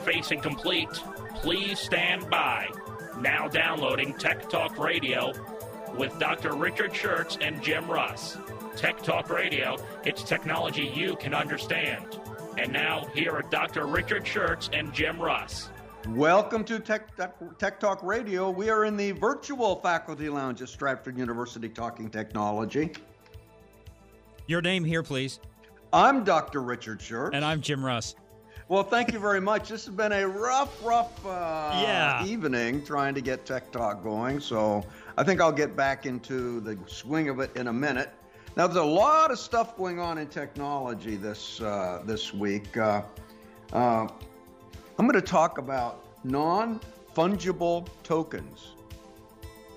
Interfacing 0.00 0.42
complete. 0.42 0.88
Please 1.36 1.78
stand 1.78 2.28
by. 2.30 2.68
Now 3.20 3.48
downloading 3.48 4.14
Tech 4.14 4.48
Talk 4.48 4.78
Radio 4.78 5.32
with 5.94 6.18
Dr. 6.18 6.54
Richard 6.54 6.92
Shurtz 6.92 7.36
and 7.42 7.62
Jim 7.62 7.86
Russ. 7.90 8.38
Tech 8.76 9.02
Talk 9.02 9.28
Radio, 9.28 9.76
it's 10.04 10.22
technology 10.22 10.90
you 10.94 11.16
can 11.16 11.34
understand. 11.34 12.18
And 12.56 12.72
now, 12.72 13.08
here 13.14 13.32
are 13.32 13.42
Dr. 13.42 13.86
Richard 13.86 14.24
Shurtz 14.24 14.70
and 14.72 14.92
Jim 14.94 15.20
Russ. 15.20 15.68
Welcome 16.08 16.64
to 16.64 16.78
Tech, 16.78 17.14
Tech, 17.16 17.34
Tech, 17.58 17.78
Talk 17.78 18.02
Radio. 18.02 18.48
We 18.48 18.70
are 18.70 18.86
in 18.86 18.96
the 18.96 19.12
virtual 19.12 19.76
faculty 19.76 20.30
lounge 20.30 20.62
at 20.62 20.70
Stratford 20.70 21.18
University 21.18 21.68
talking 21.68 22.08
technology. 22.08 22.92
Your 24.46 24.62
name 24.62 24.84
here, 24.84 25.02
please. 25.02 25.40
I'm 25.92 26.24
Dr. 26.24 26.62
Richard 26.62 27.00
Shurtz. 27.00 27.34
And 27.34 27.44
I'm 27.44 27.60
Jim 27.60 27.84
Russ. 27.84 28.14
Well, 28.70 28.84
thank 28.84 29.12
you 29.12 29.18
very 29.18 29.40
much. 29.40 29.68
This 29.68 29.84
has 29.86 29.94
been 29.96 30.12
a 30.12 30.28
rough, 30.28 30.78
rough 30.84 31.26
uh, 31.26 31.72
yeah. 31.82 32.24
evening 32.24 32.84
trying 32.84 33.16
to 33.16 33.20
get 33.20 33.44
Tech 33.44 33.72
Talk 33.72 34.00
going. 34.00 34.38
So 34.38 34.84
I 35.18 35.24
think 35.24 35.40
I'll 35.40 35.50
get 35.50 35.74
back 35.74 36.06
into 36.06 36.60
the 36.60 36.78
swing 36.86 37.28
of 37.28 37.40
it 37.40 37.50
in 37.56 37.66
a 37.66 37.72
minute. 37.72 38.10
Now, 38.54 38.68
there's 38.68 38.76
a 38.76 38.84
lot 38.84 39.32
of 39.32 39.40
stuff 39.40 39.76
going 39.76 39.98
on 39.98 40.18
in 40.18 40.28
technology 40.28 41.16
this 41.16 41.60
uh, 41.60 42.02
this 42.04 42.32
week. 42.32 42.76
Uh, 42.76 43.02
uh 43.72 44.06
I'm 44.98 45.08
going 45.08 45.14
to 45.14 45.20
talk 45.20 45.58
about 45.58 46.04
non 46.22 46.78
fungible 47.12 47.88
tokens. 48.04 48.74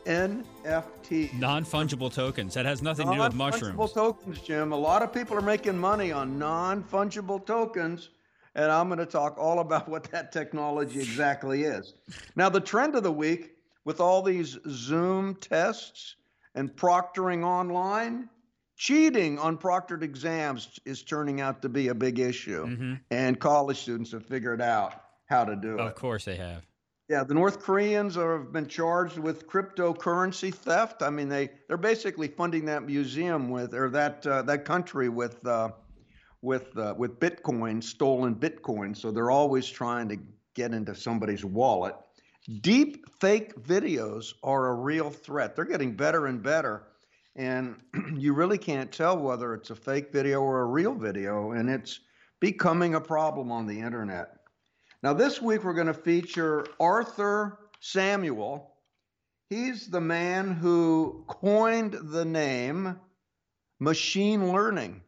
NFT. 0.06 1.34
Non 1.40 1.66
fungible 1.66 2.14
tokens. 2.14 2.54
That 2.54 2.68
has 2.68 2.84
nothing 2.84 3.08
to 3.08 3.16
do 3.16 3.22
with 3.22 3.34
mushrooms. 3.34 3.76
Non 3.76 3.88
fungible 3.88 3.94
tokens, 3.96 4.40
Jim. 4.42 4.72
A 4.72 4.78
lot 4.78 5.02
of 5.02 5.12
people 5.12 5.36
are 5.36 5.42
making 5.42 5.80
money 5.80 6.12
on 6.12 6.38
non 6.38 6.84
fungible 6.84 7.44
tokens 7.44 8.10
and 8.56 8.72
I'm 8.72 8.88
going 8.88 9.00
to 9.00 9.06
talk 9.06 9.38
all 9.38 9.60
about 9.60 9.88
what 9.90 10.04
that 10.12 10.32
technology 10.32 11.00
exactly 11.00 11.64
is. 11.64 11.94
Now, 12.36 12.50
the 12.50 12.60
trend 12.60 12.96
of 12.96 13.04
the 13.04 13.12
week 13.12 13.56
with 13.86 14.00
all 14.00 14.22
these 14.22 14.58
Zoom 14.70 15.36
tests 15.36 16.16
and 16.56 16.74
proctoring 16.76 17.44
online, 17.44 18.30
cheating 18.76 19.40
on 19.40 19.58
proctored 19.58 20.04
exams 20.04 20.80
is 20.86 21.04
turning 21.04 21.42
out 21.42 21.62
to 21.62 21.70
be 21.70 21.88
a 21.88 21.96
big 21.96 22.20
issue. 22.20 22.68
Mm-hmm. 22.68 22.94
And 23.12 23.40
college 23.40 23.80
students 23.82 24.12
have 24.12 24.26
figured 24.26 24.62
out 24.62 24.94
how 25.26 25.44
to 25.46 25.56
do 25.56 25.74
of 25.74 25.80
it. 25.80 25.84
Of 25.88 25.96
course, 25.96 26.26
they 26.26 26.36
have. 26.36 26.64
Yeah, 27.10 27.24
the 27.24 27.34
North 27.34 27.60
Koreans 27.60 28.16
are, 28.18 28.40
have 28.40 28.54
been 28.54 28.68
charged 28.68 29.18
with 29.18 29.48
cryptocurrency 29.48 30.54
theft. 30.54 31.04
I 31.04 31.10
mean, 31.10 31.28
they 31.28 31.50
they're 31.68 31.78
basically 31.78 32.30
funding 32.30 32.66
that 32.66 32.84
museum 32.84 33.50
with 33.50 33.74
or 33.74 33.90
that 33.90 34.26
uh, 34.26 34.42
that 34.44 34.64
country 34.64 35.10
with 35.10 35.46
uh, 35.46 35.72
with 36.44 36.78
uh, 36.78 36.94
with 36.98 37.20
Bitcoin, 37.20 37.82
stolen 37.82 38.36
Bitcoin. 38.36 38.96
So 38.96 39.10
they're 39.10 39.32
always 39.32 39.68
trying 39.68 40.10
to 40.10 40.20
get 40.54 40.74
into 40.74 40.94
somebody's 40.94 41.44
wallet. 41.44 41.96
Deep 42.62 43.10
fake 43.20 43.56
videos 43.64 44.34
are 44.44 44.68
a 44.68 44.74
real 44.74 45.10
threat. 45.10 45.56
They're 45.56 45.66
getting 45.66 45.96
better 45.96 46.28
and 46.28 46.44
better, 46.44 46.84
and 47.38 47.78
you 48.18 48.34
really 48.34 48.58
can't 48.58 48.92
tell 48.92 49.18
whether 49.18 49.54
it's 49.54 49.70
a 49.70 49.76
fake 49.76 50.12
video 50.12 50.42
or 50.42 50.62
a 50.62 50.66
real 50.66 50.94
video, 50.94 51.52
and 51.52 51.70
it's 51.70 52.02
becoming 52.42 52.96
a 52.96 53.02
problem 53.02 53.50
on 53.50 53.66
the 53.66 53.80
internet. 53.80 54.36
Now, 55.02 55.14
this 55.14 55.42
week 55.42 55.64
we're 55.64 55.74
going 55.74 55.88
to 55.88 55.94
feature 55.94 56.66
Arthur 56.80 57.58
Samuel. 57.80 58.72
He's 59.50 59.88
the 59.88 60.02
man 60.02 60.52
who 60.52 61.24
coined 61.28 61.98
the 62.04 62.26
name 62.26 63.00
machine 63.80 64.52
learning 64.52 65.02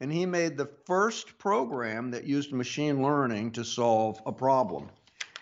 and 0.00 0.12
he 0.12 0.24
made 0.24 0.56
the 0.56 0.70
first 0.86 1.36
program 1.38 2.10
that 2.10 2.24
used 2.24 2.52
machine 2.52 3.02
learning 3.02 3.52
to 3.52 3.64
solve 3.64 4.20
a 4.24 4.32
problem. 4.32 4.88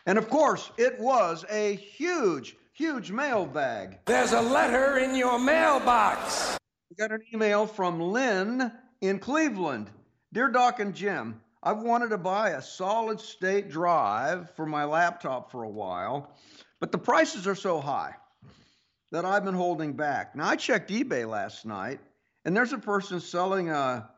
And 0.06 0.18
of 0.18 0.28
course, 0.28 0.70
it 0.76 0.98
was 0.98 1.44
a 1.50 1.76
huge, 1.76 2.56
huge 2.72 3.10
mailbag. 3.10 3.98
There's 4.06 4.32
a 4.32 4.40
letter 4.40 4.98
in 4.98 5.14
your 5.14 5.38
mailbox. 5.38 6.58
We 6.90 6.96
got 6.96 7.12
an 7.12 7.22
email 7.32 7.66
from 7.66 8.00
Lynn 8.00 8.72
in 9.00 9.18
Cleveland. 9.18 9.90
Dear 10.32 10.48
Doc 10.48 10.80
and 10.80 10.94
Jim, 10.94 11.40
I've 11.62 11.82
wanted 11.82 12.10
to 12.10 12.18
buy 12.18 12.50
a 12.50 12.62
solid 12.62 13.20
state 13.20 13.68
drive 13.68 14.50
for 14.56 14.66
my 14.66 14.84
laptop 14.84 15.50
for 15.50 15.62
a 15.62 15.68
while, 15.68 16.34
but 16.80 16.92
the 16.92 16.98
prices 16.98 17.46
are 17.46 17.54
so 17.54 17.80
high 17.80 18.14
that 19.10 19.24
I've 19.24 19.44
been 19.44 19.54
holding 19.54 19.94
back. 19.94 20.36
Now, 20.36 20.48
I 20.48 20.56
checked 20.56 20.90
eBay 20.90 21.28
last 21.28 21.64
night, 21.66 22.00
and 22.44 22.56
there's 22.56 22.72
a 22.72 22.78
person 22.78 23.20
selling 23.20 23.70
a 23.70 24.08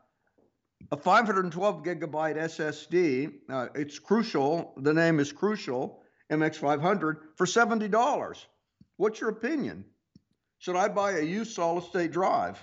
a 0.93 0.97
512 0.97 1.83
gigabyte 1.83 2.37
SSD. 2.37 3.33
Uh, 3.49 3.69
it's 3.75 3.99
crucial. 3.99 4.75
The 4.79 4.95
name 4.95 5.21
is 5.21 5.33
Crucial 5.33 6.03
MX500 6.31 7.17
for 7.37 7.47
$70. 7.47 8.45
What's 8.97 9.21
your 9.21 9.31
opinion? 9.31 9.85
Should 10.59 10.77
I 10.77 10.89
buy 10.89 11.13
a 11.13 11.23
used 11.23 11.53
solid 11.53 11.85
state 11.85 12.13
drive? 12.13 12.59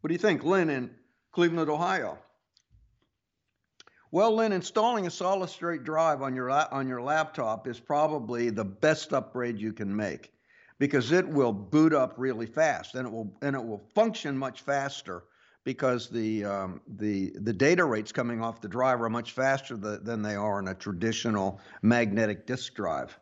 What 0.00 0.08
do 0.08 0.14
you 0.14 0.18
think, 0.18 0.44
Lynn 0.44 0.70
in 0.70 0.90
Cleveland, 1.32 1.70
Ohio? 1.70 2.18
Well, 4.10 4.36
Lynn, 4.36 4.52
installing 4.52 5.06
a 5.06 5.10
solid 5.10 5.48
state 5.48 5.84
drive 5.84 6.22
on 6.22 6.34
your 6.34 6.50
on 6.50 6.86
your 6.86 7.00
laptop 7.00 7.66
is 7.66 7.80
probably 7.80 8.50
the 8.50 8.64
best 8.64 9.12
upgrade 9.12 9.58
you 9.58 9.72
can 9.72 9.94
make 9.94 10.32
because 10.78 11.12
it 11.12 11.26
will 11.26 11.52
boot 11.52 11.94
up 11.94 12.14
really 12.18 12.46
fast 12.46 12.94
and 12.94 13.06
it 13.06 13.10
will 13.10 13.34
and 13.40 13.56
it 13.56 13.64
will 13.64 13.82
function 13.94 14.36
much 14.36 14.62
faster 14.62 15.24
because 15.64 16.08
the 16.08 16.44
um, 16.44 16.80
the 16.96 17.32
the 17.40 17.52
data 17.52 17.84
rates 17.84 18.12
coming 18.12 18.42
off 18.42 18.60
the 18.60 18.68
drive 18.68 19.00
are 19.00 19.10
much 19.10 19.32
faster 19.32 19.76
the, 19.76 19.98
than 19.98 20.22
they 20.22 20.34
are 20.34 20.58
in 20.58 20.68
a 20.68 20.74
traditional 20.74 21.60
magnetic 21.82 22.46
disk 22.46 22.74
drive. 22.74 23.18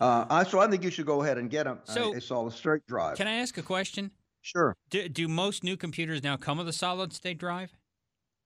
Uh, 0.00 0.24
I, 0.30 0.44
so 0.44 0.58
I 0.58 0.68
think 0.68 0.82
you 0.82 0.90
should 0.90 1.06
go 1.06 1.22
ahead 1.22 1.38
and 1.38 1.50
get 1.50 1.66
a, 1.66 1.78
so, 1.84 2.12
a, 2.12 2.16
a 2.16 2.20
solid 2.20 2.52
state 2.52 2.86
drive. 2.88 3.16
Can 3.16 3.28
I 3.28 3.34
ask 3.34 3.56
a 3.58 3.62
question? 3.62 4.10
Sure. 4.40 4.74
Do, 4.90 5.08
do 5.08 5.28
most 5.28 5.62
new 5.62 5.76
computers 5.76 6.22
now 6.24 6.36
come 6.36 6.58
with 6.58 6.68
a 6.68 6.72
solid 6.72 7.12
state 7.12 7.38
drive? 7.38 7.70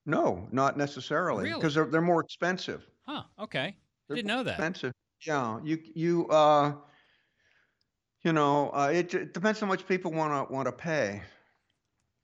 No, 0.05 0.49
not 0.53 0.77
necessarily. 0.77 1.45
Really? 1.45 1.55
Because 1.55 1.75
they're 1.75 1.87
they're 1.87 2.01
more 2.03 2.21
expensive. 2.21 2.87
Huh. 3.03 3.23
Okay. 3.41 3.77
They're 4.06 4.17
Didn't 4.17 4.29
know 4.29 4.43
that. 4.43 4.53
Expensive. 4.53 4.93
Yeah. 5.27 5.59
You 5.65 5.79
you 5.95 6.29
uh. 6.29 6.73
You 8.23 8.33
know, 8.33 8.71
uh, 8.71 8.91
it, 8.93 9.15
it 9.15 9.35
depends 9.35 9.61
how 9.61 9.69
much 9.69 9.87
people 9.87 10.11
want 10.11 10.49
to 10.49 10.53
want 10.53 10.67
to 10.67 10.73
pay 10.73 11.23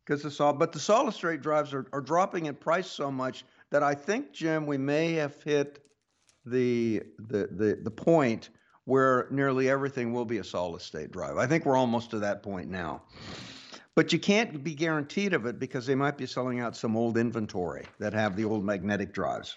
because 0.04 0.22
the 0.22 0.30
solid, 0.30 0.58
but 0.58 0.72
the 0.72 0.80
solid 0.80 1.14
state 1.14 1.42
drives 1.42 1.72
are, 1.72 1.86
are 1.92 2.00
dropping 2.00 2.46
in 2.46 2.54
price 2.54 2.90
so 2.90 3.10
much 3.10 3.44
that 3.70 3.82
I 3.82 3.94
think, 3.94 4.32
Jim, 4.32 4.66
we 4.66 4.78
may 4.78 5.12
have 5.14 5.40
hit 5.42 5.84
the 6.44 7.02
the 7.18 7.48
the, 7.52 7.78
the 7.82 7.90
point 7.90 8.50
where 8.84 9.28
nearly 9.30 9.70
everything 9.70 10.12
will 10.12 10.24
be 10.24 10.38
a 10.38 10.44
solid 10.44 10.80
state 10.82 11.12
drive. 11.12 11.36
I 11.36 11.46
think 11.46 11.64
we're 11.64 11.76
almost 11.76 12.10
to 12.10 12.18
that 12.20 12.42
point 12.42 12.68
now. 12.68 13.02
But 13.94 14.12
you 14.12 14.18
can't 14.18 14.64
be 14.64 14.74
guaranteed 14.74 15.34
of 15.34 15.46
it 15.46 15.58
because 15.58 15.86
they 15.86 15.94
might 15.94 16.16
be 16.16 16.26
selling 16.26 16.60
out 16.60 16.74
some 16.74 16.96
old 16.96 17.18
inventory 17.18 17.84
that 17.98 18.14
have 18.14 18.36
the 18.36 18.44
old 18.44 18.64
magnetic 18.64 19.12
drives. 19.12 19.56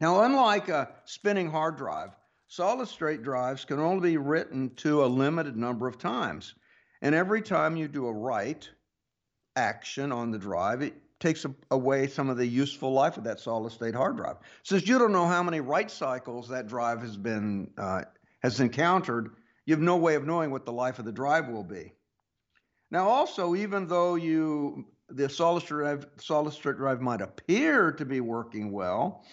Now, 0.00 0.24
unlike 0.24 0.68
a 0.68 0.90
spinning 1.04 1.50
hard 1.50 1.76
drive, 1.76 2.10
solid 2.48 2.88
state 2.88 3.22
drives 3.22 3.64
can 3.64 3.78
only 3.78 4.10
be 4.10 4.16
written 4.16 4.74
to 4.76 5.04
a 5.04 5.06
limited 5.06 5.56
number 5.56 5.86
of 5.86 5.98
times. 5.98 6.54
And 7.00 7.14
every 7.14 7.42
time 7.42 7.76
you 7.76 7.86
do 7.86 8.06
a 8.06 8.12
write, 8.12 8.68
action 9.56 10.12
on 10.12 10.30
the 10.30 10.38
drive, 10.38 10.82
it 10.82 10.94
takes 11.18 11.44
away 11.70 12.06
some 12.06 12.28
of 12.30 12.36
the 12.36 12.46
useful 12.46 12.92
life 12.92 13.16
of 13.16 13.24
that 13.24 13.38
solid 13.38 13.72
state 13.72 13.94
hard 13.94 14.16
drive. 14.16 14.36
Since 14.62 14.88
you 14.88 14.98
don't 14.98 15.12
know 15.12 15.26
how 15.26 15.42
many 15.42 15.60
write 15.60 15.90
cycles 15.90 16.48
that 16.48 16.66
drive 16.66 17.02
has 17.02 17.16
been 17.16 17.70
uh, 17.76 18.02
has 18.42 18.60
encountered, 18.60 19.36
you 19.66 19.74
have 19.74 19.82
no 19.82 19.96
way 19.96 20.14
of 20.14 20.26
knowing 20.26 20.50
what 20.50 20.64
the 20.64 20.72
life 20.72 20.98
of 20.98 21.04
the 21.04 21.12
drive 21.12 21.48
will 21.48 21.64
be. 21.64 21.92
Now, 22.90 23.08
also, 23.08 23.54
even 23.54 23.86
though 23.86 24.14
you 24.14 24.86
the 25.08 25.28
solid 25.28 25.60
state 25.60 25.68
drive, 25.68 26.06
solid 26.18 26.52
state 26.52 26.76
drive 26.76 27.00
might 27.00 27.20
appear 27.20 27.92
to 27.92 28.04
be 28.04 28.20
working 28.20 28.72
well, 28.72 29.24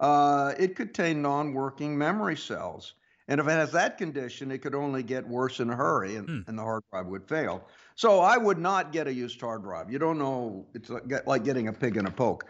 uh, 0.00 0.54
it 0.58 0.76
could 0.76 0.94
contain 0.94 1.22
non-working 1.22 1.96
memory 1.96 2.36
cells. 2.36 2.94
And 3.28 3.40
if 3.40 3.46
it 3.46 3.52
has 3.52 3.72
that 3.72 3.98
condition, 3.98 4.50
it 4.50 4.58
could 4.58 4.74
only 4.74 5.02
get 5.02 5.26
worse 5.26 5.60
in 5.60 5.70
a 5.70 5.76
hurry 5.76 6.16
and, 6.16 6.28
mm. 6.28 6.48
and 6.48 6.58
the 6.58 6.62
hard 6.62 6.82
drive 6.90 7.06
would 7.06 7.28
fail. 7.28 7.66
So 7.94 8.20
I 8.20 8.36
would 8.36 8.58
not 8.58 8.92
get 8.92 9.06
a 9.06 9.12
used 9.12 9.40
hard 9.40 9.62
drive. 9.62 9.90
You 9.90 9.98
don't 9.98 10.18
know, 10.18 10.66
it's 10.74 10.90
like 11.26 11.44
getting 11.44 11.68
a 11.68 11.72
pig 11.72 11.96
in 11.96 12.06
a 12.06 12.10
poke. 12.10 12.46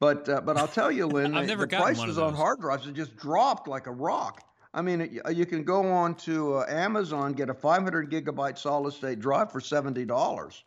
But 0.00 0.28
uh, 0.28 0.40
but 0.40 0.56
I'll 0.56 0.68
tell 0.68 0.90
you, 0.90 1.06
Lynn, 1.14 1.34
I've 1.34 1.42
the- 1.42 1.48
never 1.48 1.62
the 1.62 1.68
gotten 1.68 1.86
one 1.86 1.94
prices 1.96 2.18
on 2.18 2.34
hard 2.34 2.60
drives 2.60 2.84
have 2.86 2.94
just 2.94 3.16
dropped 3.16 3.68
like 3.68 3.86
a 3.86 3.92
rock. 3.92 4.42
I 4.72 4.82
mean, 4.82 5.02
it, 5.02 5.36
you 5.36 5.46
can 5.46 5.62
go 5.62 5.88
on 5.88 6.16
to 6.16 6.56
uh, 6.56 6.66
Amazon, 6.68 7.32
get 7.32 7.48
a 7.48 7.54
500 7.54 8.10
gigabyte 8.10 8.58
solid 8.58 8.92
state 8.92 9.20
drive 9.20 9.52
for 9.52 9.60
seventy 9.60 10.04
dollars. 10.04 10.64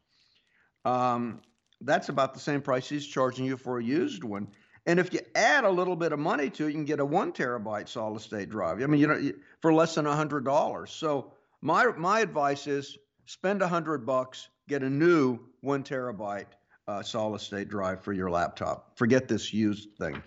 Um, 0.85 1.41
that's 1.81 2.09
about 2.09 2.33
the 2.33 2.39
same 2.39 2.61
price 2.61 2.87
he's 2.89 3.05
charging 3.05 3.45
you 3.45 3.57
for 3.57 3.79
a 3.79 3.83
used 3.83 4.23
one. 4.23 4.47
And 4.85 4.99
if 4.99 5.13
you 5.13 5.19
add 5.35 5.65
a 5.65 5.69
little 5.69 5.97
bit 5.97 6.13
of 6.13 6.19
money 6.19 6.49
to 6.51 6.63
it, 6.63 6.67
you 6.67 6.73
can 6.73 6.85
get 6.85 7.01
a 7.01 7.05
one 7.05 7.33
terabyte 7.33 7.89
solid 7.89 8.21
state 8.21 8.49
drive. 8.49 8.81
I 8.81 8.85
mean, 8.85 9.01
you 9.01 9.07
know, 9.07 9.31
for 9.61 9.73
less 9.73 9.95
than 9.95 10.07
a 10.07 10.15
hundred 10.15 10.45
dollars. 10.45 10.91
So 10.91 11.33
my 11.61 11.87
my 11.97 12.21
advice 12.21 12.65
is 12.67 12.97
spend 13.27 13.61
a 13.61 13.67
hundred 13.67 14.05
bucks, 14.05 14.47
get 14.67 14.81
a 14.81 14.89
new 14.89 15.39
one 15.61 15.83
terabyte 15.83 16.47
uh, 16.87 17.03
solid 17.03 17.41
state 17.41 17.69
drive 17.69 18.01
for 18.01 18.13
your 18.13 18.29
laptop. 18.29 18.97
Forget 18.97 19.27
this 19.27 19.53
used 19.53 19.89
thing. 19.99 20.21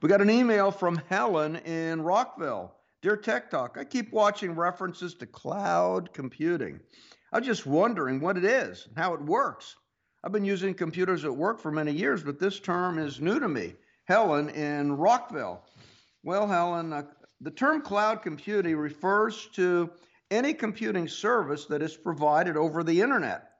We 0.00 0.08
got 0.08 0.20
an 0.20 0.30
email 0.30 0.70
from 0.70 1.00
Helen 1.08 1.56
in 1.56 2.02
Rockville. 2.02 2.74
Dear 3.02 3.16
Tech 3.16 3.50
Talk, 3.50 3.76
I 3.78 3.84
keep 3.84 4.12
watching 4.12 4.54
references 4.54 5.14
to 5.14 5.26
cloud 5.26 6.12
computing. 6.12 6.80
I'm 7.32 7.42
just 7.42 7.66
wondering 7.66 8.20
what 8.20 8.36
it 8.36 8.44
is 8.44 8.86
and 8.86 8.96
how 8.96 9.14
it 9.14 9.22
works. 9.22 9.76
I've 10.22 10.32
been 10.32 10.44
using 10.44 10.74
computers 10.74 11.24
at 11.24 11.34
work 11.34 11.58
for 11.58 11.70
many 11.70 11.92
years, 11.92 12.22
but 12.22 12.38
this 12.38 12.60
term 12.60 12.98
is 12.98 13.20
new 13.20 13.40
to 13.40 13.48
me. 13.48 13.74
Helen 14.04 14.50
in 14.50 14.92
Rockville. 14.92 15.64
Well, 16.22 16.46
Helen, 16.46 16.92
uh, 16.92 17.04
the 17.40 17.50
term 17.50 17.80
cloud 17.80 18.20
computing 18.20 18.76
refers 18.76 19.48
to 19.54 19.90
any 20.30 20.54
computing 20.54 21.08
service 21.08 21.66
that 21.66 21.82
is 21.82 21.96
provided 21.96 22.56
over 22.56 22.82
the 22.84 23.00
internet 23.00 23.50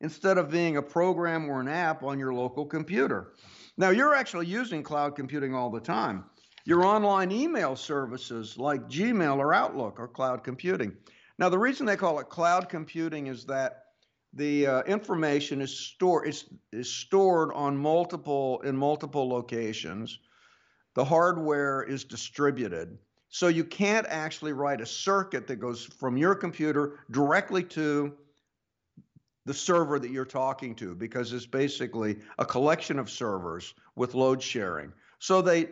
instead 0.00 0.38
of 0.38 0.50
being 0.50 0.76
a 0.76 0.82
program 0.82 1.48
or 1.48 1.60
an 1.60 1.68
app 1.68 2.02
on 2.02 2.18
your 2.18 2.32
local 2.32 2.64
computer. 2.64 3.32
Now, 3.76 3.90
you're 3.90 4.14
actually 4.14 4.46
using 4.46 4.82
cloud 4.82 5.16
computing 5.16 5.54
all 5.54 5.70
the 5.70 5.80
time. 5.80 6.24
Your 6.64 6.84
online 6.84 7.32
email 7.32 7.76
services 7.76 8.58
like 8.58 8.88
Gmail 8.88 9.38
or 9.38 9.54
Outlook 9.54 9.98
are 9.98 10.08
cloud 10.08 10.44
computing. 10.44 10.92
Now, 11.38 11.48
the 11.48 11.58
reason 11.58 11.86
they 11.86 11.96
call 11.96 12.18
it 12.18 12.28
cloud 12.28 12.68
computing 12.68 13.26
is 13.26 13.46
that 13.46 13.84
the 14.34 14.66
uh, 14.66 14.82
information 14.82 15.60
is 15.60 15.76
stored 15.76 16.28
is, 16.28 16.44
is 16.72 16.92
stored 16.92 17.50
on 17.54 17.76
multiple 17.76 18.60
in 18.64 18.76
multiple 18.76 19.28
locations. 19.28 20.18
The 20.94 21.04
hardware 21.04 21.82
is 21.82 22.04
distributed. 22.04 22.98
So 23.30 23.46
you 23.46 23.64
can't 23.64 24.06
actually 24.08 24.52
write 24.52 24.80
a 24.80 24.86
circuit 24.86 25.46
that 25.46 25.56
goes 25.56 25.84
from 25.84 26.16
your 26.16 26.34
computer 26.34 26.98
directly 27.12 27.62
to 27.64 28.12
the 29.46 29.54
server 29.54 29.98
that 30.00 30.10
you're 30.10 30.24
talking 30.24 30.74
to 30.76 30.94
because 30.94 31.32
it's 31.32 31.46
basically 31.46 32.18
a 32.38 32.44
collection 32.44 32.98
of 32.98 33.08
servers 33.08 33.72
with 33.94 34.14
load 34.14 34.42
sharing. 34.42 34.92
So 35.20 35.40
they 35.42 35.70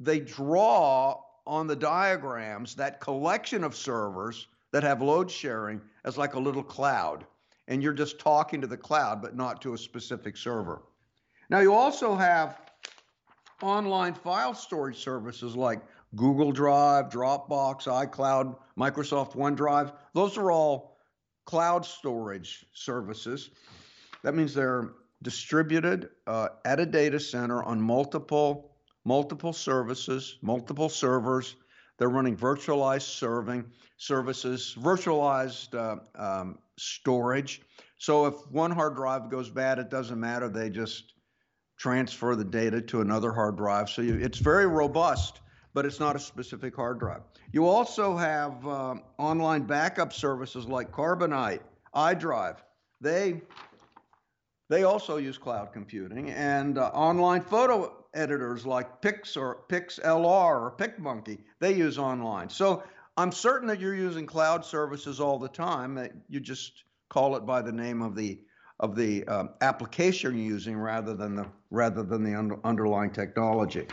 they 0.00 0.20
draw 0.20 1.20
on 1.46 1.66
the 1.66 1.76
diagrams 1.76 2.74
that 2.74 3.00
collection 3.00 3.64
of 3.64 3.74
servers 3.74 4.48
that 4.72 4.82
have 4.82 5.00
load 5.00 5.30
sharing 5.30 5.80
as 6.04 6.18
like 6.18 6.34
a 6.34 6.38
little 6.38 6.62
cloud 6.62 7.24
and 7.68 7.82
you're 7.82 7.92
just 7.92 8.18
talking 8.18 8.60
to 8.60 8.66
the 8.66 8.76
cloud 8.76 9.22
but 9.22 9.36
not 9.36 9.62
to 9.62 9.72
a 9.72 9.78
specific 9.78 10.36
server. 10.36 10.82
Now 11.48 11.60
you 11.60 11.74
also 11.74 12.14
have 12.14 12.60
online 13.62 14.14
file 14.14 14.54
storage 14.54 14.98
services 14.98 15.56
like 15.56 15.80
Google 16.16 16.52
Drive, 16.52 17.10
Dropbox, 17.10 17.86
iCloud, 17.86 18.56
Microsoft 18.78 19.34
OneDrive. 19.34 19.92
Those 20.14 20.38
are 20.38 20.50
all 20.50 20.98
cloud 21.44 21.84
storage 21.84 22.66
services. 22.72 23.50
That 24.22 24.34
means 24.34 24.54
they're 24.54 24.90
distributed 25.22 26.10
uh, 26.26 26.48
at 26.64 26.80
a 26.80 26.86
data 26.86 27.20
center 27.20 27.62
on 27.62 27.80
multiple 27.80 28.68
multiple 29.04 29.54
services, 29.54 30.36
multiple 30.42 30.88
servers. 30.88 31.56
They're 31.98 32.10
running 32.10 32.36
virtualized 32.36 33.08
serving 33.18 33.64
services, 33.96 34.76
virtualized 34.78 35.74
uh, 35.74 35.96
um, 36.14 36.58
storage. 36.76 37.62
So 37.96 38.26
if 38.26 38.34
one 38.50 38.70
hard 38.70 38.94
drive 38.94 39.30
goes 39.30 39.50
bad, 39.50 39.78
it 39.78 39.88
doesn't 39.90 40.20
matter. 40.20 40.48
They 40.48 40.70
just 40.70 41.14
transfer 41.78 42.36
the 42.36 42.44
data 42.44 42.82
to 42.82 43.00
another 43.00 43.32
hard 43.32 43.56
drive. 43.56 43.88
So 43.88 44.02
you, 44.02 44.16
it's 44.16 44.38
very 44.38 44.66
robust, 44.66 45.40
but 45.78 45.86
it's 45.86 46.00
not 46.00 46.16
a 46.16 46.18
specific 46.18 46.74
hard 46.74 46.98
drive. 46.98 47.20
You 47.52 47.68
also 47.68 48.16
have 48.16 48.66
um, 48.66 49.04
online 49.16 49.62
backup 49.62 50.12
services 50.12 50.66
like 50.66 50.90
Carbonite, 50.90 51.60
iDrive. 51.94 52.56
They 53.00 53.42
they 54.68 54.82
also 54.82 55.18
use 55.18 55.38
cloud 55.38 55.72
computing 55.72 56.30
and 56.32 56.78
uh, 56.78 56.90
online 56.92 57.42
photo 57.42 57.94
editors 58.12 58.66
like 58.66 59.00
Pix 59.00 59.36
or 59.36 59.60
PixLR 59.68 60.24
or 60.24 60.74
PicMonkey. 60.76 61.38
They 61.60 61.74
use 61.74 61.96
online. 61.96 62.48
So 62.48 62.82
I'm 63.16 63.30
certain 63.30 63.68
that 63.68 63.78
you're 63.78 63.94
using 63.94 64.26
cloud 64.26 64.64
services 64.64 65.20
all 65.20 65.38
the 65.38 65.48
time. 65.48 65.96
You 66.28 66.40
just 66.40 66.82
call 67.08 67.36
it 67.36 67.46
by 67.46 67.62
the 67.62 67.70
name 67.70 68.02
of 68.02 68.16
the 68.16 68.40
of 68.80 68.96
the 68.96 69.24
um, 69.28 69.50
application 69.60 70.36
you're 70.36 70.44
using 70.44 70.76
rather 70.76 71.14
than 71.14 71.36
the 71.36 71.46
rather 71.70 72.02
than 72.02 72.24
the 72.24 72.34
under, 72.36 72.58
underlying 72.64 73.12
technology. 73.12 73.86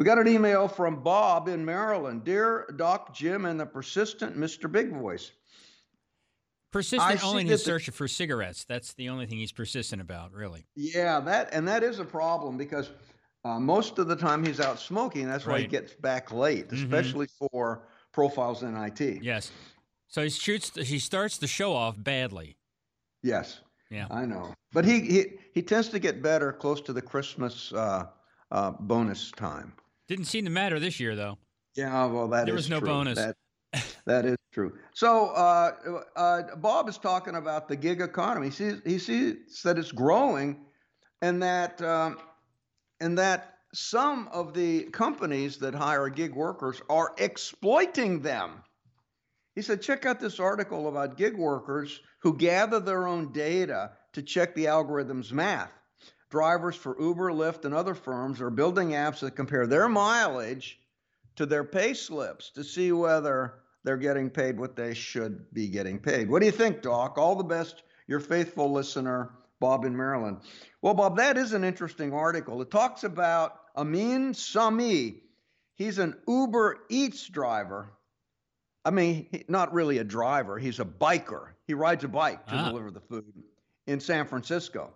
We 0.00 0.06
got 0.06 0.16
an 0.16 0.28
email 0.28 0.66
from 0.66 1.02
Bob 1.02 1.46
in 1.46 1.62
Maryland. 1.62 2.24
Dear 2.24 2.66
Doc 2.76 3.14
Jim 3.14 3.44
and 3.44 3.60
the 3.60 3.66
persistent 3.66 4.34
Mr. 4.34 4.72
Big 4.72 4.90
Voice. 4.94 5.30
I 5.30 6.72
Persistent 6.72 7.20
see 7.20 7.26
only 7.26 7.42
in 7.42 7.48
his 7.48 7.64
the- 7.64 7.78
for 7.92 8.08
cigarettes. 8.08 8.64
That's 8.64 8.94
the 8.94 9.10
only 9.10 9.26
thing 9.26 9.36
he's 9.36 9.52
persistent 9.52 10.00
about, 10.00 10.32
really. 10.32 10.64
Yeah, 10.74 11.20
that 11.20 11.50
and 11.52 11.68
that 11.68 11.82
is 11.82 11.98
a 11.98 12.04
problem 12.06 12.56
because 12.56 12.88
uh, 13.44 13.60
most 13.60 13.98
of 13.98 14.08
the 14.08 14.16
time 14.16 14.42
he's 14.42 14.58
out 14.58 14.80
smoking. 14.80 15.26
That's 15.26 15.44
why 15.44 15.60
he 15.60 15.66
gets 15.66 15.92
back 15.92 16.32
late, 16.32 16.70
Mhm. 16.70 16.82
especially 16.82 17.26
for 17.52 17.86
profiles 18.12 18.62
in 18.62 18.74
IT. 18.76 19.22
Yes. 19.22 19.50
So 20.08 20.22
he 20.22 20.30
shoots. 20.30 20.70
The, 20.70 20.82
he 20.82 20.98
starts 20.98 21.36
the 21.36 21.46
show 21.46 21.74
off 21.74 22.02
badly. 22.02 22.56
Yes. 23.22 23.60
Yeah. 23.90 24.06
I 24.10 24.24
know, 24.24 24.54
but 24.72 24.86
he 24.86 25.00
he 25.00 25.26
he 25.52 25.60
tends 25.60 25.90
to 25.90 25.98
get 25.98 26.22
better 26.22 26.54
close 26.54 26.80
to 26.82 26.94
the 26.94 27.02
Christmas 27.02 27.70
uh, 27.74 28.06
uh, 28.50 28.70
bonus 28.70 29.30
time. 29.32 29.74
Didn't 30.10 30.24
seem 30.24 30.44
to 30.44 30.50
matter 30.50 30.80
this 30.80 30.98
year, 30.98 31.14
though. 31.14 31.38
Yeah, 31.76 32.06
well, 32.06 32.26
that 32.30 32.46
There 32.46 32.56
is 32.56 32.62
was 32.62 32.70
no 32.70 32.80
true. 32.80 32.88
bonus. 32.88 33.16
That, 33.16 33.36
that 34.06 34.26
is 34.26 34.36
true. 34.52 34.76
So 34.92 35.28
uh, 35.28 36.02
uh, 36.16 36.56
Bob 36.56 36.88
is 36.88 36.98
talking 36.98 37.36
about 37.36 37.68
the 37.68 37.76
gig 37.76 38.00
economy. 38.00 38.46
He 38.46 38.52
sees, 38.52 38.80
he 38.84 38.98
sees 38.98 39.62
that 39.62 39.78
it's 39.78 39.92
growing, 39.92 40.64
and 41.22 41.40
that 41.44 41.80
um, 41.80 42.18
and 42.98 43.18
that 43.18 43.54
some 43.72 44.28
of 44.32 44.52
the 44.52 44.82
companies 44.86 45.58
that 45.58 45.76
hire 45.76 46.08
gig 46.08 46.34
workers 46.34 46.82
are 46.90 47.14
exploiting 47.16 48.20
them. 48.20 48.64
He 49.54 49.62
said, 49.62 49.80
check 49.80 50.06
out 50.06 50.18
this 50.18 50.40
article 50.40 50.88
about 50.88 51.18
gig 51.18 51.36
workers 51.36 52.00
who 52.22 52.36
gather 52.36 52.80
their 52.80 53.06
own 53.06 53.32
data 53.32 53.92
to 54.14 54.22
check 54.22 54.56
the 54.56 54.66
algorithm's 54.66 55.32
math. 55.32 55.70
Drivers 56.30 56.76
for 56.76 56.96
Uber, 57.00 57.32
Lyft, 57.32 57.64
and 57.64 57.74
other 57.74 57.94
firms 57.94 58.40
are 58.40 58.50
building 58.50 58.90
apps 58.90 59.20
that 59.20 59.32
compare 59.32 59.66
their 59.66 59.88
mileage 59.88 60.78
to 61.36 61.44
their 61.44 61.64
pay 61.64 61.92
slips 61.92 62.50
to 62.50 62.62
see 62.62 62.92
whether 62.92 63.54
they're 63.82 63.96
getting 63.96 64.30
paid 64.30 64.58
what 64.58 64.76
they 64.76 64.94
should 64.94 65.52
be 65.52 65.68
getting 65.68 65.98
paid. 65.98 66.30
What 66.30 66.40
do 66.40 66.46
you 66.46 66.52
think, 66.52 66.82
Doc? 66.82 67.18
All 67.18 67.34
the 67.34 67.42
best, 67.44 67.82
your 68.06 68.20
faithful 68.20 68.70
listener, 68.70 69.30
Bob 69.58 69.84
in 69.84 69.96
Maryland. 69.96 70.38
Well, 70.82 70.94
Bob, 70.94 71.16
that 71.16 71.36
is 71.36 71.52
an 71.52 71.64
interesting 71.64 72.12
article. 72.12 72.62
It 72.62 72.70
talks 72.70 73.02
about 73.04 73.56
Armin 73.74 74.32
Samii. 74.34 75.22
He's 75.74 75.98
an 75.98 76.16
Uber 76.28 76.78
Eats 76.90 77.26
driver. 77.28 77.90
I 78.84 78.90
mean, 78.90 79.44
not 79.48 79.72
really 79.74 79.98
a 79.98 80.04
driver, 80.04 80.58
he's 80.58 80.78
a 80.78 80.84
biker. 80.84 81.48
He 81.66 81.74
rides 81.74 82.04
a 82.04 82.08
bike 82.08 82.46
to 82.46 82.54
Ah. 82.54 82.68
deliver 82.68 82.90
the 82.90 83.00
food 83.00 83.24
in 83.86 83.98
San 84.00 84.26
Francisco. 84.26 84.92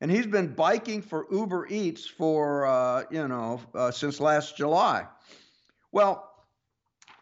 And 0.00 0.10
he's 0.10 0.26
been 0.26 0.54
biking 0.54 1.02
for 1.02 1.26
Uber 1.30 1.66
Eats 1.68 2.06
for, 2.06 2.66
uh, 2.66 3.04
you 3.10 3.28
know, 3.28 3.60
uh, 3.74 3.90
since 3.90 4.18
last 4.18 4.56
July. 4.56 5.06
Well, 5.92 6.26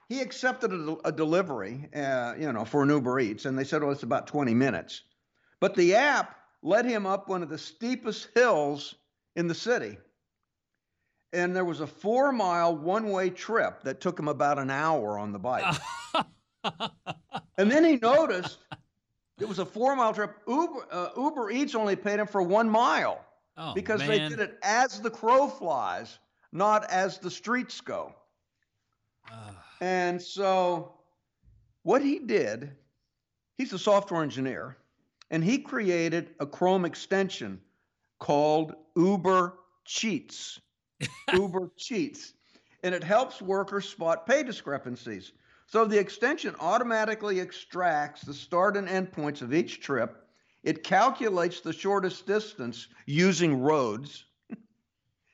he 0.08 0.20
accepted 0.20 0.72
a, 0.72 0.96
a 1.04 1.12
delivery, 1.12 1.88
uh, 1.94 2.34
you 2.38 2.52
know, 2.52 2.64
for 2.64 2.82
an 2.82 2.90
Uber 2.90 3.18
Eats, 3.20 3.44
and 3.44 3.58
they 3.58 3.64
said, 3.64 3.82
well, 3.82 3.92
it's 3.92 4.04
about 4.04 4.26
20 4.26 4.54
minutes. 4.54 5.02
But 5.60 5.74
the 5.74 5.96
app 5.96 6.36
led 6.62 6.86
him 6.86 7.04
up 7.04 7.28
one 7.28 7.42
of 7.42 7.48
the 7.48 7.58
steepest 7.58 8.28
hills 8.34 8.94
in 9.36 9.48
the 9.48 9.54
city. 9.54 9.98
And 11.32 11.54
there 11.54 11.64
was 11.64 11.80
a 11.80 11.86
four 11.86 12.32
mile 12.32 12.74
one 12.74 13.10
way 13.10 13.28
trip 13.28 13.82
that 13.82 14.00
took 14.00 14.18
him 14.18 14.28
about 14.28 14.58
an 14.58 14.70
hour 14.70 15.18
on 15.18 15.32
the 15.32 15.38
bike. 15.38 15.76
and 17.58 17.70
then 17.70 17.84
he 17.84 17.96
noticed 17.96 18.58
it 19.40 19.48
was 19.48 19.58
a 19.58 19.66
four 19.66 19.94
mile 19.96 20.12
trip. 20.12 20.36
Uber, 20.46 20.86
uh, 20.90 21.08
Uber 21.16 21.50
Eats 21.50 21.74
only 21.74 21.96
paid 21.96 22.20
him 22.20 22.26
for 22.26 22.42
one 22.42 22.68
mile 22.68 23.24
Oh, 23.58 23.74
because 23.74 24.00
they 24.06 24.20
did 24.20 24.38
it 24.38 24.56
as 24.62 25.00
the 25.00 25.10
crow 25.10 25.48
flies, 25.48 26.18
not 26.52 26.88
as 26.90 27.18
the 27.18 27.30
streets 27.30 27.80
go. 27.80 28.14
Ah. 29.30 29.64
And 29.80 30.22
so, 30.22 30.94
what 31.82 32.00
he 32.00 32.20
did, 32.20 32.70
he's 33.56 33.72
a 33.72 33.78
software 33.78 34.22
engineer, 34.22 34.76
and 35.32 35.42
he 35.42 35.58
created 35.58 36.30
a 36.38 36.46
Chrome 36.46 36.84
extension 36.84 37.60
called 38.20 38.74
Uber 38.96 39.54
Cheats. 39.84 40.60
Uber 41.32 41.70
cheats, 41.76 42.32
and 42.82 42.94
it 42.94 43.04
helps 43.04 43.40
workers 43.42 43.88
spot 43.88 44.26
pay 44.26 44.42
discrepancies. 44.42 45.32
So 45.70 45.84
the 45.84 45.98
extension 45.98 46.54
automatically 46.60 47.40
extracts 47.40 48.22
the 48.22 48.32
start 48.32 48.78
and 48.78 48.88
end 48.88 49.12
points 49.12 49.42
of 49.42 49.52
each 49.52 49.82
trip. 49.82 50.26
It 50.64 50.82
calculates 50.82 51.60
the 51.60 51.74
shortest 51.74 52.26
distance 52.26 52.88
using 53.04 53.60
roads. 53.60 54.24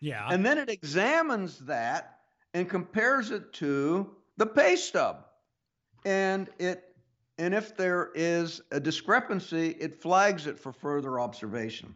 Yeah. 0.01 0.27
And 0.29 0.45
then 0.45 0.59
it 0.59 0.69
examines 0.69 1.61
that 1.61 2.19
and 2.53 2.69
compares 2.69 3.31
it 3.31 3.53
to 3.55 4.11
the 4.37 4.45
pay 4.45 4.75
stub. 4.75 5.25
And 6.05 6.51
it 6.59 6.83
and 7.39 7.55
if 7.55 7.77
there 7.77 8.11
is 8.15 8.61
a 8.73 8.81
discrepancy, 8.81 9.77
it 9.81 10.03
flags 10.03 10.47
it 10.49 10.59
for 10.59 10.73
further 10.73 11.21
observation. 11.21 11.95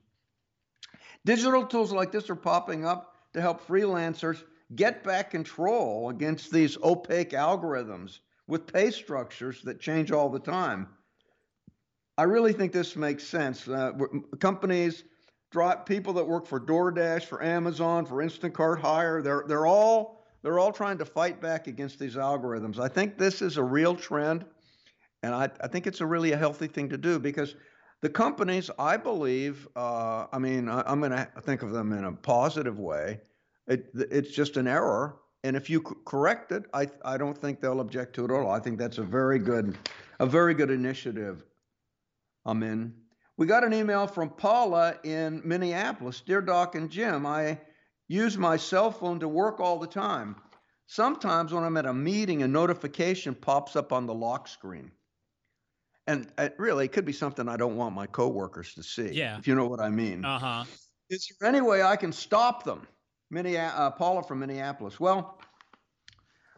Digital 1.25 1.66
tools 1.66 1.92
like 1.92 2.12
this 2.12 2.30
are 2.30 2.37
popping 2.37 2.87
up 2.87 3.16
to 3.35 3.40
help 3.40 3.66
freelancers 3.66 4.42
get 4.75 5.02
back 5.02 5.30
control 5.30 6.11
against 6.11 6.52
these 6.52 6.78
opaque 6.83 7.30
algorithms 7.30 8.21
with 8.49 8.73
pay 8.73 8.90
structures 8.90 9.62
that 9.62 9.78
change 9.78 10.11
all 10.11 10.28
the 10.28 10.40
time. 10.40 10.88
I 12.17 12.25
really 12.25 12.52
think 12.52 12.73
this 12.73 12.97
makes 12.97 13.23
sense. 13.23 13.69
Uh, 13.69 13.93
companies, 14.40 15.05
drop 15.52 15.87
people 15.87 16.12
that 16.14 16.26
work 16.26 16.47
for 16.47 16.59
DoorDash, 16.59 17.25
for 17.25 17.43
Amazon, 17.43 18.05
for 18.05 18.17
Instacart 18.17 18.81
Hire, 18.81 19.23
they're 19.23 19.45
they're 19.47 19.67
all 19.67 20.25
they're 20.43 20.59
all 20.59 20.73
trying 20.73 20.99
to 20.99 21.05
fight 21.05 21.40
back 21.40 21.69
against 21.69 21.99
these 21.99 22.17
algorithms. 22.17 22.81
I 22.81 22.88
think 22.88 23.19
this 23.19 23.40
is 23.43 23.57
a 23.57 23.62
real 23.62 23.95
trend, 23.95 24.45
and 25.23 25.35
I, 25.35 25.49
I 25.61 25.69
think 25.69 25.87
it's 25.87 26.00
a 26.00 26.07
really 26.07 26.33
a 26.33 26.37
healthy 26.37 26.67
thing 26.67 26.88
to 26.88 26.99
do 26.99 27.19
because 27.19 27.55
the 28.00 28.09
companies, 28.09 28.71
I 28.78 28.97
believe, 28.97 29.67
uh, 29.76 30.26
I 30.33 30.38
mean, 30.38 30.69
I, 30.69 30.90
am 30.90 31.00
going 31.00 31.11
to 31.12 31.28
think 31.43 31.62
of 31.62 31.73
them 31.73 31.93
in 31.93 32.05
a 32.05 32.12
positive 32.12 32.78
way. 32.78 33.21
It, 33.67 33.90
it's 33.95 34.31
just 34.31 34.57
an 34.57 34.69
error, 34.69 35.17
and 35.45 35.57
if 35.57 35.71
you 35.71 35.80
correct 35.80 36.52
it, 36.52 36.64
I, 36.75 36.88
I 37.04 37.16
don't 37.16 37.37
think 37.37 37.61
they'll 37.61 37.80
object 37.80 38.14
to 38.16 38.25
it 38.25 38.30
at 38.30 38.40
all. 38.40 38.50
I 38.50 38.59
think 38.59 38.78
that's 38.78 38.99
a 38.99 39.02
very 39.02 39.38
good, 39.38 39.78
a 40.18 40.26
very 40.26 40.54
good 40.54 40.71
initiative. 40.71 41.45
I'm 42.45 42.62
in. 42.62 42.95
We 43.37 43.47
got 43.47 43.62
an 43.62 43.73
email 43.73 44.07
from 44.07 44.30
Paula 44.30 44.97
in 45.04 45.40
Minneapolis. 45.45 46.21
Dear 46.21 46.40
Doc 46.40 46.75
and 46.75 46.90
Jim, 46.90 47.25
I 47.25 47.59
use 48.09 48.37
my 48.37 48.57
cell 48.57 48.90
phone 48.90 49.21
to 49.21 49.28
work 49.28 49.61
all 49.61 49.78
the 49.78 49.87
time. 49.87 50.35
Sometimes 50.87 51.52
when 51.52 51.62
I'm 51.62 51.76
at 51.76 51.87
a 51.87 51.95
meeting, 51.95 52.42
a 52.42 52.49
notification 52.49 53.35
pops 53.35 53.76
up 53.76 53.92
on 53.92 54.07
the 54.07 54.14
lock 54.14 54.49
screen. 54.49 54.90
And 56.09 56.33
it 56.38 56.54
really, 56.59 56.87
it 56.87 56.92
could 56.92 57.04
be 57.04 57.12
something 57.12 57.49
I 57.49 57.59
don't 57.59 57.76
want 57.76 57.95
my 57.95 58.07
coworkers 58.07 58.73
to 58.75 58.83
see. 58.83 59.12
Yeah. 59.12 59.38
If 59.38 59.47
you 59.47 59.54
know 59.54 59.66
what 59.66 59.80
I 59.80 59.90
mean. 59.90 60.25
Uh 60.25 60.38
huh. 60.38 60.64
Is 61.11 61.30
there 61.38 61.49
any 61.49 61.61
way 61.61 61.83
I 61.83 61.97
can 61.97 62.12
stop 62.12 62.64
them? 62.64 62.88
Minneapolis, 63.31 63.81
uh, 63.81 63.91
Paula 63.91 64.23
from 64.23 64.41
Minneapolis. 64.41 64.99
Well, 64.99 65.39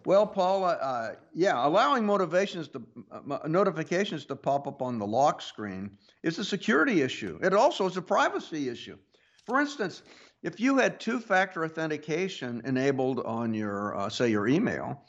well, 0.06 0.26
Paula, 0.26 0.78
uh, 0.80 1.14
yeah, 1.34 1.66
allowing 1.66 2.06
motivations 2.06 2.68
to 2.68 2.82
uh, 3.10 3.38
notifications 3.46 4.24
to 4.26 4.36
pop 4.36 4.66
up 4.66 4.80
on 4.80 4.98
the 4.98 5.06
lock 5.06 5.42
screen 5.42 5.98
is 6.22 6.38
a 6.38 6.44
security 6.44 7.02
issue. 7.02 7.38
It 7.42 7.52
also 7.52 7.86
is 7.86 7.96
a 7.96 8.02
privacy 8.02 8.68
issue. 8.68 8.96
For 9.44 9.60
instance, 9.60 10.02
if 10.42 10.58
you 10.58 10.78
had 10.78 11.00
two-factor 11.00 11.64
authentication 11.64 12.62
enabled 12.64 13.20
on 13.20 13.52
your, 13.52 13.94
uh, 13.96 14.08
say, 14.08 14.30
your 14.30 14.48
email, 14.48 15.04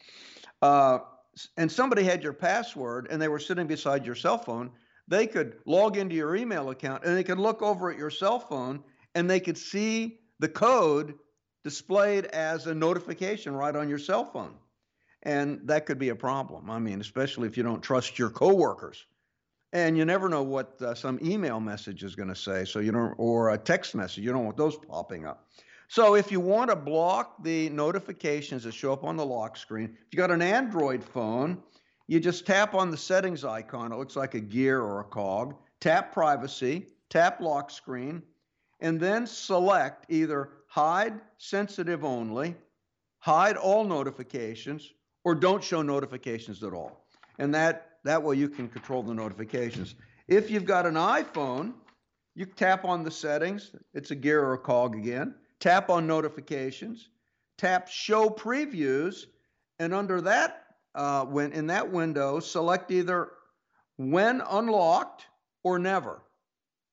uh, 0.61 0.99
and 1.55 1.71
somebody 1.71 2.03
had 2.03 2.21
your 2.21 2.33
password 2.33 3.07
and 3.09 3.21
they 3.21 3.29
were 3.29 3.39
sitting 3.39 3.67
beside 3.67 4.05
your 4.05 4.15
cell 4.15 4.37
phone, 4.37 4.71
they 5.07 5.25
could 5.25 5.59
log 5.65 5.95
into 5.95 6.15
your 6.15 6.35
email 6.35 6.69
account 6.69 7.05
and 7.05 7.15
they 7.15 7.23
could 7.23 7.39
look 7.39 7.61
over 7.61 7.89
at 7.89 7.97
your 7.97 8.09
cell 8.09 8.39
phone 8.39 8.83
and 9.15 9.29
they 9.29 9.39
could 9.39 9.57
see 9.57 10.19
the 10.39 10.49
code 10.49 11.13
displayed 11.63 12.25
as 12.25 12.67
a 12.67 12.73
notification 12.73 13.53
right 13.53 13.75
on 13.75 13.89
your 13.89 13.99
cell 13.99 14.25
phone. 14.25 14.55
And 15.23 15.61
that 15.65 15.85
could 15.85 15.99
be 15.99 16.09
a 16.09 16.15
problem. 16.15 16.69
I 16.69 16.79
mean, 16.79 16.99
especially 16.99 17.47
if 17.47 17.57
you 17.57 17.63
don't 17.63 17.81
trust 17.81 18.17
your 18.17 18.29
coworkers. 18.29 19.05
And 19.73 19.97
you 19.97 20.03
never 20.03 20.27
know 20.27 20.43
what 20.43 20.81
uh, 20.81 20.95
some 20.95 21.19
email 21.23 21.59
message 21.59 22.03
is 22.03 22.15
going 22.15 22.27
to 22.29 22.35
say 22.35 22.65
so 22.65 22.79
you 22.79 22.91
don't 22.91 23.13
or 23.17 23.51
a 23.51 23.57
text 23.57 23.95
message. 23.95 24.23
You 24.23 24.33
don't 24.33 24.43
want 24.43 24.57
those 24.57 24.75
popping 24.75 25.25
up. 25.25 25.47
So 25.87 26.15
if 26.15 26.31
you 26.31 26.39
want 26.39 26.69
to 26.69 26.75
block 26.75 27.43
the 27.43 27.69
notifications 27.69 28.63
that 28.63 28.73
show 28.73 28.91
up 28.91 29.03
on 29.03 29.15
the 29.15 29.25
lock 29.25 29.57
screen 29.57 29.97
if 30.05 30.07
you 30.11 30.17
got 30.17 30.31
an 30.31 30.41
android 30.41 31.03
phone 31.03 31.61
you 32.07 32.19
just 32.19 32.45
tap 32.45 32.73
on 32.73 32.91
the 32.91 32.97
settings 32.97 33.45
icon. 33.45 33.93
It 33.93 33.97
looks 33.97 34.17
like 34.17 34.33
a 34.33 34.39
gear 34.41 34.81
or 34.81 34.99
a 34.99 35.05
cog. 35.05 35.55
Tap 35.79 36.11
privacy 36.11 36.87
tap 37.11 37.41
lock 37.41 37.69
screen 37.69 38.23
and 38.79 38.99
then 38.99 39.27
select 39.27 40.05
either 40.09 40.49
hide 40.71 41.19
sensitive 41.37 42.05
only 42.05 42.55
hide 43.19 43.57
all 43.57 43.83
notifications 43.83 44.93
or 45.25 45.35
don't 45.35 45.63
show 45.63 45.81
notifications 45.81 46.63
at 46.63 46.73
all 46.73 47.05
and 47.39 47.53
that 47.53 47.91
that 48.03 48.21
way 48.21 48.35
you 48.35 48.49
can 48.49 48.67
control 48.67 49.03
the 49.03 49.13
notifications. 49.13 49.95
If 50.27 50.49
you've 50.49 50.65
got 50.65 50.85
an 50.85 50.95
iPhone, 50.95 51.73
you 52.35 52.45
tap 52.45 52.85
on 52.85 53.03
the 53.03 53.11
settings. 53.11 53.71
It's 53.93 54.11
a 54.11 54.15
gear 54.15 54.43
or 54.43 54.53
a 54.53 54.57
cog 54.57 54.95
again. 54.95 55.35
Tap 55.59 55.89
on 55.89 56.07
notifications. 56.07 57.09
Tap 57.57 57.87
show 57.87 58.29
previews. 58.29 59.25
And 59.79 59.93
under 59.93 60.21
that, 60.21 60.63
uh, 60.95 61.25
when 61.25 61.51
in 61.51 61.67
that 61.67 61.91
window, 61.91 62.39
select 62.39 62.91
either 62.91 63.29
when 63.97 64.41
unlocked 64.49 65.25
or 65.63 65.77
never. 65.77 66.21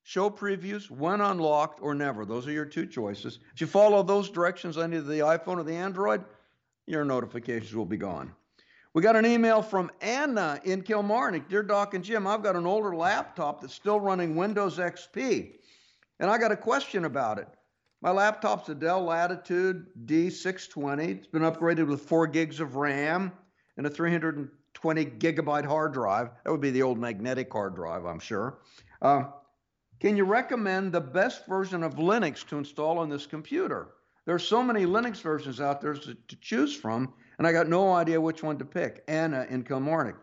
Show 0.09 0.31
previews 0.31 0.91
when 0.91 1.21
unlocked 1.21 1.83
or 1.83 1.95
never. 1.95 2.25
Those 2.25 2.47
are 2.47 2.51
your 2.51 2.65
two 2.65 2.87
choices. 2.87 3.41
If 3.53 3.61
you 3.61 3.67
follow 3.67 4.03
those 4.03 4.31
directions 4.31 4.79
on 4.79 4.95
either 4.95 5.03
the 5.03 5.19
iPhone 5.19 5.59
or 5.59 5.65
the 5.65 5.75
Android, 5.75 6.25
your 6.87 7.05
notifications 7.05 7.75
will 7.75 7.85
be 7.85 7.99
gone. 7.99 8.33
We 8.95 9.03
got 9.03 9.17
an 9.17 9.27
email 9.27 9.61
from 9.61 9.91
Anna 10.01 10.63
in 10.65 10.81
Kilmarnock. 10.81 11.51
Dear 11.51 11.63
Doc 11.63 11.93
and 11.93 12.03
Jim, 12.03 12.27
I've 12.27 12.43
got 12.43 12.57
an 12.57 12.65
older 12.65 12.97
laptop 12.97 13.61
that's 13.61 13.75
still 13.75 14.01
running 14.01 14.35
Windows 14.35 14.79
XP, 14.79 15.57
and 16.21 16.31
I 16.31 16.39
got 16.39 16.53
a 16.53 16.57
question 16.57 17.05
about 17.05 17.37
it. 17.37 17.49
My 18.01 18.11
laptop's 18.11 18.71
a 18.71 18.75
Dell 18.75 19.05
Latitude 19.05 19.89
D620. 20.07 21.19
It's 21.19 21.27
been 21.27 21.43
upgraded 21.43 21.87
with 21.87 22.01
4 22.01 22.27
gigs 22.29 22.61
of 22.61 22.77
RAM 22.77 23.31
and 23.77 23.87
a 23.87 23.91
320 23.91 25.05
gigabyte 25.05 25.67
hard 25.67 25.93
drive. 25.93 26.31
That 26.45 26.51
would 26.51 26.63
be 26.63 26.71
the 26.71 26.83
old 26.83 26.99
magnetic 26.99 27.53
hard 27.53 27.75
drive, 27.75 28.07
I'm 28.07 28.21
sure. 28.21 28.61
Uh, 29.03 29.25
can 30.01 30.17
you 30.17 30.25
recommend 30.25 30.93
the 30.93 31.01
best 31.01 31.47
version 31.47 31.83
of 31.83 31.97
Linux 31.97 32.47
to 32.49 32.59
install 32.59 32.99
on 32.99 33.09
this 33.09 33.27
computer? 33.27 33.89
There 34.27 34.35
are 34.35 34.39
so 34.39 34.63
many 34.63 34.85
Linux 34.85 35.23
versions 35.23 35.61
out 35.61 35.81
there 35.81 35.95
to, 35.95 36.15
to 36.15 36.37
choose 36.41 36.77
from, 36.77 37.15
and 37.39 37.47
I 37.47 37.53
got 37.53 37.69
no 37.69 37.93
idea 37.93 38.21
which 38.21 38.43
one 38.43 38.59
to 38.59 38.65
pick. 38.65 39.03
Anna 39.09 39.47
in 39.49 39.65
Kilmarnock. 39.65 40.17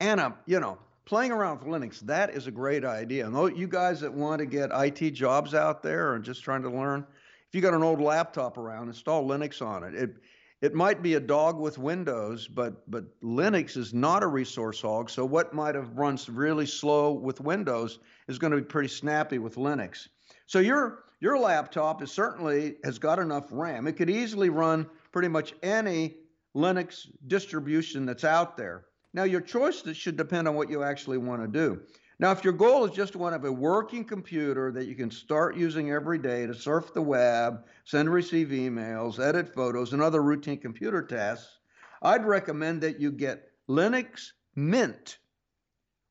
Anna, 0.00 0.36
you 0.46 0.58
know, 0.58 0.78
playing 1.04 1.30
around 1.30 1.60
with 1.60 1.68
Linux, 1.68 2.00
that 2.00 2.30
is 2.30 2.46
a 2.46 2.50
great 2.50 2.84
idea. 2.84 3.26
And 3.26 3.56
you 3.56 3.68
guys 3.68 4.00
that 4.00 4.12
want 4.12 4.40
to 4.40 4.46
get 4.46 4.70
IT 4.72 5.12
jobs 5.12 5.54
out 5.54 5.82
there 5.82 6.14
and 6.14 6.24
just 6.24 6.42
trying 6.42 6.62
to 6.62 6.70
learn, 6.70 7.06
if 7.48 7.54
you 7.54 7.60
got 7.60 7.74
an 7.74 7.82
old 7.82 8.00
laptop 8.00 8.58
around, 8.58 8.88
install 8.88 9.26
Linux 9.28 9.64
on 9.64 9.84
it. 9.84 9.94
It 9.94 10.16
it 10.62 10.74
might 10.74 11.02
be 11.02 11.14
a 11.14 11.20
dog 11.20 11.58
with 11.58 11.76
Windows, 11.76 12.46
but 12.46 12.88
but 12.90 13.04
Linux 13.20 13.76
is 13.76 13.92
not 13.92 14.22
a 14.22 14.28
resource 14.28 14.80
hog. 14.80 15.10
So 15.10 15.24
what 15.26 15.52
might 15.52 15.74
have 15.74 15.98
run 15.98 16.16
really 16.28 16.66
slow 16.66 17.12
with 17.12 17.40
Windows 17.40 17.98
is 18.28 18.38
going 18.38 18.52
to 18.52 18.56
be 18.56 18.64
pretty 18.64 18.88
snappy 18.88 19.38
with 19.38 19.56
Linux. 19.56 20.08
So 20.46 20.60
your 20.60 21.04
your 21.20 21.36
laptop 21.36 22.00
is 22.00 22.12
certainly 22.12 22.76
has 22.84 22.98
got 22.98 23.18
enough 23.18 23.46
RAM. 23.50 23.88
It 23.88 23.96
could 23.96 24.08
easily 24.08 24.50
run 24.50 24.88
pretty 25.10 25.28
much 25.28 25.52
any 25.62 26.16
Linux 26.54 27.08
distribution 27.26 28.06
that's 28.06 28.24
out 28.24 28.56
there. 28.56 28.84
Now, 29.14 29.24
your 29.24 29.40
choice 29.40 29.82
should 29.94 30.16
depend 30.16 30.48
on 30.48 30.54
what 30.54 30.70
you 30.70 30.82
actually 30.82 31.18
want 31.18 31.42
to 31.42 31.48
do. 31.48 31.82
Now, 32.22 32.30
if 32.30 32.44
your 32.44 32.52
goal 32.52 32.84
is 32.84 32.92
just 32.92 33.14
to 33.14 33.18
want 33.18 33.32
to 33.32 33.38
have 33.38 33.44
a 33.44 33.52
working 33.52 34.04
computer 34.04 34.70
that 34.70 34.86
you 34.86 34.94
can 34.94 35.10
start 35.10 35.56
using 35.56 35.90
every 35.90 36.18
day 36.18 36.46
to 36.46 36.54
surf 36.54 36.94
the 36.94 37.02
web, 37.02 37.64
send 37.84 38.02
and 38.02 38.14
receive 38.14 38.50
emails, 38.50 39.18
edit 39.18 39.52
photos, 39.52 39.92
and 39.92 40.00
other 40.00 40.22
routine 40.22 40.58
computer 40.58 41.02
tasks, 41.02 41.58
I'd 42.00 42.24
recommend 42.24 42.80
that 42.82 43.00
you 43.00 43.10
get 43.10 43.50
Linux 43.68 44.28
Mint 44.54 45.18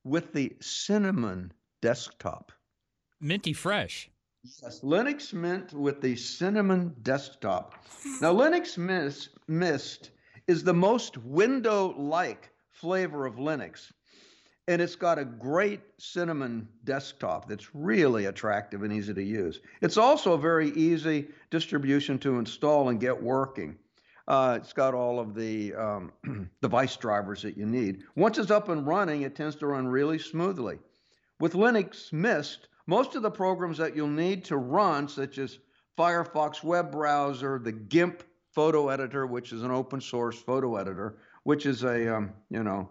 with 0.03 0.33
the 0.33 0.57
Cinnamon 0.59 1.53
desktop. 1.81 2.51
Minty 3.21 3.53
fresh. 3.53 4.09
Yes, 4.43 4.81
Linux 4.81 5.31
Mint 5.31 5.71
with 5.71 6.01
the 6.01 6.17
Cinnamon 6.17 6.93
desktop. 7.03 7.73
Now, 8.19 8.33
Linux 8.33 8.77
Mint, 8.77 9.29
Mint 9.47 10.11
is 10.45 10.65
the 10.65 10.73
most 10.73 11.17
window 11.19 11.97
like 11.97 12.51
flavor 12.73 13.25
of 13.25 13.35
Linux. 13.35 13.93
And 14.67 14.81
it's 14.81 14.95
got 14.95 15.17
a 15.17 15.25
great 15.25 15.81
cinnamon 15.97 16.67
desktop 16.83 17.49
that's 17.49 17.73
really 17.73 18.25
attractive 18.25 18.83
and 18.83 18.93
easy 18.93 19.13
to 19.13 19.23
use. 19.23 19.59
It's 19.81 19.97
also 19.97 20.33
a 20.33 20.37
very 20.37 20.69
easy 20.71 21.29
distribution 21.49 22.19
to 22.19 22.37
install 22.37 22.89
and 22.89 22.99
get 22.99 23.21
working. 23.21 23.77
Uh, 24.27 24.59
it's 24.61 24.71
got 24.71 24.93
all 24.93 25.19
of 25.19 25.33
the 25.33 25.73
um, 25.73 26.11
device 26.61 26.95
drivers 26.95 27.41
that 27.41 27.57
you 27.57 27.65
need. 27.65 28.03
Once 28.15 28.37
it's 28.37 28.51
up 28.51 28.69
and 28.69 28.85
running, 28.85 29.23
it 29.23 29.35
tends 29.35 29.55
to 29.57 29.67
run 29.67 29.87
really 29.87 30.19
smoothly. 30.19 30.77
With 31.39 31.53
Linux 31.53 32.13
Mint, 32.13 32.59
most 32.85 33.15
of 33.15 33.23
the 33.23 33.31
programs 33.31 33.79
that 33.79 33.95
you'll 33.95 34.07
need 34.07 34.45
to 34.45 34.57
run, 34.57 35.07
such 35.07 35.37
as 35.37 35.59
Firefox 35.97 36.63
web 36.63 36.91
browser, 36.91 37.59
the 37.59 37.71
GIMP 37.71 38.23
photo 38.51 38.89
editor, 38.89 39.25
which 39.25 39.53
is 39.53 39.63
an 39.63 39.71
open 39.71 40.01
source 40.01 40.37
photo 40.37 40.75
editor, 40.75 41.17
which 41.43 41.65
is 41.65 41.83
a 41.83 42.15
um, 42.15 42.33
you 42.49 42.63
know 42.63 42.89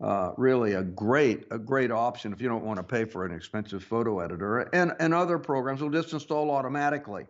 uh, 0.00 0.32
really 0.36 0.74
a 0.74 0.82
great 0.82 1.44
a 1.50 1.58
great 1.58 1.90
option 1.90 2.32
if 2.32 2.40
you 2.40 2.48
don't 2.48 2.64
want 2.64 2.78
to 2.78 2.82
pay 2.82 3.04
for 3.04 3.24
an 3.24 3.32
expensive 3.32 3.82
photo 3.82 4.20
editor, 4.20 4.60
and 4.60 4.92
and 4.98 5.14
other 5.14 5.38
programs 5.38 5.80
will 5.80 5.90
just 5.90 6.12
install 6.12 6.50
automatically 6.50 7.26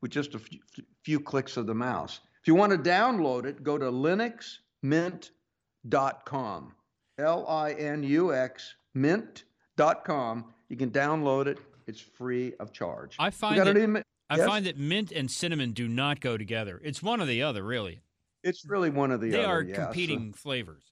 with 0.00 0.10
just 0.10 0.34
a 0.34 0.38
few, 0.38 0.58
few 1.04 1.20
clicks 1.20 1.56
of 1.56 1.66
the 1.66 1.74
mouse. 1.74 2.20
If 2.40 2.48
you 2.48 2.54
want 2.54 2.72
to 2.72 2.78
download 2.78 3.44
it, 3.44 3.62
go 3.62 3.76
to 3.76 3.86
linuxmint.com. 3.86 6.74
L 7.18 7.46
I 7.46 7.72
N 7.72 8.02
U 8.02 8.34
X 8.34 8.74
mint.com. 8.94 10.54
You 10.68 10.76
can 10.76 10.90
download 10.90 11.46
it. 11.46 11.58
It's 11.86 12.00
free 12.00 12.54
of 12.60 12.72
charge. 12.72 13.16
I 13.18 13.30
find 13.30 13.60
that, 13.60 14.04
I 14.30 14.36
yes? 14.36 14.46
find 14.46 14.64
that 14.66 14.78
mint 14.78 15.12
and 15.12 15.30
cinnamon 15.30 15.72
do 15.72 15.86
not 15.88 16.20
go 16.20 16.38
together. 16.38 16.80
It's 16.84 17.02
one 17.02 17.20
or 17.20 17.26
the 17.26 17.42
other, 17.42 17.64
really. 17.64 18.00
It's 18.42 18.64
really 18.64 18.90
one 18.90 19.10
of 19.10 19.20
the 19.20 19.30
they 19.30 19.44
other. 19.44 19.64
They 19.64 19.74
are 19.74 19.86
competing 19.86 20.32
so, 20.32 20.38
flavors. 20.38 20.84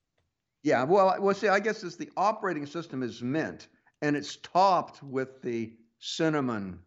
Yeah, 0.63 0.83
well, 0.85 1.17
well, 1.21 1.35
see, 1.35 1.49
I 1.49 1.61
guess 1.61 1.83
it's 1.83 1.97
the 1.97 2.11
operating 2.17 2.67
system 2.67 3.03
is 3.03 3.23
Mint, 3.23 3.69
and 4.03 4.17
it's 4.17 4.37
topped 4.37 5.03
with 5.03 5.41
the 5.43 5.73
cinnamon 5.99 6.81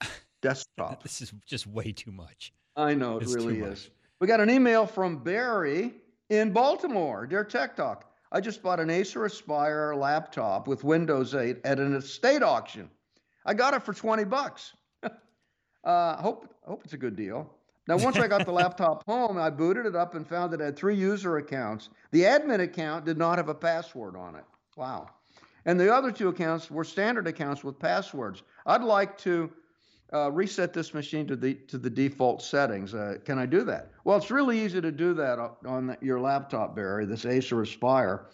desktop. 0.42 1.02
this 1.02 1.20
is 1.20 1.32
just 1.46 1.66
way 1.66 1.92
too 1.92 2.10
much. 2.10 2.52
I 2.76 2.94
know 2.94 3.18
it 3.18 3.24
it's 3.24 3.34
really 3.34 3.60
is. 3.60 3.90
We 4.20 4.26
got 4.26 4.40
an 4.40 4.50
email 4.50 4.86
from 4.86 5.22
Barry 5.22 5.92
in 6.30 6.52
Baltimore. 6.52 7.26
Dear 7.26 7.44
Tech 7.44 7.76
Talk, 7.76 8.10
I 8.32 8.40
just 8.40 8.62
bought 8.62 8.80
an 8.80 8.90
Acer 8.90 9.26
Aspire 9.26 9.94
laptop 9.94 10.66
with 10.66 10.82
Windows 10.82 11.34
8 11.34 11.58
at 11.64 11.78
an 11.78 11.94
estate 11.94 12.42
auction. 12.42 12.90
I 13.46 13.54
got 13.54 13.74
it 13.74 13.82
for 13.82 13.92
20 13.92 14.24
bucks. 14.24 14.72
uh, 15.84 16.16
hope 16.16 16.52
hope 16.66 16.82
it's 16.84 16.94
a 16.94 16.98
good 16.98 17.16
deal. 17.16 17.53
Now, 17.86 17.98
once 17.98 18.16
I 18.16 18.26
got 18.28 18.46
the 18.46 18.52
laptop 18.62 19.04
home, 19.06 19.36
I 19.36 19.50
booted 19.50 19.86
it 19.86 19.94
up 19.94 20.14
and 20.14 20.26
found 20.26 20.52
that 20.52 20.60
it 20.60 20.64
had 20.64 20.76
three 20.76 20.96
user 20.96 21.36
accounts. 21.36 21.90
The 22.12 22.22
admin 22.22 22.60
account 22.60 23.04
did 23.04 23.18
not 23.18 23.38
have 23.38 23.48
a 23.48 23.54
password 23.54 24.16
on 24.16 24.36
it. 24.36 24.44
Wow. 24.76 25.10
And 25.66 25.78
the 25.78 25.94
other 25.94 26.12
two 26.12 26.28
accounts 26.28 26.70
were 26.70 26.84
standard 26.84 27.26
accounts 27.26 27.64
with 27.64 27.78
passwords. 27.78 28.42
I'd 28.66 28.82
like 28.82 29.16
to 29.18 29.50
uh, 30.12 30.30
reset 30.30 30.72
this 30.72 30.94
machine 30.94 31.26
to 31.26 31.36
the 31.36 31.54
to 31.54 31.78
the 31.78 31.90
default 31.90 32.42
settings. 32.42 32.94
Uh, 32.94 33.16
can 33.24 33.38
I 33.38 33.46
do 33.46 33.64
that? 33.64 33.90
Well, 34.04 34.16
it's 34.16 34.30
really 34.30 34.60
easy 34.60 34.80
to 34.80 34.92
do 34.92 35.14
that 35.14 35.38
on 35.66 35.88
the, 35.88 35.98
your 36.00 36.20
laptop, 36.20 36.76
Barry. 36.76 37.06
This 37.06 37.24
Acer 37.24 37.62
Aspire, 37.62 38.26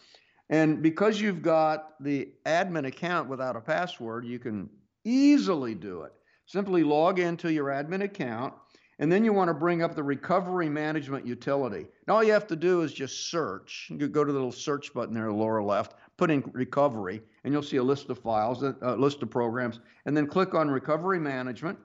and 0.48 0.82
because 0.82 1.20
you've 1.20 1.42
got 1.42 1.94
the 2.02 2.28
admin 2.44 2.86
account 2.86 3.28
without 3.28 3.56
a 3.56 3.60
password, 3.60 4.26
you 4.26 4.38
can 4.38 4.68
easily 5.04 5.74
do 5.74 6.02
it. 6.02 6.12
Simply 6.46 6.82
log 6.82 7.20
into 7.20 7.52
your 7.52 7.66
admin 7.66 8.02
account 8.02 8.54
and 9.00 9.10
then 9.10 9.24
you 9.24 9.32
want 9.32 9.48
to 9.48 9.54
bring 9.54 9.82
up 9.82 9.96
the 9.96 10.02
recovery 10.02 10.68
management 10.68 11.26
utility. 11.26 11.86
All 12.06 12.22
you 12.22 12.32
have 12.32 12.46
to 12.48 12.56
do 12.56 12.82
is 12.82 12.92
just 12.92 13.30
search. 13.30 13.88
You 13.90 14.06
go 14.06 14.24
to 14.24 14.30
the 14.30 14.38
little 14.38 14.52
search 14.52 14.92
button 14.92 15.14
there, 15.14 15.32
lower 15.32 15.62
left, 15.62 15.94
put 16.18 16.30
in 16.30 16.44
recovery, 16.52 17.22
and 17.42 17.52
you'll 17.52 17.62
see 17.62 17.78
a 17.78 17.82
list 17.82 18.10
of 18.10 18.18
files, 18.18 18.62
a 18.62 18.94
list 18.96 19.22
of 19.22 19.30
programs, 19.30 19.80
and 20.04 20.14
then 20.14 20.26
click 20.26 20.54
on 20.54 20.70
recovery 20.70 21.18
management. 21.18 21.78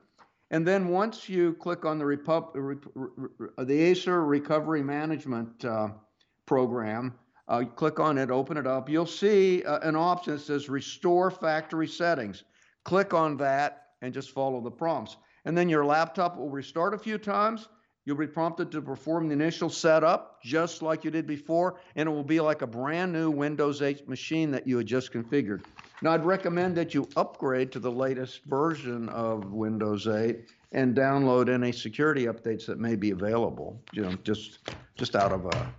And 0.51 0.67
then 0.67 0.89
once 0.89 1.29
you 1.29 1.53
click 1.53 1.85
on 1.85 1.97
the, 1.97 2.05
Repub- 2.05 2.53
the 2.53 3.81
Acer 3.81 4.25
recovery 4.25 4.83
management 4.83 5.63
uh, 5.63 5.89
program, 6.45 7.15
uh, 7.47 7.63
click 7.63 7.97
on 7.97 8.17
it, 8.17 8.29
open 8.29 8.57
it 8.57 8.67
up, 8.67 8.89
you'll 8.89 9.05
see 9.05 9.63
uh, 9.63 9.79
an 9.87 9.95
option 9.95 10.33
that 10.33 10.41
says 10.41 10.67
restore 10.67 11.31
factory 11.31 11.87
settings. 11.87 12.43
Click 12.83 13.13
on 13.13 13.37
that 13.37 13.83
and 14.01 14.13
just 14.13 14.31
follow 14.31 14.59
the 14.59 14.69
prompts 14.69 15.15
and 15.45 15.57
then 15.57 15.69
your 15.69 15.85
laptop 15.85 16.37
will 16.37 16.49
restart 16.49 16.93
a 16.93 16.97
few 16.97 17.17
times. 17.17 17.67
You'll 18.05 18.17
be 18.17 18.27
prompted 18.27 18.71
to 18.71 18.81
perform 18.81 19.27
the 19.27 19.33
initial 19.33 19.69
setup 19.69 20.39
just 20.43 20.83
like 20.83 21.03
you 21.03 21.09
did 21.09 21.25
before, 21.25 21.79
and 21.95 22.07
it 22.07 22.11
will 22.11 22.23
be 22.23 22.39
like 22.39 22.61
a 22.61 22.67
brand 22.67 23.11
new 23.11 23.31
Windows 23.31 23.81
8 23.81 24.07
machine 24.07 24.51
that 24.51 24.67
you 24.67 24.77
had 24.77 24.85
just 24.85 25.11
configured. 25.11 25.63
Now, 26.03 26.11
I'd 26.11 26.23
recommend 26.23 26.75
that 26.77 26.93
you 26.93 27.09
upgrade 27.15 27.71
to 27.71 27.79
the 27.79 27.91
latest 27.91 28.43
version 28.45 29.09
of 29.09 29.51
Windows 29.51 30.07
8 30.07 30.45
and 30.71 30.95
download 30.95 31.51
any 31.51 31.71
security 31.71 32.25
updates 32.25 32.67
that 32.67 32.79
may 32.79 32.95
be 32.95 33.09
available. 33.09 33.81
You 33.91 34.03
know, 34.03 34.15
just 34.23 34.59
just 34.95 35.15
out 35.15 35.31
of 35.31 35.45
a, 35.45 35.73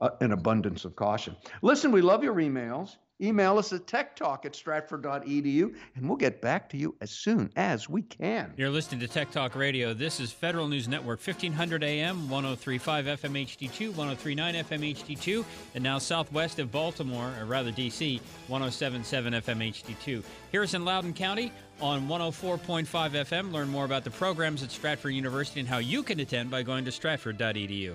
a, 0.00 0.12
an 0.22 0.32
abundance 0.32 0.86
of 0.86 0.96
caution. 0.96 1.36
Listen, 1.60 1.92
we 1.92 2.00
love 2.00 2.24
your 2.24 2.36
emails. 2.36 2.96
Email 3.20 3.58
us 3.58 3.72
at 3.72 3.86
techtalk 3.86 4.44
at 4.44 4.54
stratford.edu, 4.54 5.74
and 5.96 6.08
we'll 6.08 6.16
get 6.16 6.40
back 6.40 6.68
to 6.68 6.76
you 6.76 6.94
as 7.00 7.10
soon 7.10 7.50
as 7.56 7.88
we 7.88 8.02
can. 8.02 8.52
You're 8.56 8.70
listening 8.70 9.00
to 9.00 9.08
Tech 9.08 9.32
Talk 9.32 9.56
Radio. 9.56 9.92
This 9.92 10.20
is 10.20 10.30
Federal 10.30 10.68
News 10.68 10.86
Network, 10.86 11.18
1500 11.18 11.82
AM, 11.82 12.28
1035 12.28 13.06
FM 13.06 13.44
HD2, 13.44 13.88
1039 13.88 14.54
FM 14.54 14.94
HD2, 14.94 15.44
and 15.74 15.82
now 15.82 15.98
southwest 15.98 16.60
of 16.60 16.70
Baltimore, 16.70 17.32
or 17.40 17.44
rather 17.44 17.72
DC, 17.72 18.20
1077 18.46 19.32
FM 19.32 19.68
HD2. 19.72 20.22
Here 20.52 20.62
is 20.62 20.74
in 20.74 20.84
Loudoun 20.84 21.12
County 21.12 21.50
on 21.80 22.06
104.5 22.06 22.86
FM. 22.86 23.52
Learn 23.52 23.68
more 23.68 23.84
about 23.84 24.04
the 24.04 24.10
programs 24.10 24.62
at 24.62 24.70
Stratford 24.70 25.12
University 25.12 25.58
and 25.58 25.68
how 25.68 25.78
you 25.78 26.04
can 26.04 26.20
attend 26.20 26.52
by 26.52 26.62
going 26.62 26.84
to 26.84 26.92
stratford.edu. 26.92 27.94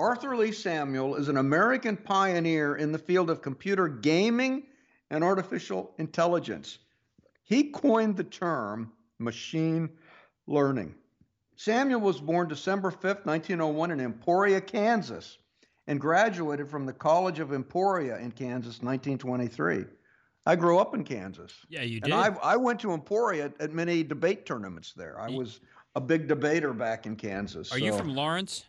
Arthur 0.00 0.34
Lee 0.34 0.50
Samuel 0.50 1.16
is 1.16 1.28
an 1.28 1.36
American 1.36 1.94
pioneer 1.94 2.76
in 2.76 2.90
the 2.90 2.98
field 2.98 3.28
of 3.28 3.42
computer 3.42 3.86
gaming 3.86 4.62
and 5.10 5.22
artificial 5.22 5.92
intelligence. 5.98 6.78
He 7.42 7.64
coined 7.64 8.16
the 8.16 8.24
term 8.24 8.92
machine 9.18 9.90
learning. 10.46 10.94
Samuel 11.56 12.00
was 12.00 12.18
born 12.18 12.48
December 12.48 12.90
5, 12.90 13.02
1901, 13.26 13.90
in 13.90 14.00
Emporia, 14.00 14.58
Kansas, 14.58 15.36
and 15.86 16.00
graduated 16.00 16.70
from 16.70 16.86
the 16.86 16.94
College 16.94 17.38
of 17.38 17.52
Emporia 17.52 18.16
in 18.16 18.30
Kansas 18.30 18.80
1923. 18.80 19.84
I 20.46 20.56
grew 20.56 20.78
up 20.78 20.94
in 20.94 21.04
Kansas. 21.04 21.52
Yeah, 21.68 21.82
you 21.82 22.00
did. 22.00 22.10
And 22.10 22.14
I, 22.14 22.34
I 22.42 22.56
went 22.56 22.80
to 22.80 22.92
Emporia 22.92 23.46
at, 23.46 23.60
at 23.60 23.72
many 23.74 24.02
debate 24.02 24.46
tournaments 24.46 24.94
there. 24.94 25.20
I 25.20 25.28
was 25.28 25.60
a 25.94 26.00
big 26.00 26.26
debater 26.26 26.72
back 26.72 27.04
in 27.04 27.16
Kansas. 27.16 27.70
Are 27.70 27.78
you 27.78 27.92
from 27.92 28.14
Lawrence? 28.14 28.64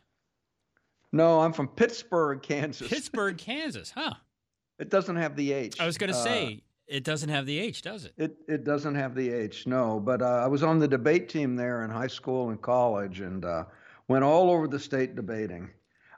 No, 1.12 1.42
I'm 1.42 1.54
from 1.54 1.68
Pittsburgh, 1.68 2.42
Kansas. 2.42 2.88
Pittsburgh, 2.88 3.38
Kansas, 3.38 3.92
huh? 3.92 4.14
It 4.80 4.90
doesn't 4.90 5.16
have 5.18 5.36
the 5.36 5.52
H. 5.52 5.80
I 5.80 5.86
was 5.86 5.98
going 5.98 6.12
to 6.12 6.18
Uh, 6.18 6.24
say, 6.24 6.64
it 6.88 7.04
doesn't 7.04 7.30
have 7.30 7.46
the 7.46 7.60
H, 7.60 7.82
does 7.82 8.06
it? 8.06 8.14
It 8.18 8.36
it 8.48 8.64
doesn't 8.64 8.96
have 8.96 9.14
the 9.16 9.30
H, 9.32 9.68
no. 9.68 10.00
But 10.00 10.22
uh, 10.22 10.26
I 10.26 10.48
was 10.48 10.64
on 10.64 10.80
the 10.80 10.88
debate 10.88 11.30
team 11.30 11.56
there 11.56 11.84
in 11.84 11.90
high 11.92 12.08
school 12.08 12.50
and 12.50 12.62
college, 12.62 13.20
and 13.22 13.46
uh, 13.46 13.66
went 14.08 14.24
all 14.24 14.50
over 14.50 14.68
the 14.68 14.80
state 14.80 15.16
debating. 15.16 15.70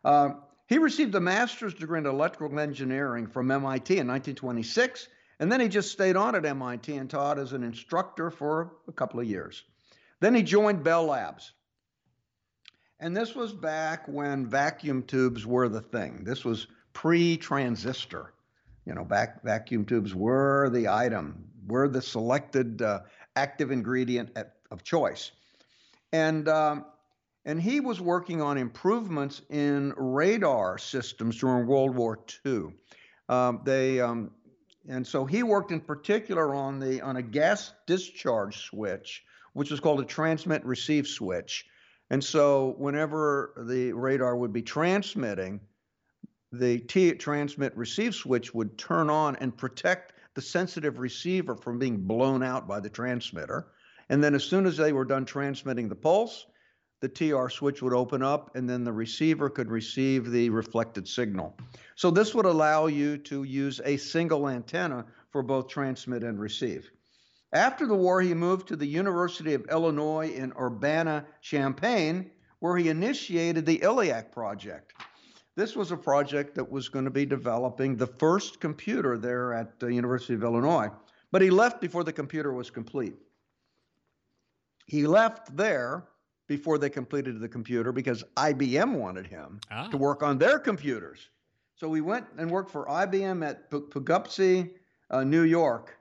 Uh, 0.05 0.31
he 0.67 0.77
received 0.77 1.13
a 1.15 1.19
master's 1.19 1.73
degree 1.73 1.99
in 1.99 2.05
electrical 2.05 2.57
engineering 2.59 3.27
from 3.27 3.51
MIT 3.51 3.93
in 3.97 4.07
1926, 4.07 5.07
and 5.39 5.51
then 5.51 5.59
he 5.59 5.67
just 5.67 5.91
stayed 5.91 6.15
on 6.15 6.35
at 6.35 6.45
MIT 6.45 6.95
and 6.95 7.09
taught 7.09 7.37
as 7.37 7.53
an 7.53 7.63
instructor 7.63 8.31
for 8.31 8.73
a 8.87 8.91
couple 8.91 9.19
of 9.19 9.25
years. 9.27 9.63
Then 10.21 10.33
he 10.33 10.41
joined 10.41 10.83
Bell 10.83 11.05
Labs. 11.05 11.51
And 12.99 13.15
this 13.15 13.35
was 13.35 13.53
back 13.53 14.07
when 14.07 14.47
vacuum 14.47 15.03
tubes 15.03 15.45
were 15.45 15.67
the 15.67 15.81
thing. 15.81 16.23
This 16.23 16.45
was 16.45 16.67
pre-transistor. 16.93 18.33
You 18.85 18.93
know, 18.93 19.03
back 19.03 19.43
vacuum 19.43 19.85
tubes 19.85 20.13
were 20.13 20.69
the 20.69 20.87
item, 20.89 21.45
were 21.67 21.87
the 21.87 22.01
selected 22.01 22.81
uh, 22.81 23.01
active 23.35 23.71
ingredient 23.71 24.31
at, 24.35 24.55
of 24.71 24.83
choice. 24.83 25.31
And 26.11 26.47
um, 26.47 26.85
and 27.45 27.61
he 27.61 27.79
was 27.81 27.99
working 27.99 28.41
on 28.41 28.57
improvements 28.57 29.41
in 29.49 29.93
radar 29.97 30.77
systems 30.77 31.37
during 31.37 31.67
World 31.67 31.95
War 31.95 32.19
II. 32.45 32.73
Um, 33.27 33.61
they 33.65 33.99
um, 33.99 34.31
and 34.87 35.05
so 35.05 35.25
he 35.25 35.43
worked 35.43 35.71
in 35.71 35.79
particular 35.79 36.53
on 36.55 36.79
the 36.79 37.01
on 37.01 37.17
a 37.17 37.21
gas 37.21 37.73
discharge 37.85 38.57
switch, 38.65 39.23
which 39.53 39.71
was 39.71 39.79
called 39.79 40.01
a 40.01 40.05
transmit 40.05 40.65
receive 40.65 41.07
switch. 41.07 41.65
And 42.13 42.23
so 42.23 42.75
whenever 42.77 43.55
the 43.57 43.91
radar 43.91 44.35
would 44.35 44.53
be 44.53 44.61
transmitting, 44.61 45.59
the 46.51 46.77
T 46.77 47.11
transmit 47.13 47.75
receive 47.75 48.13
switch 48.13 48.53
would 48.53 48.77
turn 48.77 49.09
on 49.09 49.35
and 49.37 49.57
protect 49.57 50.13
the 50.35 50.41
sensitive 50.43 50.99
receiver 50.99 51.55
from 51.55 51.79
being 51.79 52.01
blown 52.05 52.43
out 52.43 52.67
by 52.67 52.79
the 52.79 52.89
transmitter. 52.89 53.65
And 54.09 54.23
then 54.23 54.35
as 54.35 54.43
soon 54.43 54.67
as 54.67 54.77
they 54.77 54.93
were 54.93 55.05
done 55.05 55.25
transmitting 55.25 55.89
the 55.89 55.95
pulse, 55.95 56.45
the 57.01 57.09
TR 57.09 57.49
switch 57.49 57.81
would 57.81 57.93
open 57.93 58.21
up 58.21 58.55
and 58.55 58.69
then 58.69 58.83
the 58.83 58.93
receiver 58.93 59.49
could 59.49 59.71
receive 59.71 60.29
the 60.29 60.51
reflected 60.51 61.07
signal. 61.07 61.57
So 61.95 62.11
this 62.11 62.35
would 62.35 62.45
allow 62.45 62.85
you 62.85 63.17
to 63.17 63.41
use 63.41 63.81
a 63.85 63.97
single 63.97 64.49
antenna 64.49 65.07
for 65.31 65.41
both 65.41 65.67
transmit 65.67 66.23
and 66.23 66.39
receive. 66.39 66.91
After 67.53 67.85
the 67.85 67.95
war, 67.95 68.19
he 68.21 68.33
moved 68.33 68.67
to 68.69 68.75
the 68.75 68.85
University 68.87 69.53
of 69.53 69.65
Illinois 69.69 70.31
in 70.31 70.51
Urbana, 70.59 71.25
Champaign, 71.41 72.31
where 72.59 72.75
he 72.77 72.89
initiated 72.89 73.65
the 73.65 73.77
ILLIAC 73.79 74.31
project. 74.31 74.93
This 75.55 75.75
was 75.75 75.91
a 75.91 75.97
project 75.97 76.55
that 76.55 76.69
was 76.71 76.89
going 76.89 77.05
to 77.05 77.11
be 77.11 77.27
developing 77.27 77.95
the 77.95 78.07
first 78.07 78.59
computer 78.59 79.19
there 79.19 79.53
at 79.53 79.79
the 79.79 79.93
University 79.93 80.33
of 80.33 80.41
Illinois, 80.43 80.89
but 81.31 81.43
he 81.43 81.51
left 81.51 81.79
before 81.79 82.03
the 82.03 82.11
computer 82.13 82.51
was 82.51 82.71
complete. 82.71 83.13
He 84.87 85.05
left 85.05 85.55
there 85.55 86.05
before 86.47 86.79
they 86.79 86.89
completed 86.89 87.39
the 87.39 87.47
computer 87.47 87.91
because 87.91 88.23
IBM 88.35 88.93
wanted 88.95 89.27
him 89.27 89.59
Ah. 89.69 89.87
to 89.89 89.97
work 89.97 90.23
on 90.23 90.39
their 90.39 90.57
computers. 90.57 91.29
So 91.75 91.87
we 91.87 92.01
went 92.01 92.25
and 92.37 92.49
worked 92.49 92.71
for 92.71 92.89
IBM 92.89 93.43
at 93.43 93.69
P- 93.69 93.79
Poughkeepsie, 93.91 94.71
uh, 95.11 95.23
New 95.23 95.43
York 95.43 95.95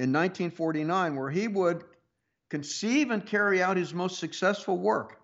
in 0.00 0.12
1949, 0.14 1.14
where 1.14 1.28
he 1.28 1.46
would 1.46 1.84
conceive 2.48 3.10
and 3.10 3.26
carry 3.26 3.62
out 3.62 3.76
his 3.76 3.92
most 3.92 4.18
successful 4.18 4.78
work. 4.78 5.20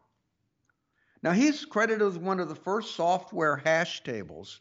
Now, 1.22 1.32
he's 1.32 1.64
credited 1.64 2.06
as 2.06 2.18
one 2.18 2.40
of 2.40 2.50
the 2.50 2.54
first 2.54 2.94
software 2.94 3.56
hash 3.56 4.04
tables. 4.04 4.60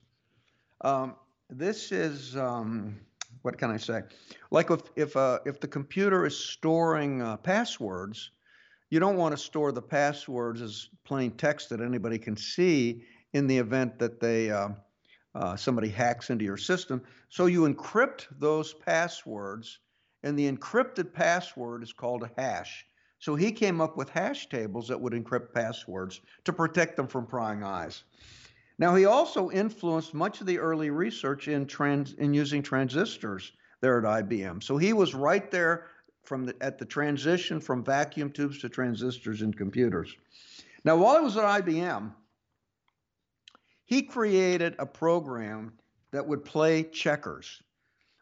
Um, 0.80 1.16
this 1.50 1.92
is, 1.92 2.38
um, 2.38 3.02
what 3.42 3.58
can 3.58 3.70
I 3.72 3.78
say? 3.78 4.04
Like 4.52 4.72
if, 4.72 4.82
if, 4.96 5.18
uh, 5.18 5.40
if 5.46 5.60
the 5.60 5.68
computer 5.68 6.26
is 6.26 6.38
storing 6.38 7.22
uh, 7.22 7.36
passwords, 7.36 8.32
you 8.90 9.02
don't 9.02 9.18
want 9.18 9.34
to 9.34 9.38
store 9.38 9.74
the 9.74 9.82
passwords 9.82 10.62
as 10.62 10.88
plain 11.04 11.32
text 11.32 11.70
that 11.72 11.82
anybody 11.82 12.20
can 12.20 12.38
see 12.38 13.04
in 13.34 13.48
the 13.48 13.58
event 13.58 14.00
that 14.00 14.22
they 14.22 14.50
uh, 14.50 14.70
uh, 15.36 15.58
somebody 15.58 15.90
hacks 15.90 16.30
into 16.30 16.46
your 16.46 16.56
system. 16.56 17.02
So 17.28 17.48
you 17.48 17.68
encrypt 17.68 18.28
those 18.40 18.74
passwords, 18.74 19.80
and 20.26 20.38
the 20.38 20.52
encrypted 20.52 21.14
password 21.14 21.84
is 21.84 21.94
called 21.94 22.24
a 22.24 22.32
hash. 22.36 22.86
So 23.20 23.36
he 23.36 23.52
came 23.52 23.80
up 23.80 23.96
with 23.96 24.10
hash 24.10 24.50
tables 24.50 24.88
that 24.88 25.00
would 25.00 25.14
encrypt 25.14 25.54
passwords 25.54 26.20
to 26.44 26.52
protect 26.52 26.98
them 26.98 27.08
from 27.08 27.28
prying 27.28 27.64
eyes. 27.64 28.04
Now 28.78 28.96
he 28.96 29.06
also 29.06 29.52
influenced 29.52 30.14
much 30.14 30.42
of 30.42 30.48
the 30.48 30.60
early 30.60 30.90
research 30.90 31.48
in 31.48 31.66
trans 31.66 32.14
in 32.14 32.34
using 32.34 32.62
transistors 32.62 33.54
there 33.82 34.00
at 34.00 34.26
IBM. 34.26 34.62
So 34.64 34.78
he 34.78 34.94
was 34.94 35.14
right 35.14 35.50
there 35.50 35.88
from 36.24 36.46
the, 36.46 36.56
at 36.60 36.80
the 36.80 36.86
transition 36.86 37.62
from 37.62 37.86
vacuum 37.86 38.32
tubes 38.32 38.60
to 38.60 38.70
transistors 38.70 39.44
in 39.44 39.54
computers. 39.54 40.14
Now 40.84 40.98
while 40.98 41.20
he 41.20 41.24
was 41.24 41.38
at 41.38 41.64
IBM, 41.64 42.12
he 43.86 44.02
created 44.02 44.76
a 44.80 44.88
program 44.88 45.74
that 46.12 46.26
would 46.26 46.44
play 46.44 46.84
checkers. 46.84 47.62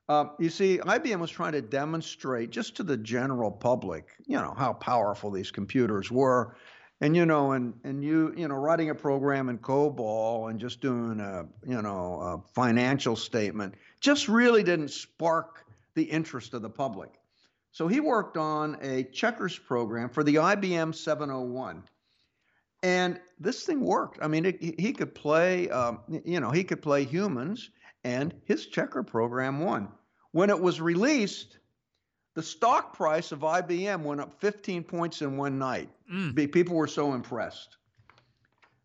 Uh, 0.10 0.26
you 0.38 0.50
see, 0.50 0.80
IBM 0.80 1.20
was 1.20 1.32
trying 1.32 1.54
to 1.54 1.62
demonstrate 1.62 2.50
just 2.50 2.76
to 2.76 2.84
the 2.84 2.98
general 2.98 3.50
public, 3.52 4.10
you 4.26 4.38
know, 4.38 4.54
how 4.58 4.74
powerful 4.74 5.32
these 5.32 5.52
computers 5.52 6.12
were. 6.12 6.56
And 7.02 7.16
you 7.16 7.26
know, 7.26 7.52
and 7.52 7.74
and 7.84 8.04
you 8.04 8.34
you 8.38 8.48
know, 8.48 8.56
writing 8.56 8.90
a 8.90 8.96
program 8.96 9.50
in 9.50 9.58
COBOL 9.58 10.50
and 10.50 10.60
just 10.60 10.80
doing 10.80 11.20
a 11.20 11.46
you 11.68 11.82
know 11.82 12.20
a 12.22 12.54
financial 12.54 13.16
statement 13.16 13.76
just 14.00 14.30
really 14.30 14.64
didn't 14.64 14.90
spark 14.90 15.66
the 15.96 16.04
interest 16.04 16.54
of 16.54 16.62
the 16.62 16.70
public. 16.70 17.10
So 17.72 17.88
he 17.88 18.00
worked 18.00 18.38
on 18.38 18.78
a 18.82 19.04
checkers 19.04 19.58
program 19.58 20.10
for 20.10 20.24
the 20.24 20.36
IBM 20.36 20.96
701 20.96 21.84
and 22.84 23.20
this 23.40 23.64
thing 23.64 23.80
worked. 23.80 24.20
I 24.22 24.28
mean, 24.28 24.46
it, 24.46 24.62
he- 24.62 24.92
could 24.94 25.16
play, 25.16 25.70
um, 25.70 26.02
you 26.26 26.42
know, 26.42 26.52
he 26.52 26.66
could 26.66 26.82
play 26.82 27.06
humans, 27.06 27.72
and 28.04 28.34
his 28.46 28.66
checker 28.68 29.04
program 29.04 29.60
won. 29.60 29.88
When 30.32 30.50
it 30.50 30.60
was 30.60 30.82
released, 30.82 31.58
the 32.36 32.44
stock 32.44 32.96
price 32.96 33.32
of 33.32 33.40
IBM 33.40 34.02
went 34.02 34.22
up 34.22 34.40
15 34.42 34.84
points 34.84 35.22
in 35.22 35.38
one 35.38 35.60
night. 35.60 35.90
Be- 36.34 36.48
People 36.48 36.76
were 36.76 36.88
so 36.88 37.14
impressed. 37.14 37.78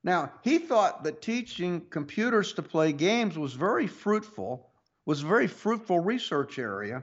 Now, 0.04 0.33
he 0.42 0.59
thought 0.59 1.04
that 1.04 1.22
teaching 1.22 1.83
computers 1.90 2.52
to 2.54 2.62
play 2.62 2.92
games 2.92 3.37
was 3.38 3.54
very 3.54 3.87
fruitful, 3.87 4.70
was 5.07 5.22
a 5.22 5.26
very 5.26 5.46
fruitful 5.46 6.00
research 6.00 6.59
area 6.59 7.02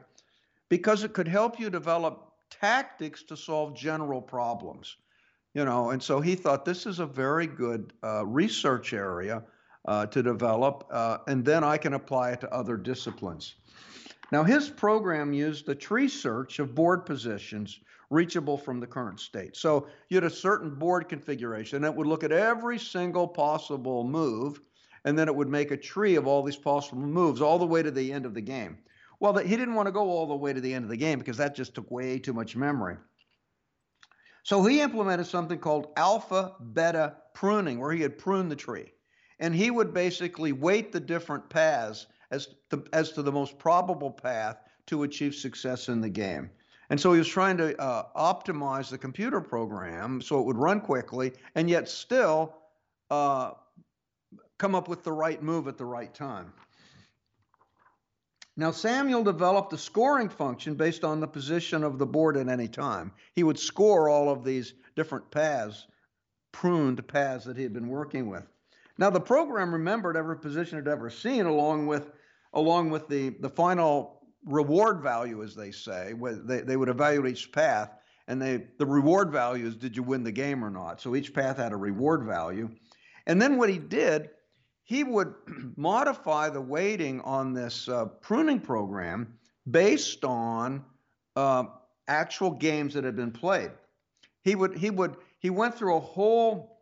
because 0.69 1.03
it 1.03 1.13
could 1.13 1.27
help 1.27 1.59
you 1.59 1.69
develop 1.69 2.31
tactics 2.49 3.23
to 3.23 3.35
solve 3.35 3.75
general 3.75 4.21
problems 4.21 4.97
you 5.55 5.65
know 5.65 5.89
and 5.89 6.01
so 6.01 6.21
he 6.21 6.35
thought 6.35 6.63
this 6.63 6.85
is 6.85 6.99
a 6.99 7.05
very 7.05 7.47
good 7.47 7.91
uh, 8.03 8.23
research 8.25 8.93
area 8.93 9.43
uh, 9.87 10.05
to 10.07 10.23
develop 10.23 10.87
uh, 10.91 11.19
and 11.27 11.45
then 11.45 11.63
i 11.63 11.77
can 11.77 11.93
apply 11.93 12.31
it 12.31 12.41
to 12.41 12.53
other 12.53 12.77
disciplines. 12.77 13.55
Now 14.31 14.43
his 14.43 14.69
program 14.69 15.33
used 15.33 15.69
a 15.69 15.75
tree 15.75 16.07
search 16.07 16.59
of 16.59 16.73
board 16.73 17.05
positions 17.05 17.79
reachable 18.09 18.57
from 18.57 18.79
the 18.79 18.87
current 18.87 19.19
state. 19.19 19.55
So 19.55 19.87
you 20.09 20.15
had 20.15 20.23
a 20.23 20.29
certain 20.29 20.75
board 20.75 21.09
configuration 21.09 21.81
that 21.81 21.95
would 21.95 22.07
look 22.07 22.23
at 22.23 22.31
every 22.31 22.79
single 22.79 23.27
possible 23.27 24.03
move 24.03 24.61
and 25.03 25.17
then 25.17 25.27
it 25.27 25.35
would 25.35 25.49
make 25.49 25.71
a 25.71 25.77
tree 25.77 26.15
of 26.15 26.25
all 26.25 26.41
these 26.41 26.55
possible 26.55 27.01
moves 27.01 27.41
all 27.41 27.59
the 27.59 27.65
way 27.65 27.83
to 27.83 27.91
the 27.91 28.11
end 28.11 28.25
of 28.25 28.33
the 28.33 28.41
game. 28.41 28.77
Well 29.19 29.37
he 29.37 29.55
didn't 29.55 29.75
want 29.75 29.87
to 29.87 29.91
go 29.91 30.09
all 30.09 30.27
the 30.27 30.35
way 30.35 30.53
to 30.53 30.61
the 30.61 30.73
end 30.73 30.85
of 30.85 30.89
the 30.89 30.97
game 30.97 31.19
because 31.19 31.37
that 31.37 31.55
just 31.55 31.75
took 31.75 31.91
way 31.91 32.17
too 32.17 32.33
much 32.33 32.55
memory. 32.55 32.97
So 34.45 34.63
he 34.63 34.81
implemented 34.81 35.25
something 35.25 35.57
called 35.57 35.87
alpha 35.97 36.53
beta 36.73 37.15
pruning, 37.33 37.79
where 37.79 37.91
he 37.91 38.03
had 38.03 38.19
pruned 38.19 38.51
the 38.51 38.55
tree. 38.55 38.91
And 39.39 39.53
he 39.53 39.71
would 39.71 39.93
basically 39.93 40.51
weight 40.51 40.91
the 40.91 40.99
different 40.99 41.49
paths 41.49 42.07
as 42.31 42.47
to, 42.69 42.83
as 42.93 43.11
to 43.13 43.21
the 43.21 43.31
most 43.31 43.57
probable 43.59 44.11
path 44.11 44.57
to 44.87 45.03
achieve 45.03 45.35
success 45.35 45.89
in 45.89 46.01
the 46.01 46.09
game. 46.09 46.49
And 46.89 46.99
so 46.99 47.11
he 47.13 47.19
was 47.19 47.27
trying 47.27 47.57
to 47.57 47.79
uh, 47.79 48.05
optimize 48.15 48.89
the 48.89 48.97
computer 48.97 49.41
program 49.41 50.21
so 50.21 50.39
it 50.39 50.45
would 50.45 50.57
run 50.57 50.81
quickly 50.81 51.33
and 51.55 51.69
yet 51.69 51.89
still 51.89 52.55
uh, 53.09 53.51
come 54.57 54.75
up 54.75 54.87
with 54.87 55.03
the 55.03 55.11
right 55.11 55.41
move 55.41 55.67
at 55.67 55.77
the 55.77 55.85
right 55.85 56.13
time. 56.13 56.53
Now, 58.57 58.71
Samuel 58.71 59.23
developed 59.23 59.73
a 59.73 59.77
scoring 59.77 60.29
function 60.29 60.75
based 60.75 61.03
on 61.03 61.19
the 61.19 61.27
position 61.27 61.83
of 61.83 61.97
the 61.97 62.05
board 62.05 62.37
at 62.37 62.47
any 62.47 62.69
time. 62.69 63.11
He 63.33 63.43
would 63.43 63.59
score 63.59 64.07
all 64.07 64.29
of 64.29 64.45
these 64.45 64.73
different 64.95 65.29
paths, 65.29 65.87
pruned 66.53 67.05
paths 67.07 67.45
that 67.45 67.57
he 67.57 67.63
had 67.63 67.73
been 67.73 67.89
working 67.89 68.29
with. 68.29 68.47
Now 68.97 69.09
the 69.09 69.19
program 69.19 69.73
remembered 69.73 70.15
every 70.15 70.37
position 70.37 70.79
it 70.79 70.87
ever 70.87 71.09
seen, 71.09 71.45
along 71.45 71.87
with 71.87 72.11
along 72.53 72.89
with 72.89 73.07
the 73.07 73.29
the 73.29 73.49
final 73.49 74.21
reward 74.45 75.01
value, 75.01 75.43
as 75.43 75.55
they 75.55 75.71
say. 75.71 76.13
They 76.19 76.61
they 76.61 76.77
would 76.77 76.89
evaluate 76.89 77.33
each 77.33 77.51
path, 77.51 77.91
and 78.27 78.41
they 78.41 78.67
the 78.77 78.85
reward 78.85 79.31
value 79.31 79.65
is 79.65 79.75
did 79.75 79.95
you 79.95 80.03
win 80.03 80.23
the 80.23 80.31
game 80.31 80.63
or 80.63 80.69
not. 80.69 81.01
So 81.01 81.15
each 81.15 81.33
path 81.33 81.57
had 81.57 81.73
a 81.73 81.77
reward 81.77 82.23
value, 82.23 82.69
and 83.27 83.41
then 83.41 83.57
what 83.57 83.69
he 83.69 83.77
did, 83.77 84.29
he 84.83 85.03
would 85.03 85.33
modify 85.75 86.49
the 86.49 86.61
weighting 86.61 87.21
on 87.21 87.53
this 87.53 87.89
uh, 87.89 88.05
pruning 88.05 88.61
program 88.61 89.37
based 89.69 90.23
on 90.23 90.85
uh, 91.35 91.65
actual 92.07 92.51
games 92.51 92.93
that 92.93 93.03
had 93.03 93.15
been 93.15 93.31
played. 93.31 93.71
He 94.43 94.55
would 94.55 94.77
he 94.77 94.89
would 94.89 95.17
he 95.39 95.49
went 95.49 95.75
through 95.75 95.97
a 95.97 95.99
whole 95.99 96.74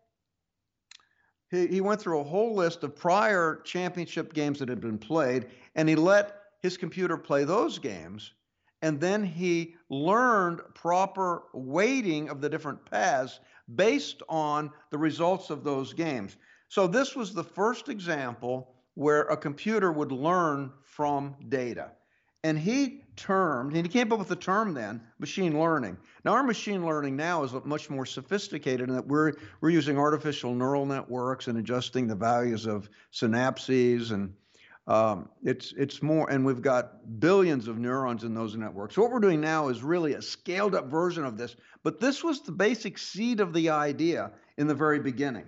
he, 1.53 1.67
he 1.67 1.81
went 1.81 2.01
through 2.01 2.19
a 2.19 2.23
whole 2.23 2.55
list 2.55 2.83
of 2.83 2.95
prior 2.95 3.61
championship 3.63 4.33
games 4.33 4.59
that 4.59 4.69
had 4.69 4.81
been 4.81 4.97
played, 4.97 5.47
and 5.75 5.87
he 5.87 5.95
let 5.95 6.41
his 6.61 6.77
computer 6.77 7.17
play 7.17 7.43
those 7.43 7.77
games. 7.79 8.33
And 8.81 8.99
then 8.99 9.23
he 9.23 9.75
learned 9.89 10.61
proper 10.73 11.43
weighting 11.53 12.29
of 12.29 12.41
the 12.41 12.49
different 12.49 12.83
paths 12.89 13.39
based 13.75 14.21
on 14.27 14.71
the 14.89 14.97
results 14.97 15.49
of 15.49 15.63
those 15.63 15.93
games. 15.93 16.35
So, 16.67 16.87
this 16.87 17.15
was 17.15 17.33
the 17.33 17.43
first 17.43 17.87
example 17.87 18.73
where 18.95 19.21
a 19.23 19.37
computer 19.37 19.91
would 19.91 20.11
learn 20.11 20.71
from 20.83 21.35
data. 21.47 21.91
And 22.43 22.59
he 22.59 23.02
termed, 23.15 23.75
and 23.75 23.85
he 23.85 23.91
came 23.91 24.11
up 24.11 24.19
with 24.19 24.27
the 24.27 24.35
term 24.35 24.73
then, 24.73 25.01
machine 25.19 25.59
learning. 25.59 25.97
Now, 26.25 26.33
our 26.33 26.43
machine 26.43 26.85
learning 26.85 27.15
now 27.15 27.43
is 27.43 27.53
much 27.65 27.89
more 27.89 28.05
sophisticated 28.05 28.89
in 28.89 28.95
that 28.95 29.07
we're, 29.07 29.33
we're 29.61 29.69
using 29.69 29.97
artificial 29.97 30.53
neural 30.53 30.85
networks 30.85 31.47
and 31.47 31.57
adjusting 31.57 32.07
the 32.07 32.15
values 32.15 32.65
of 32.65 32.89
synapses 33.11 34.11
and 34.11 34.33
um, 34.85 35.29
it's 35.43 35.73
it's 35.77 36.01
more, 36.01 36.29
and 36.29 36.45
we've 36.45 36.61
got 36.61 37.19
billions 37.19 37.69
of 37.69 37.77
neurons 37.77 38.25
in 38.25 38.33
those 38.33 38.57
networks. 38.57 38.95
So 38.95 39.01
what 39.01 39.11
we're 39.11 39.19
doing 39.21 39.39
now 39.39 39.69
is 39.69 39.81
really 39.81 40.13
a 40.13 40.21
scaled 40.21 40.75
up 40.75 40.87
version 40.87 41.23
of 41.23 41.37
this, 41.37 41.55
but 41.83 42.01
this 42.01 42.21
was 42.21 42.41
the 42.41 42.51
basic 42.51 42.97
seed 42.97 43.39
of 43.39 43.53
the 43.53 43.69
idea 43.69 44.31
in 44.57 44.67
the 44.67 44.75
very 44.75 44.99
beginning. 44.99 45.45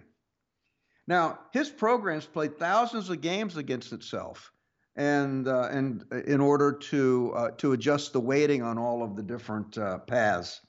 Now, 1.05 1.39
his 1.51 1.69
programs 1.69 2.25
played 2.25 2.57
thousands 2.57 3.09
of 3.09 3.19
games 3.19 3.57
against 3.57 3.91
itself 3.91 4.53
and 4.95 5.47
uh, 5.47 5.67
and 5.71 6.05
uh, 6.11 6.21
in 6.23 6.39
order 6.39 6.71
to 6.71 7.33
uh, 7.35 7.51
to 7.51 7.73
adjust 7.73 8.13
the 8.13 8.19
weighting 8.19 8.61
on 8.61 8.77
all 8.77 9.03
of 9.03 9.15
the 9.15 9.23
different 9.23 9.77
uh, 9.77 9.99
paths. 9.99 10.61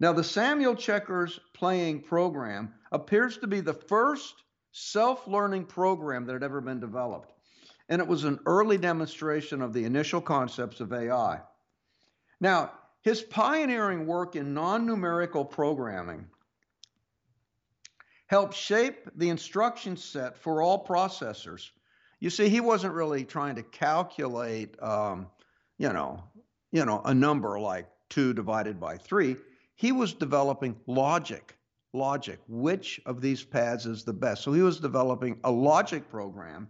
Now, 0.00 0.12
the 0.12 0.24
Samuel 0.24 0.74
Checkers 0.74 1.38
playing 1.54 2.02
program 2.02 2.74
appears 2.90 3.38
to 3.38 3.46
be 3.46 3.60
the 3.60 3.74
first 3.74 4.34
self-learning 4.72 5.66
program 5.66 6.26
that 6.26 6.32
had 6.32 6.42
ever 6.42 6.60
been 6.60 6.80
developed, 6.80 7.32
and 7.88 8.00
it 8.02 8.08
was 8.08 8.24
an 8.24 8.40
early 8.46 8.78
demonstration 8.78 9.62
of 9.62 9.72
the 9.72 9.84
initial 9.84 10.20
concepts 10.20 10.80
of 10.80 10.92
AI. 10.92 11.40
Now, 12.40 12.72
his 13.02 13.22
pioneering 13.22 14.06
work 14.06 14.34
in 14.34 14.54
non-numerical 14.54 15.44
programming 15.44 16.26
helped 18.26 18.54
shape 18.54 19.08
the 19.14 19.28
instruction 19.28 19.96
set 19.96 20.38
for 20.38 20.62
all 20.62 20.84
processors 20.84 21.70
you 22.22 22.30
see, 22.30 22.48
he 22.48 22.60
wasn't 22.60 22.94
really 22.94 23.24
trying 23.24 23.56
to 23.56 23.64
calculate, 23.64 24.80
um, 24.80 25.26
you 25.76 25.92
know, 25.92 26.22
you 26.70 26.86
know, 26.86 27.02
a 27.04 27.12
number 27.12 27.58
like 27.58 27.88
two 28.10 28.32
divided 28.32 28.78
by 28.78 28.96
three. 28.96 29.34
He 29.74 29.90
was 29.90 30.14
developing 30.14 30.76
logic, 30.86 31.56
logic. 31.92 32.38
Which 32.46 33.00
of 33.06 33.20
these 33.20 33.42
paths 33.42 33.86
is 33.86 34.04
the 34.04 34.12
best? 34.12 34.44
So 34.44 34.52
he 34.52 34.62
was 34.62 34.78
developing 34.78 35.40
a 35.42 35.50
logic 35.50 36.08
program. 36.08 36.68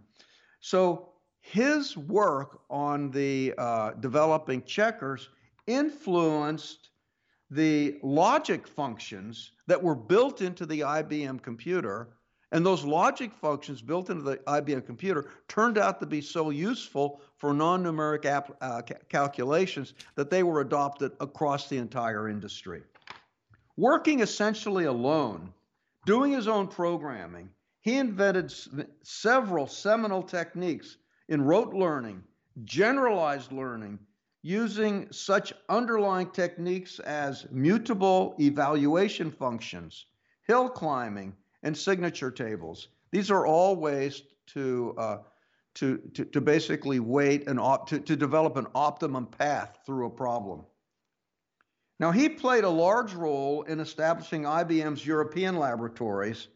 So 0.59 1.09
his 1.39 1.95
work 1.95 2.61
on 2.71 3.11
the 3.11 3.53
uh, 3.55 3.91
developing 3.99 4.63
checkers 4.63 5.29
influenced 5.67 6.89
the 7.51 7.99
logic 8.01 8.67
functions 8.67 9.51
that 9.67 9.83
were 9.83 9.93
built 9.93 10.41
into 10.41 10.65
the 10.65 10.79
IBM 10.79 11.43
computer 11.43 12.09
and 12.53 12.63
those 12.63 12.85
logic 12.85 13.33
functions 13.33 13.81
built 13.81 14.11
into 14.11 14.21
the 14.21 14.37
IBM 14.37 14.85
computer 14.85 15.25
turned 15.47 15.79
out 15.79 15.99
to 15.99 16.05
be 16.05 16.21
so 16.21 16.51
useful 16.51 17.19
for 17.37 17.51
non 17.51 17.83
numeric 17.83 18.25
uh, 18.61 18.81
ca- 18.83 18.93
calculations 19.09 19.95
that 20.15 20.29
they 20.29 20.43
were 20.43 20.61
adopted 20.61 21.11
across 21.19 21.67
the 21.67 21.77
entire 21.77 22.29
industry. 22.29 22.83
Working 23.75 24.19
essentially 24.19 24.85
alone, 24.85 25.51
doing 26.05 26.31
his 26.31 26.47
own 26.47 26.67
programming, 26.67 27.49
he 27.81 27.97
invented 27.97 28.45
s- 28.45 28.69
several 29.01 29.65
seminal 29.65 30.21
techniques 30.21 30.97
in 31.29 31.41
rote 31.41 31.73
learning, 31.73 32.23
generalized 32.65 33.51
learning, 33.51 33.97
using 34.43 35.11
such 35.11 35.53
underlying 35.69 36.29
techniques 36.29 36.99
as 36.99 37.47
mutable 37.49 38.35
evaluation 38.39 39.31
functions, 39.31 40.05
hill 40.45 40.69
climbing, 40.69 41.35
and 41.63 41.77
signature 41.77 42.31
tables. 42.31 42.89
These 43.11 43.31
are 43.31 43.45
all 43.45 43.75
ways 43.75 44.21
to 44.47 44.93
uh, 44.97 45.17
to, 45.75 45.97
to, 46.13 46.25
to 46.25 46.41
basically 46.41 46.99
wait 46.99 47.47
and 47.47 47.59
op- 47.59 47.89
to, 47.89 47.99
to 47.99 48.15
develop 48.15 48.57
an 48.57 48.67
optimum 48.75 49.25
path 49.25 49.79
through 49.85 50.05
a 50.05 50.09
problem. 50.09 50.63
Now, 51.99 52.11
he 52.11 52.29
played 52.29 52.63
a 52.63 52.69
large 52.69 53.13
role 53.13 53.63
in 53.63 53.79
establishing 53.79 54.43
IBM's 54.43 55.05
European 55.05 55.57
laboratories, 55.57 56.47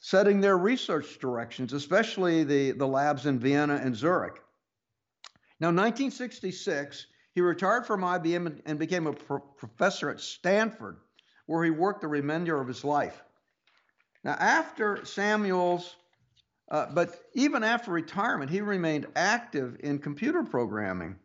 setting 0.00 0.40
their 0.40 0.56
research 0.56 1.18
directions, 1.18 1.72
especially 1.72 2.44
the, 2.44 2.72
the 2.72 2.86
labs 2.86 3.26
in 3.26 3.38
Vienna 3.38 3.80
and 3.82 3.94
Zurich. 3.94 4.40
Now, 5.60 5.68
1966, 5.68 7.06
he 7.34 7.40
retired 7.40 7.86
from 7.86 8.00
IBM 8.00 8.60
and, 8.66 8.78
became 8.78 9.06
a 9.06 9.12
pro- 9.12 9.38
professor 9.38 10.10
at 10.10 10.20
Stanford, 10.20 10.98
where 11.46 11.62
he 11.62 11.70
worked 11.70 12.00
the 12.00 12.08
remainder 12.08 12.60
of 12.60 12.66
his 12.66 12.84
life. 12.84 13.22
Now, 14.24 14.32
after 14.32 15.04
Samuel's, 15.04 15.96
uh, 16.70 16.86
but 16.92 17.22
even 17.34 17.64
after 17.64 17.90
retirement, 17.90 18.50
he 18.50 18.60
remained 18.60 19.06
active 19.16 19.76
in 19.80 19.98
computer 19.98 20.42
programming. 20.42 21.16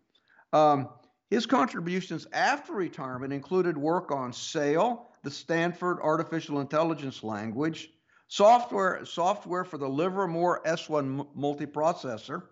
Um, 0.51 0.89
his 1.29 1.45
contributions 1.45 2.25
after 2.31 2.73
retirement 2.73 3.33
included 3.33 3.77
work 3.77 4.11
on 4.11 4.31
SAIL, 4.31 5.07
the 5.23 5.31
Stanford 5.31 5.99
Artificial 6.01 6.61
Intelligence 6.61 7.21
Language, 7.23 7.91
software 8.27 9.05
software 9.05 9.63
for 9.63 9.77
the 9.77 9.87
Livermore 9.87 10.61
S1 10.65 11.27
multiprocessor. 11.37 12.43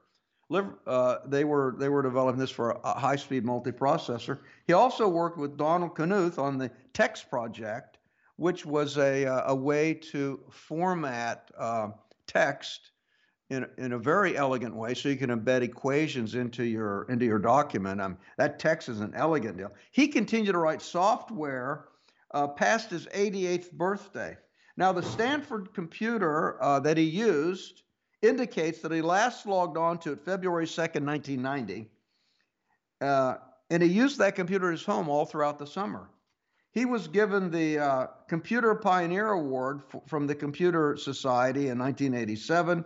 Uh, 0.86 1.18
they 1.26 1.44
were 1.44 1.76
they 1.80 1.90
were 1.90 2.04
developing 2.04 2.40
this 2.40 2.52
for 2.52 2.72
a 2.84 3.00
high-speed 3.00 3.44
multiprocessor. 3.44 4.40
He 4.68 4.74
also 4.74 5.08
worked 5.08 5.38
with 5.38 5.58
Donald 5.58 5.96
Knuth 5.96 6.38
on 6.38 6.58
the 6.58 6.70
TeX 6.94 7.28
project, 7.28 7.95
which 8.38 8.65
was 8.65 8.98
a, 8.98 9.26
uh, 9.26 9.52
a 9.52 9.56
way 9.56 9.93
to 9.93 10.39
format 10.52 11.50
uh, 11.58 11.89
text 12.28 12.91
in, 13.50 13.65
in 13.78 13.93
a 13.93 14.00
very 14.00 14.36
elegant 14.36 14.76
way 14.76 14.93
so 14.93 15.10
you 15.10 15.15
can 15.15 15.30
embed 15.30 15.62
equations 15.62 16.36
into 16.36 16.63
your 16.63 17.04
into 17.10 17.26
your 17.26 17.39
document. 17.39 18.02
Um, 18.02 18.17
that 18.38 18.60
text 18.60 18.89
is 18.89 19.00
an 19.00 19.13
elegant 19.15 19.58
deal. 19.58 19.71
He 19.91 20.08
continued 20.08 20.54
to 20.54 20.58
write 20.58 20.82
software 20.82 21.86
uh, 22.32 22.48
past 22.48 22.89
his 22.89 23.06
88th 23.08 23.71
birthday. 23.71 24.38
Now, 24.78 24.91
the 24.91 25.04
Stanford 25.04 25.74
computer 25.74 26.62
uh, 26.62 26.80
that 26.82 26.98
he 26.98 27.04
used 27.04 27.84
indicates 28.21 28.82
that 28.82 28.91
he 28.91 29.02
last 29.02 29.45
logged 29.45 29.78
on 29.78 30.00
to 30.00 30.13
it 30.13 30.26
February 30.26 30.65
2nd, 30.65 31.06
1990. 31.06 31.89
Uh, 33.00 33.36
and 33.69 33.82
he 33.82 33.89
used 33.89 34.17
that 34.19 34.36
computer 34.36 34.67
at 34.67 34.71
his 34.71 34.86
home 34.86 35.08
all 35.08 35.26
throughout 35.26 35.60
the 35.60 35.67
summer. 35.67 36.10
He 36.76 36.84
was 36.84 37.08
given 37.08 37.52
the 37.52 37.80
uh, 37.80 38.08
Computer 38.28 38.76
Pioneer 38.76 39.30
Award 39.30 39.84
f- 39.94 40.02
from 40.06 40.28
the 40.28 40.36
Computer 40.36 40.98
Society 40.98 41.70
in 41.70 41.80
1987. 41.80 42.84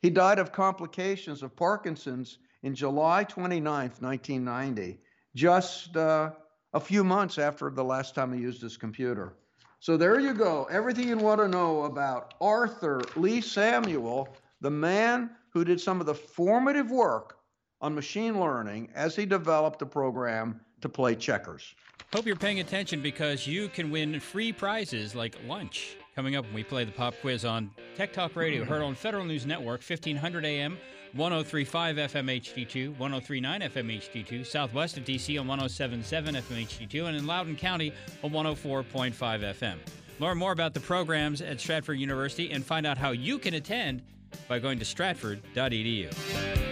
He 0.00 0.10
died 0.10 0.38
of 0.38 0.52
complications 0.52 1.42
of 1.42 1.56
Parkinson's 1.56 2.38
in 2.62 2.72
July 2.72 3.24
29, 3.24 3.64
1990, 3.98 5.00
just 5.34 5.96
uh, 5.96 6.30
a 6.72 6.78
few 6.78 7.02
months 7.02 7.36
after 7.36 7.68
the 7.68 7.82
last 7.82 8.14
time 8.14 8.32
he 8.32 8.40
used 8.40 8.62
his 8.62 8.76
computer. 8.76 9.34
So 9.80 9.96
there 9.96 10.20
you 10.20 10.34
go. 10.34 10.68
Everything 10.70 11.08
you 11.08 11.16
want 11.16 11.40
to 11.40 11.48
know 11.48 11.82
about 11.82 12.34
Arthur 12.40 13.00
Lee 13.16 13.40
Samuel, 13.40 14.28
the 14.60 14.70
man 14.70 15.30
who 15.50 15.64
did 15.64 15.80
some 15.80 15.98
of 15.98 16.06
the 16.06 16.14
formative 16.14 16.92
work 16.92 17.38
on 17.80 17.92
machine 17.92 18.38
learning 18.38 18.90
as 18.94 19.16
he 19.16 19.26
developed 19.26 19.82
a 19.82 19.86
program 19.86 20.60
to 20.82 20.88
play 20.88 21.14
checkers. 21.14 21.74
Hope 22.12 22.26
you're 22.26 22.36
paying 22.36 22.60
attention 22.60 23.00
because 23.00 23.46
you 23.46 23.68
can 23.68 23.90
win 23.90 24.20
free 24.20 24.52
prizes 24.52 25.14
like 25.14 25.36
lunch. 25.46 25.96
Coming 26.14 26.36
up 26.36 26.44
when 26.44 26.54
we 26.54 26.62
play 26.62 26.84
the 26.84 26.92
pop 26.92 27.14
quiz 27.22 27.46
on 27.46 27.70
Tech 27.96 28.12
Talk 28.12 28.36
Radio, 28.36 28.64
hmm. 28.64 28.68
heard 28.68 28.82
on 28.82 28.94
Federal 28.94 29.24
News 29.24 29.46
Network, 29.46 29.80
1500 29.80 30.44
AM, 30.44 30.76
1035 31.14 31.96
FM 31.96 32.40
HD2, 32.40 32.88
1039 32.98 33.60
FM 33.62 33.98
HD2, 33.98 34.46
southwest 34.46 34.98
of 34.98 35.04
DC 35.04 35.40
on 35.40 35.46
1077 35.46 36.34
FM 36.34 36.66
HD2, 36.66 37.06
and 37.06 37.16
in 37.16 37.26
Loudoun 37.26 37.56
County 37.56 37.92
on 38.22 38.30
104.5 38.30 39.14
FM. 39.14 39.76
Learn 40.18 40.36
more 40.36 40.52
about 40.52 40.74
the 40.74 40.80
programs 40.80 41.40
at 41.40 41.60
Stratford 41.60 41.98
University 41.98 42.52
and 42.52 42.64
find 42.64 42.86
out 42.86 42.98
how 42.98 43.12
you 43.12 43.38
can 43.38 43.54
attend 43.54 44.02
by 44.48 44.58
going 44.58 44.78
to 44.78 44.84
stratford.edu. 44.84 46.71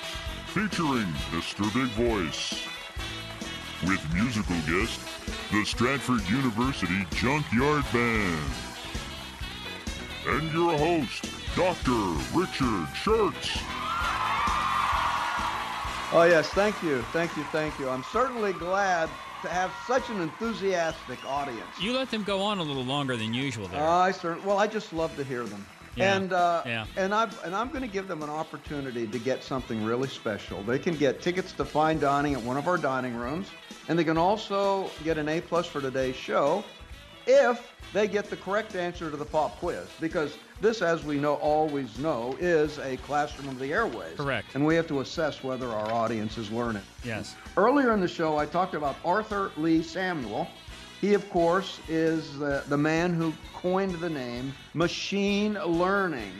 featuring 0.51 1.07
Mr. 1.31 1.63
Big 1.73 1.89
Voice. 1.91 2.67
With 3.87 4.01
musical 4.13 4.57
guest, 4.67 4.99
the 5.49 5.63
Stratford 5.63 6.29
University 6.29 7.05
Junkyard 7.11 7.85
Band. 7.93 8.51
And 10.27 10.51
your 10.51 10.77
host, 10.77 11.23
Dr. 11.55 11.95
Richard 12.37 12.85
Shurtz. 12.93 13.61
Oh, 16.13 16.27
yes, 16.29 16.49
thank 16.49 16.83
you, 16.83 17.01
thank 17.13 17.37
you, 17.37 17.43
thank 17.45 17.79
you. 17.79 17.87
I'm 17.87 18.03
certainly 18.11 18.51
glad 18.51 19.09
to 19.43 19.47
have 19.47 19.71
such 19.87 20.09
an 20.09 20.19
enthusiastic 20.19 21.23
audience. 21.25 21.79
You 21.79 21.93
let 21.93 22.11
them 22.11 22.23
go 22.23 22.41
on 22.41 22.59
a 22.59 22.63
little 22.63 22.83
longer 22.83 23.15
than 23.15 23.33
usual 23.33 23.69
there. 23.69 23.81
Uh, 23.81 23.89
I 23.89 24.11
certainly, 24.11 24.45
well, 24.45 24.57
I 24.57 24.67
just 24.67 24.91
love 24.91 25.15
to 25.15 25.23
hear 25.23 25.45
them. 25.45 25.65
Yeah, 25.95 26.15
And 26.15 26.33
uh, 26.33 26.63
yeah. 26.65 26.85
and 26.95 27.13
I'm 27.13 27.29
and 27.43 27.55
I'm 27.55 27.69
going 27.69 27.81
to 27.81 27.87
give 27.87 28.07
them 28.07 28.23
an 28.23 28.29
opportunity 28.29 29.07
to 29.07 29.19
get 29.19 29.43
something 29.43 29.83
really 29.83 30.07
special. 30.07 30.63
They 30.63 30.79
can 30.79 30.95
get 30.95 31.21
tickets 31.21 31.51
to 31.53 31.65
fine 31.65 31.99
dining 31.99 32.33
at 32.33 32.41
one 32.41 32.57
of 32.57 32.67
our 32.67 32.77
dining 32.77 33.15
rooms, 33.15 33.49
and 33.89 33.99
they 33.99 34.03
can 34.03 34.17
also 34.17 34.89
get 35.03 35.17
an 35.17 35.27
A 35.27 35.41
plus 35.41 35.65
for 35.65 35.81
today's 35.81 36.15
show 36.15 36.63
if 37.27 37.73
they 37.93 38.07
get 38.07 38.29
the 38.29 38.37
correct 38.37 38.75
answer 38.75 39.11
to 39.11 39.17
the 39.17 39.25
pop 39.25 39.57
quiz. 39.59 39.87
Because 39.99 40.37
this, 40.61 40.81
as 40.81 41.03
we 41.03 41.17
know, 41.17 41.35
always 41.35 41.99
know, 41.99 42.37
is 42.39 42.77
a 42.79 42.97
classroom 42.97 43.49
of 43.49 43.59
the 43.59 43.73
airways. 43.73 44.15
Correct. 44.15 44.47
And 44.53 44.65
we 44.65 44.75
have 44.75 44.87
to 44.87 45.01
assess 45.01 45.43
whether 45.43 45.67
our 45.67 45.91
audience 45.91 46.37
is 46.37 46.51
learning. 46.51 46.83
Yes. 47.03 47.35
Earlier 47.57 47.93
in 47.93 47.99
the 47.99 48.07
show, 48.07 48.37
I 48.37 48.45
talked 48.45 48.75
about 48.75 48.95
Arthur 49.03 49.51
Lee 49.57 49.83
Samuel. 49.83 50.47
He, 51.01 51.13
of 51.15 51.27
course, 51.31 51.79
is 51.89 52.37
the, 52.37 52.63
the 52.69 52.77
man 52.77 53.15
who 53.15 53.33
coined 53.55 53.95
the 53.95 54.09
name 54.09 54.53
machine 54.75 55.55
learning. 55.55 56.31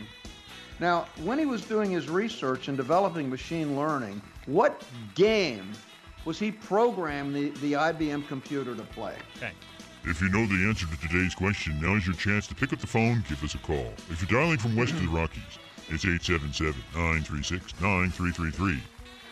Now, 0.79 1.07
when 1.23 1.39
he 1.39 1.47
was 1.47 1.65
doing 1.65 1.89
his 1.89 2.07
research 2.09 2.67
and 2.67 2.77
developing 2.77 3.27
machine 3.27 3.75
learning, 3.75 4.21
what 4.45 4.83
game 5.15 5.71
was 6.25 6.37
he 6.37 6.51
programming 6.51 7.33
the, 7.33 7.49
the 7.59 7.73
IBM 7.73 8.27
computer 8.27 8.75
to 8.75 8.83
play? 8.83 9.15
Okay. 9.37 9.51
If 10.03 10.21
you 10.21 10.29
know 10.29 10.45
the 10.45 10.67
answer 10.67 10.85
to 10.85 11.07
today's 11.07 11.33
question, 11.33 11.81
now 11.81 11.95
is 11.95 12.05
your 12.05 12.15
chance 12.15 12.45
to 12.47 12.55
pick 12.55 12.71
up 12.71 12.79
the 12.79 12.87
phone, 12.87 13.23
give 13.27 13.43
us 13.43 13.55
a 13.55 13.59
call. 13.59 13.91
If 14.09 14.21
you're 14.21 14.41
dialing 14.41 14.59
from 14.59 14.75
west 14.75 14.93
of 14.93 15.01
the 15.01 15.07
Rockies, 15.07 15.57
it's 15.89 16.05
877-936-9333. 16.05 18.79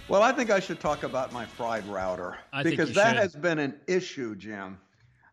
Well, 0.10 0.24
I 0.24 0.32
think 0.32 0.50
I 0.50 0.62
should 0.62 0.80
talk 0.80 1.04
about 1.04 1.34
my 1.34 1.46
fried 1.46 1.86
router 1.86 2.38
I 2.54 2.63
because 2.63 2.93
that 2.93 3.15
should. 3.15 3.24
has 3.24 3.36
been 3.36 3.60
an 3.60 3.76
issue, 3.88 4.38
Jim. 4.38 4.78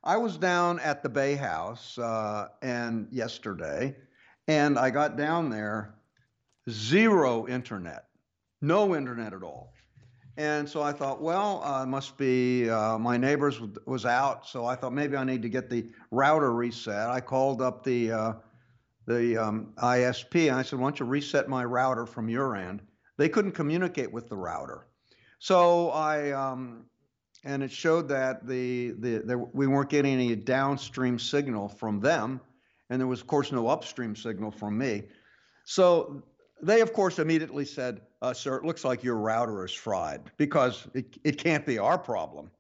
I 0.02 0.16
was 0.16 0.36
down 0.36 0.80
at 0.80 1.00
the 1.00 1.08
Bay 1.08 1.36
House 1.36 1.96
uh, 1.96 2.48
and 2.60 3.06
yesterday, 3.12 3.94
and 4.48 4.76
I 4.76 4.90
got 4.90 5.16
down 5.16 5.48
there, 5.48 5.94
zero 6.68 7.46
internet, 7.46 8.06
no 8.62 8.96
internet 8.96 9.32
at 9.32 9.44
all. 9.44 9.72
And 10.36 10.68
so 10.68 10.82
I 10.82 10.90
thought, 10.90 11.22
well, 11.22 11.62
uh, 11.62 11.86
must 11.86 12.18
be 12.18 12.68
uh, 12.68 12.98
my 12.98 13.16
neighbors 13.16 13.54
w- 13.60 13.72
was 13.86 14.04
out, 14.04 14.44
so 14.44 14.66
I 14.66 14.74
thought 14.74 14.92
maybe 14.92 15.16
I 15.16 15.22
need 15.22 15.42
to 15.42 15.48
get 15.48 15.70
the 15.70 15.86
router 16.10 16.52
reset. 16.52 17.10
I 17.10 17.20
called 17.20 17.62
up 17.62 17.84
the 17.84 18.10
uh, 18.10 18.32
the 19.06 19.36
um, 19.36 19.72
ISP 19.76 20.48
and 20.48 20.56
I 20.56 20.62
said, 20.62 20.80
why 20.80 20.86
don't 20.86 20.98
you 20.98 21.06
reset 21.06 21.48
my 21.48 21.64
router 21.64 22.06
from 22.06 22.28
your 22.28 22.56
end? 22.56 22.82
They 23.16 23.28
couldn't 23.28 23.52
communicate 23.52 24.12
with 24.12 24.28
the 24.28 24.36
router, 24.36 24.86
so 25.38 25.90
I 25.90 26.32
um, 26.32 26.86
and 27.44 27.62
it 27.62 27.70
showed 27.70 28.08
that 28.08 28.46
the 28.46 28.92
the 28.98 29.18
there, 29.18 29.38
we 29.38 29.66
weren't 29.66 29.90
getting 29.90 30.14
any 30.14 30.34
downstream 30.34 31.18
signal 31.18 31.68
from 31.68 32.00
them, 32.00 32.40
and 32.90 33.00
there 33.00 33.06
was 33.06 33.20
of 33.20 33.26
course 33.26 33.52
no 33.52 33.68
upstream 33.68 34.16
signal 34.16 34.50
from 34.50 34.76
me. 34.76 35.04
So 35.64 36.22
they 36.62 36.80
of 36.80 36.92
course 36.92 37.18
immediately 37.18 37.64
said, 37.64 38.00
uh, 38.22 38.32
"Sir, 38.32 38.56
it 38.56 38.64
looks 38.64 38.84
like 38.84 39.04
your 39.04 39.16
router 39.16 39.64
is 39.64 39.72
fried 39.72 40.22
because 40.36 40.86
it, 40.94 41.16
it 41.24 41.38
can't 41.38 41.64
be 41.64 41.78
our 41.78 41.98
problem." 41.98 42.50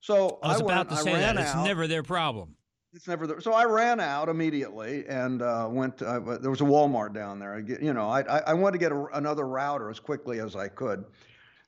So 0.00 0.38
I 0.42 0.48
was 0.48 0.62
went, 0.62 0.72
about 0.72 0.88
to 0.90 0.94
I 0.96 1.02
say 1.02 1.12
that. 1.14 1.36
It's 1.36 1.54
never 1.54 1.86
their 1.86 2.02
problem. 2.02 2.56
It's 2.94 3.06
never 3.06 3.26
there. 3.26 3.40
So 3.40 3.52
I 3.52 3.64
ran 3.64 4.00
out 4.00 4.28
immediately 4.28 5.06
and 5.06 5.42
uh, 5.42 5.68
went. 5.70 5.98
To, 5.98 6.06
uh, 6.08 6.38
there 6.38 6.50
was 6.50 6.62
a 6.62 6.64
Walmart 6.64 7.12
down 7.12 7.38
there. 7.38 7.54
I 7.54 7.60
get, 7.60 7.82
you 7.82 7.92
know, 7.92 8.08
I 8.08 8.20
I, 8.22 8.38
I 8.48 8.54
wanted 8.54 8.72
to 8.72 8.78
get 8.78 8.92
a, 8.92 9.04
another 9.14 9.46
router 9.46 9.90
as 9.90 10.00
quickly 10.00 10.40
as 10.40 10.56
I 10.56 10.68
could. 10.68 11.04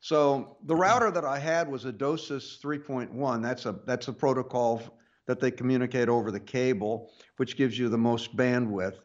So 0.01 0.57
the 0.65 0.75
router 0.75 1.11
that 1.11 1.27
I 1.27 1.39
had 1.39 1.71
was 1.71 1.85
a 1.85 1.93
DOCSIS 1.93 2.59
3.1. 2.65 3.43
That's 3.43 3.67
a 3.67 3.77
that's 3.85 4.09
a 4.09 4.15
protocol 4.15 4.83
that 5.27 5.41
they 5.41 5.51
communicate 5.51 6.09
over 6.09 6.31
the 6.31 6.41
cable, 6.41 7.13
which 7.37 7.57
gives 7.57 7.79
you 7.79 7.89
the 7.91 7.99
most 7.99 8.35
bandwidth. 8.35 8.97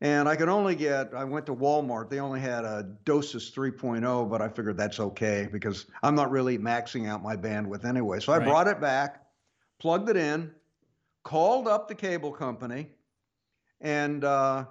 And 0.00 0.28
I 0.28 0.36
could 0.36 0.48
only 0.48 0.74
get, 0.74 1.14
I 1.14 1.24
went 1.24 1.46
to 1.46 1.54
Walmart. 1.54 2.10
They 2.10 2.20
only 2.20 2.38
had 2.40 2.64
a 2.64 2.86
DOCSIS 3.04 3.52
3.0, 3.54 4.30
but 4.30 4.42
I 4.42 4.48
figured 4.48 4.76
that's 4.76 5.00
okay 5.00 5.48
because 5.50 5.86
I'm 6.02 6.14
not 6.14 6.30
really 6.30 6.58
maxing 6.58 7.08
out 7.08 7.22
my 7.22 7.34
bandwidth 7.34 7.84
anyway. 7.84 8.20
So 8.20 8.32
I 8.32 8.38
Right. 8.38 8.46
brought 8.46 8.68
it 8.68 8.78
back, 8.80 9.22
plugged 9.78 10.10
it 10.10 10.16
in, 10.18 10.50
called 11.26 11.66
up 11.66 11.88
the 11.88 11.94
cable 11.94 12.30
company, 12.30 12.86
and 13.80 14.22
uh, 14.22 14.64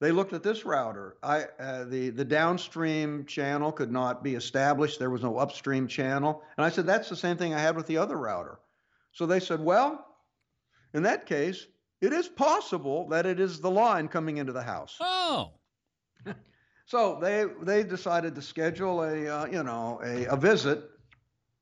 they 0.00 0.10
looked 0.10 0.32
at 0.32 0.42
this 0.42 0.64
router. 0.64 1.16
I 1.22 1.44
uh, 1.60 1.84
the 1.84 2.10
the 2.10 2.24
downstream 2.24 3.24
channel 3.24 3.70
could 3.70 3.92
not 3.92 4.24
be 4.24 4.34
established. 4.34 4.98
There 4.98 5.10
was 5.10 5.22
no 5.22 5.38
upstream 5.38 5.86
channel, 5.86 6.42
and 6.56 6.66
I 6.66 6.70
said 6.70 6.86
that's 6.86 7.08
the 7.08 7.14
same 7.14 7.36
thing 7.36 7.54
I 7.54 7.60
had 7.60 7.76
with 7.76 7.86
the 7.86 7.98
other 7.98 8.16
router. 8.16 8.58
So 9.12 9.26
they 9.26 9.38
said, 9.38 9.60
well, 9.60 10.04
in 10.92 11.04
that 11.04 11.26
case, 11.26 11.68
it 12.00 12.12
is 12.12 12.26
possible 12.26 13.08
that 13.10 13.24
it 13.24 13.38
is 13.38 13.60
the 13.60 13.70
line 13.70 14.08
coming 14.08 14.38
into 14.38 14.52
the 14.52 14.62
house. 14.62 14.96
Oh, 15.00 15.52
So 16.86 17.20
they 17.20 17.46
they 17.62 17.84
decided 17.84 18.34
to 18.34 18.42
schedule 18.42 19.04
a 19.04 19.28
uh, 19.28 19.46
you 19.46 19.62
know 19.62 20.00
a, 20.02 20.24
a 20.24 20.36
visit 20.36 20.82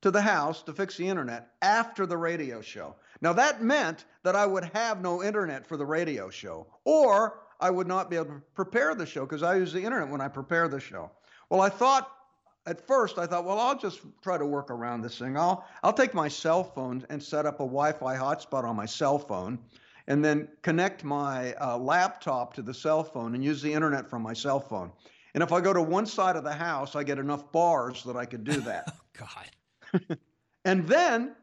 to 0.01 0.11
the 0.11 0.23
house 0.23 0.63
to 0.63 0.73
fix 0.73 0.97
the 0.97 1.09
internet 1.09 1.51
after 1.61 2.07
the 2.07 2.17
radio 2.17 2.63
show. 2.63 2.97
Now 3.21 3.33
that 3.35 3.63
meant 3.63 4.05
that 4.23 4.37
I 4.37 4.47
would 4.47 4.65
have 4.75 5.01
no 5.01 5.23
internet 5.23 5.67
for 5.67 5.77
the 5.77 5.87
radio 5.87 6.31
show, 6.31 6.67
or 6.85 7.41
I 7.61 7.71
would 7.71 7.87
not 7.87 8.09
be 8.11 8.17
able 8.17 8.27
to 8.27 8.43
prepare 8.55 8.95
the 8.95 9.07
show 9.07 9.27
because 9.27 9.43
I 9.43 9.57
use 9.57 9.73
the 9.73 9.83
internet 9.83 10.09
when 10.09 10.21
I 10.21 10.29
prepare 10.29 10.69
the 10.69 10.81
show. 10.81 11.11
Well, 11.51 11.61
I 11.61 11.69
thought 11.69 12.11
at 12.67 12.87
first 12.87 13.19
I 13.19 13.27
thought, 13.27 13.45
well, 13.45 13.59
I'll 13.59 13.79
just 13.79 14.01
try 14.23 14.39
to 14.39 14.47
work 14.47 14.71
around 14.71 15.03
this 15.03 15.19
thing. 15.19 15.37
I'll 15.37 15.67
I'll 15.83 15.93
take 15.93 16.15
my 16.15 16.29
cell 16.29 16.65
phone 16.65 17.05
and 17.11 17.23
set 17.23 17.47
up 17.47 17.57
a 17.57 17.65
Wi-Fi 17.65 18.17
hotspot 18.17 18.65
on 18.65 18.77
my 18.77 18.87
cell 18.87 19.19
phone, 19.19 19.59
and 20.07 20.25
then 20.25 20.49
connect 20.63 21.05
my 21.05 21.53
uh, 21.55 21.77
laptop 21.77 22.55
to 22.55 22.63
the 22.63 22.75
cell 22.75 23.05
phone 23.05 23.35
and 23.35 23.45
use 23.45 23.61
the 23.61 23.73
internet 23.73 24.09
from 24.09 24.23
my 24.23 24.33
cell 24.33 24.61
phone. 24.61 24.93
And 25.35 25.43
if 25.43 25.53
I 25.53 25.61
go 25.61 25.73
to 25.73 25.83
one 25.83 26.07
side 26.07 26.37
of 26.37 26.45
the 26.45 26.53
house, 26.53 26.97
I 26.97 27.05
get 27.05 27.19
enough 27.19 27.53
bars 27.53 28.03
that 28.05 28.17
I 28.17 28.25
could 28.25 28.45
do 28.45 28.61
that. 28.63 28.85
oh, 28.89 29.27
God. 29.99 30.19
and 30.65 30.87
then 30.89 31.37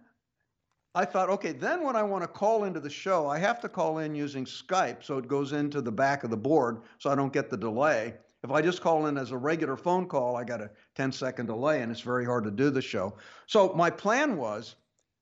I 0.98 1.06
thought, 1.06 1.30
okay, 1.30 1.52
then 1.52 1.84
when 1.84 1.96
I 1.96 2.02
want 2.02 2.24
to 2.24 2.28
call 2.28 2.64
into 2.64 2.80
the 2.80 2.90
show, 2.90 3.30
I 3.30 3.38
have 3.38 3.60
to 3.60 3.70
call 3.70 4.00
in 4.00 4.16
using 4.16 4.46
Skype 4.46 5.04
so 5.04 5.20
it 5.20 5.28
goes 5.28 5.54
into 5.54 5.80
the 5.80 5.92
back 5.92 6.24
of 6.24 6.32
the 6.32 6.38
board 6.38 6.82
so 6.98 7.12
I 7.12 7.16
don't 7.16 7.32
get 7.32 7.52
the 7.52 7.58
delay. 7.58 8.16
If 8.44 8.50
I 8.50 8.64
just 8.64 8.82
call 8.82 9.06
in 9.06 9.16
as 9.16 9.30
a 9.30 9.38
regular 9.38 9.78
phone 9.78 10.08
call, 10.08 10.36
I 10.36 10.44
got 10.44 10.60
a 10.60 10.72
10 10.96 11.12
second 11.12 11.46
delay 11.46 11.84
and 11.84 11.92
it's 11.92 12.02
very 12.02 12.26
hard 12.26 12.46
to 12.46 12.52
do 12.52 12.72
the 12.72 12.82
show. 12.82 13.14
So 13.46 13.74
my 13.74 13.92
plan 13.92 14.38
was 14.38 14.76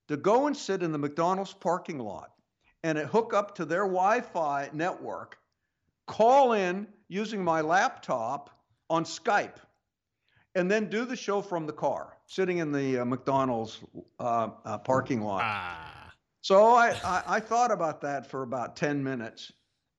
to 0.07 0.15
go 0.15 0.47
and 0.47 0.55
sit 0.55 0.81
in 0.81 0.93
the 0.93 0.97
McDonald's 0.97 1.51
parking 1.51 1.99
lot 1.99 2.31
and 2.85 2.97
hook 2.97 3.33
up 3.33 3.55
to 3.55 3.65
their 3.65 3.83
Wi-Fi 3.83 4.69
network, 4.71 5.37
call 6.07 6.53
in 6.53 6.87
using 7.09 7.43
my 7.43 7.59
laptop 7.59 8.49
on 8.89 9.03
Skype, 9.03 9.57
and 10.55 10.71
then 10.71 10.89
do 10.89 11.05
the 11.05 11.15
show 11.15 11.41
from 11.41 11.67
the 11.67 11.73
car, 11.73 12.17
sitting 12.25 12.57
in 12.59 12.71
the 12.71 12.99
uh, 12.99 13.05
McDonald's 13.05 13.81
uh, 14.19 14.49
uh, 14.63 14.77
parking 14.79 15.21
lot. 15.21 15.41
Ah. 15.43 16.13
So 16.41 16.75
I, 16.75 16.95
I, 17.03 17.23
I 17.27 17.39
thought 17.39 17.71
about 17.71 18.01
that 18.01 18.25
for 18.25 18.43
about 18.43 18.75
10 18.75 19.03
minutes. 19.03 19.51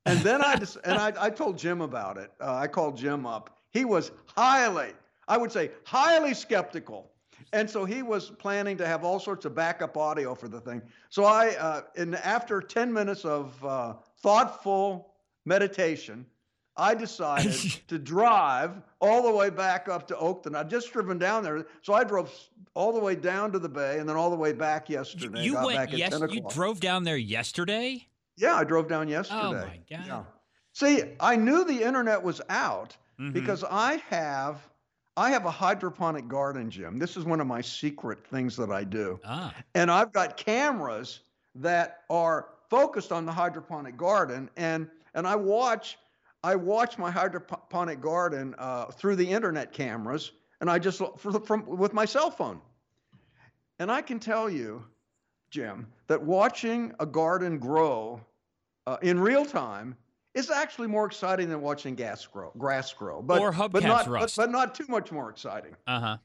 And 0.06 0.18
then 0.20 0.42
I 0.42 0.56
just, 0.56 0.78
and 0.84 0.96
I, 0.96 1.12
I 1.18 1.30
told 1.30 1.58
Jim 1.58 1.80
about 1.80 2.16
it. 2.16 2.30
Uh, 2.40 2.54
I 2.54 2.68
called 2.68 2.96
Jim 2.96 3.26
up. 3.26 3.58
He 3.72 3.84
was 3.84 4.12
highly, 4.26 4.92
I 5.28 5.36
would 5.36 5.52
say, 5.52 5.72
highly 5.84 6.32
skeptical. 6.32 7.10
And 7.52 7.68
so 7.68 7.84
he 7.84 8.02
was 8.02 8.30
planning 8.30 8.76
to 8.78 8.86
have 8.86 9.04
all 9.04 9.18
sorts 9.18 9.44
of 9.44 9.54
backup 9.54 9.96
audio 9.96 10.34
for 10.34 10.48
the 10.48 10.60
thing. 10.60 10.80
So 11.10 11.24
I, 11.24 11.56
uh, 11.56 11.82
in 11.96 12.14
after 12.14 12.60
10 12.60 12.92
minutes 12.92 13.24
of 13.24 13.62
uh, 13.64 13.94
thoughtful 14.22 15.14
meditation, 15.44 16.24
I 16.76 16.94
decided 16.94 17.52
to 17.88 17.98
drive 17.98 18.82
all 19.00 19.22
the 19.22 19.30
way 19.30 19.50
back 19.50 19.88
up 19.88 20.06
to 20.08 20.14
Oakton. 20.14 20.54
I'd 20.54 20.68
just 20.70 20.92
driven 20.92 21.18
down 21.18 21.42
there, 21.42 21.66
so 21.82 21.94
I 21.94 22.04
drove 22.04 22.32
all 22.74 22.92
the 22.92 23.00
way 23.00 23.14
down 23.14 23.52
to 23.52 23.58
the 23.58 23.68
bay 23.68 23.98
and 23.98 24.08
then 24.08 24.16
all 24.16 24.30
the 24.30 24.36
way 24.36 24.52
back 24.52 24.88
yesterday. 24.90 25.42
You 25.42 25.54
went 25.54 25.76
back 25.76 25.92
yes. 25.92 26.18
You 26.30 26.42
drove 26.50 26.80
down 26.80 27.04
there 27.04 27.16
yesterday. 27.16 28.06
Yeah, 28.36 28.54
I 28.56 28.64
drove 28.64 28.88
down 28.88 29.08
yesterday. 29.08 29.40
Oh 29.40 29.52
my 29.52 29.80
god. 29.90 30.06
Yeah. 30.06 30.22
See, 30.74 31.02
I 31.20 31.36
knew 31.36 31.64
the 31.64 31.82
internet 31.82 32.22
was 32.22 32.42
out 32.50 32.94
Mhm. 33.18 33.32
because 33.32 33.64
I 33.64 33.96
have 34.10 34.60
I 35.18 35.30
have 35.30 35.46
a 35.46 35.50
hydroponic 35.50 36.28
garden, 36.28 36.70
Jim. 36.70 36.98
This 36.98 37.16
is 37.16 37.24
one 37.24 37.40
of 37.40 37.46
my 37.46 37.62
secret 37.62 38.22
things 38.26 38.54
that 38.56 38.70
I 38.70 38.84
do. 38.84 39.18
Ah. 39.24 39.54
And 39.74 39.90
I've 39.90 40.12
got 40.12 40.36
cameras 40.36 41.20
that 41.54 42.00
are 42.10 42.48
focused 42.68 43.12
on 43.12 43.24
the 43.24 43.32
hydroponic 43.32 43.96
garden 43.96 44.50
and 44.58 44.90
and 45.14 45.26
I 45.26 45.34
watch 45.36 45.96
I 46.46 46.54
watch 46.54 46.96
my 46.96 47.10
hydroponic 47.10 48.00
garden 48.00 48.54
uh, 48.56 48.84
through 48.86 49.16
the 49.16 49.28
internet 49.28 49.72
cameras 49.72 50.30
and 50.60 50.70
I 50.70 50.78
just 50.78 51.00
look 51.00 51.18
for, 51.18 51.40
from 51.40 51.66
with 51.66 51.92
my 51.92 52.04
cell 52.04 52.30
phone. 52.30 52.60
And 53.80 53.90
I 53.90 54.00
can 54.00 54.20
tell 54.20 54.48
you, 54.48 54.84
Jim, 55.50 55.88
that 56.06 56.22
watching 56.22 56.94
a 57.00 57.06
garden 57.06 57.58
grow 57.58 58.20
uh, 58.86 58.96
in 59.02 59.18
real 59.18 59.44
time 59.44 59.96
is 60.34 60.48
actually 60.48 60.86
more 60.86 61.04
exciting 61.04 61.48
than 61.48 61.60
watching 61.60 61.96
gas 61.96 62.24
grow, 62.24 62.52
grass 62.56 62.92
grow. 62.92 63.20
But, 63.22 63.40
Or 63.40 63.50
but 63.50 63.82
hubcaps 63.82 63.82
not, 63.82 64.04
but, 64.04 64.12
rust. 64.12 64.36
but 64.36 64.50
not 64.52 64.72
too 64.76 64.86
much 64.88 65.10
more 65.10 65.28
exciting. 65.28 65.74
Uh 65.88 66.00
huh. 66.00 66.16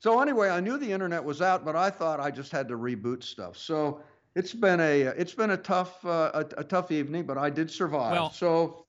So 0.00 0.22
anyway, 0.22 0.48
I 0.48 0.60
knew 0.60 0.78
the 0.78 0.90
internet 0.90 1.22
was 1.22 1.42
out, 1.42 1.66
but 1.66 1.76
I 1.76 1.90
thought 1.90 2.18
I 2.18 2.30
just 2.30 2.50
had 2.50 2.66
to 2.68 2.78
reboot 2.78 3.22
stuff. 3.22 3.58
So 3.58 4.00
it's 4.34 4.54
been 4.54 4.80
a 4.80 5.02
it's 5.02 5.34
been 5.34 5.50
a 5.50 5.56
tough 5.56 6.02
uh, 6.06 6.30
a, 6.32 6.60
a 6.60 6.64
tough 6.64 6.90
evening, 6.92 7.24
but 7.24 7.36
I 7.36 7.50
did 7.50 7.70
survive. 7.70 8.12
Well- 8.12 8.30
so 8.32 8.86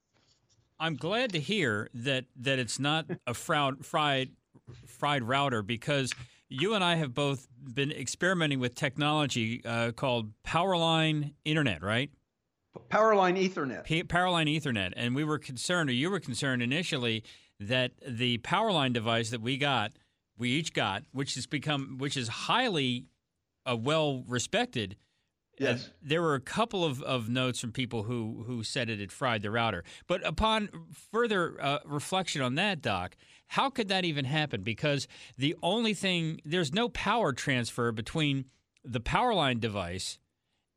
I'm 0.80 0.96
glad 0.96 1.34
to 1.34 1.40
hear 1.40 1.90
that 1.94 2.26
that 2.38 2.60
it's 2.60 2.80
not 2.80 3.06
a 3.28 3.34
fried 3.34 3.86
fried 3.86 4.32
fried 4.86 5.24
router 5.24 5.62
because 5.62 6.14
you 6.48 6.74
and 6.74 6.84
I 6.84 6.96
have 6.96 7.14
both 7.14 7.48
been 7.62 7.92
experimenting 7.92 8.60
with 8.60 8.76
technology 8.76 9.62
uh, 9.66 9.92
called 9.92 10.32
Powerline 10.46 11.34
Internet, 11.46 11.84
right? 11.84 12.10
Powerline 12.90 13.38
Ethernet. 13.38 13.84
P- 13.84 14.04
Powerline 14.04 14.48
Ethernet, 14.48 14.94
and 14.96 15.16
we 15.16 15.24
were 15.24 15.38
concerned, 15.38 15.90
or 15.90 15.94
you 15.94 16.10
were 16.10 16.20
concerned 16.20 16.62
initially, 16.62 17.24
that 17.60 17.92
the 18.08 18.38
Powerline 18.40 18.94
device 18.94 19.30
that 19.32 19.42
we 19.42 19.58
got, 19.58 19.92
we 20.38 20.50
each 20.50 20.74
got, 20.74 21.04
which 21.12 21.36
has 21.36 21.46
become, 21.46 21.98
which 21.98 22.16
is 22.16 22.28
highly 22.28 23.06
uh, 23.70 23.76
well 23.76 24.24
respected. 24.28 24.96
Uh, 25.62 25.64
Yes. 25.66 25.90
there 26.02 26.22
were 26.22 26.36
a 26.36 26.40
couple 26.40 26.86
of, 26.86 27.02
of 27.04 27.30
notes 27.30 27.60
from 27.60 27.72
people 27.72 28.04
who 28.04 28.44
who 28.48 28.64
said 28.64 28.90
it 28.90 29.00
had 29.00 29.12
fried 29.12 29.42
the 29.42 29.52
router. 29.52 29.84
But 30.08 30.26
upon 30.26 30.70
further 31.12 31.62
uh, 31.62 31.80
reflection 31.86 32.42
on 32.42 32.56
that, 32.56 32.82
Doc, 32.82 33.16
how 33.48 33.70
could 33.70 33.88
that 33.90 34.06
even 34.06 34.26
happen? 34.26 34.62
Because 34.64 35.08
the 35.38 35.56
only 35.62 35.94
thing 35.94 36.40
there's 36.46 36.74
no 36.74 36.90
power 36.90 37.34
transfer 37.34 37.92
between 37.92 38.46
the 38.84 39.00
power 39.00 39.34
line 39.34 39.60
device 39.60 40.18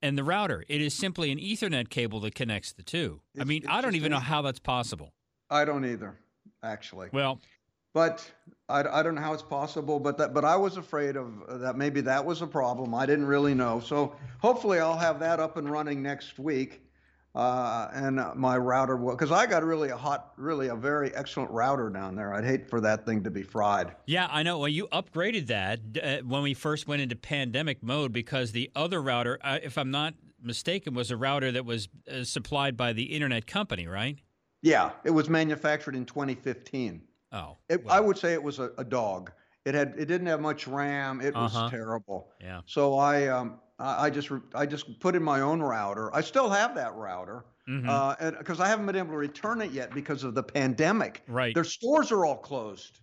and 0.03 0.19
the 0.19 0.25
router. 0.25 0.65
It 0.69 0.81
is 0.81 0.93
simply 0.95 1.31
an 1.31 1.39
Ethernet 1.39 1.89
cable 1.89 2.19
that 2.21 2.35
connects 2.35 2.73
the 2.73 2.83
two. 2.83 3.21
I 3.39 3.45
mean, 3.45 3.65
I 3.69 3.81
don't 3.81 3.95
even 3.95 4.11
know 4.11 4.19
how 4.19 4.43
that's 4.43 4.59
possible. 4.59 5.13
I 5.49 5.65
don't 5.65 5.85
either, 5.85 6.19
actually. 6.63 7.09
Well, 7.13 7.41
But 7.95 8.29
I, 8.73 9.01
I 9.01 9.03
don't 9.03 9.15
know 9.15 9.21
how 9.21 9.35
it's 9.35 9.43
possible. 9.43 10.01
But 10.01 10.19
that 10.19 10.35
but 10.35 10.45
I 10.45 10.57
was 10.57 10.77
afraid 10.77 11.17
of 11.17 11.43
uh, 11.49 11.59
that. 11.59 11.77
Maybe 11.77 12.01
that 12.03 12.25
was 12.25 12.43
a 12.43 12.47
problem. 12.47 12.95
I 12.95 13.07
didn't 13.07 13.27
really 13.27 13.55
know. 13.55 13.81
So 13.81 14.17
hopefully 14.41 14.81
I'll 14.81 14.99
have 14.99 15.21
that 15.21 15.41
up 15.41 15.57
and 15.57 15.71
running 15.71 16.03
next 16.03 16.39
week. 16.39 16.81
Uh, 17.35 17.89
and 17.95 18.21
my 18.35 18.59
router 18.59 18.95
will 18.95 19.13
because 19.13 19.33
I 19.33 19.47
got 19.47 19.65
really 19.65 19.89
a 19.89 19.97
hot, 19.97 20.33
really 20.37 20.69
a 20.69 20.75
very 20.75 21.15
excellent 21.15 21.51
router 21.51 21.89
down 21.89 22.15
there. 22.15 22.35
I'd 22.35 22.45
hate 22.45 22.69
for 22.69 22.79
that 22.83 23.07
thing 23.07 23.25
to 23.25 23.31
be 23.31 23.43
fried. 23.43 23.95
yeah, 24.05 24.29
I 24.31 24.43
know. 24.43 24.59
Well, 24.59 24.69
you 24.69 24.87
upgraded 24.89 25.47
that 25.47 25.81
uh, 26.03 26.19
when 26.27 26.43
we 26.43 26.53
first 26.53 26.87
went 26.87 27.01
into 27.01 27.17
pandemic 27.17 27.83
mode 27.83 28.13
because 28.13 28.53
the 28.53 28.71
other 28.77 29.01
router, 29.01 29.39
uh, 29.43 29.59
if 29.63 29.79
I'm 29.79 29.91
not 29.91 30.13
mistaken, 30.43 30.93
was 30.93 31.11
a 31.11 31.17
router 31.17 31.51
that 31.53 31.65
was 31.65 31.89
uh, 32.11 32.23
supplied 32.25 32.77
by 32.77 32.93
the 32.93 33.05
internet 33.05 33.47
company, 33.47 33.87
right? 33.87 34.19
Yeah, 34.61 34.91
it 35.03 35.11
was 35.11 35.31
manufactured 35.31 35.97
in 35.97 36.05
2015. 36.05 37.01
Oh, 37.33 37.57
It, 37.69 37.83
I 37.89 38.01
would 38.01 38.19
say 38.19 38.33
it 38.35 38.43
was 38.43 38.59
a, 38.59 38.71
a 38.79 38.85
dog. 38.85 39.33
It 39.65 39.75
had 39.75 39.95
it 39.97 40.07
didn't 40.07 40.27
have 40.27 40.41
much 40.41 40.67
RAM. 40.67 41.21
It 41.21 41.35
was 41.35 41.55
Uh-huh. 41.55 41.71
terrible. 41.71 42.29
yeah. 42.41 42.61
So 42.67 42.95
I 42.99 43.29
um 43.29 43.61
I 43.79 44.07
I 44.07 44.11
just 44.11 44.31
re- 44.31 44.41
I 44.55 44.67
just 44.67 44.99
put 45.01 45.15
in 45.15 45.23
my 45.23 45.41
own 45.41 45.61
router. 45.61 46.15
I 46.15 46.21
still 46.21 46.51
have 46.51 46.75
that 46.75 46.95
router. 46.95 47.45
Mhm. 47.69 47.89
Uh, 47.89 48.17
and 48.19 48.37
because 48.39 48.59
I 48.59 48.67
haven't 48.67 48.87
been 48.87 48.97
able 48.97 49.13
to 49.13 49.17
return 49.17 49.61
it 49.63 49.71
yet 49.71 49.95
because 49.95 50.25
of 50.25 50.35
the 50.35 50.43
pandemic. 50.43 51.23
Right. 51.29 51.55
Their 51.55 51.63
stores 51.65 52.11
are 52.11 52.25
all 52.27 52.37
closed. 52.39 52.99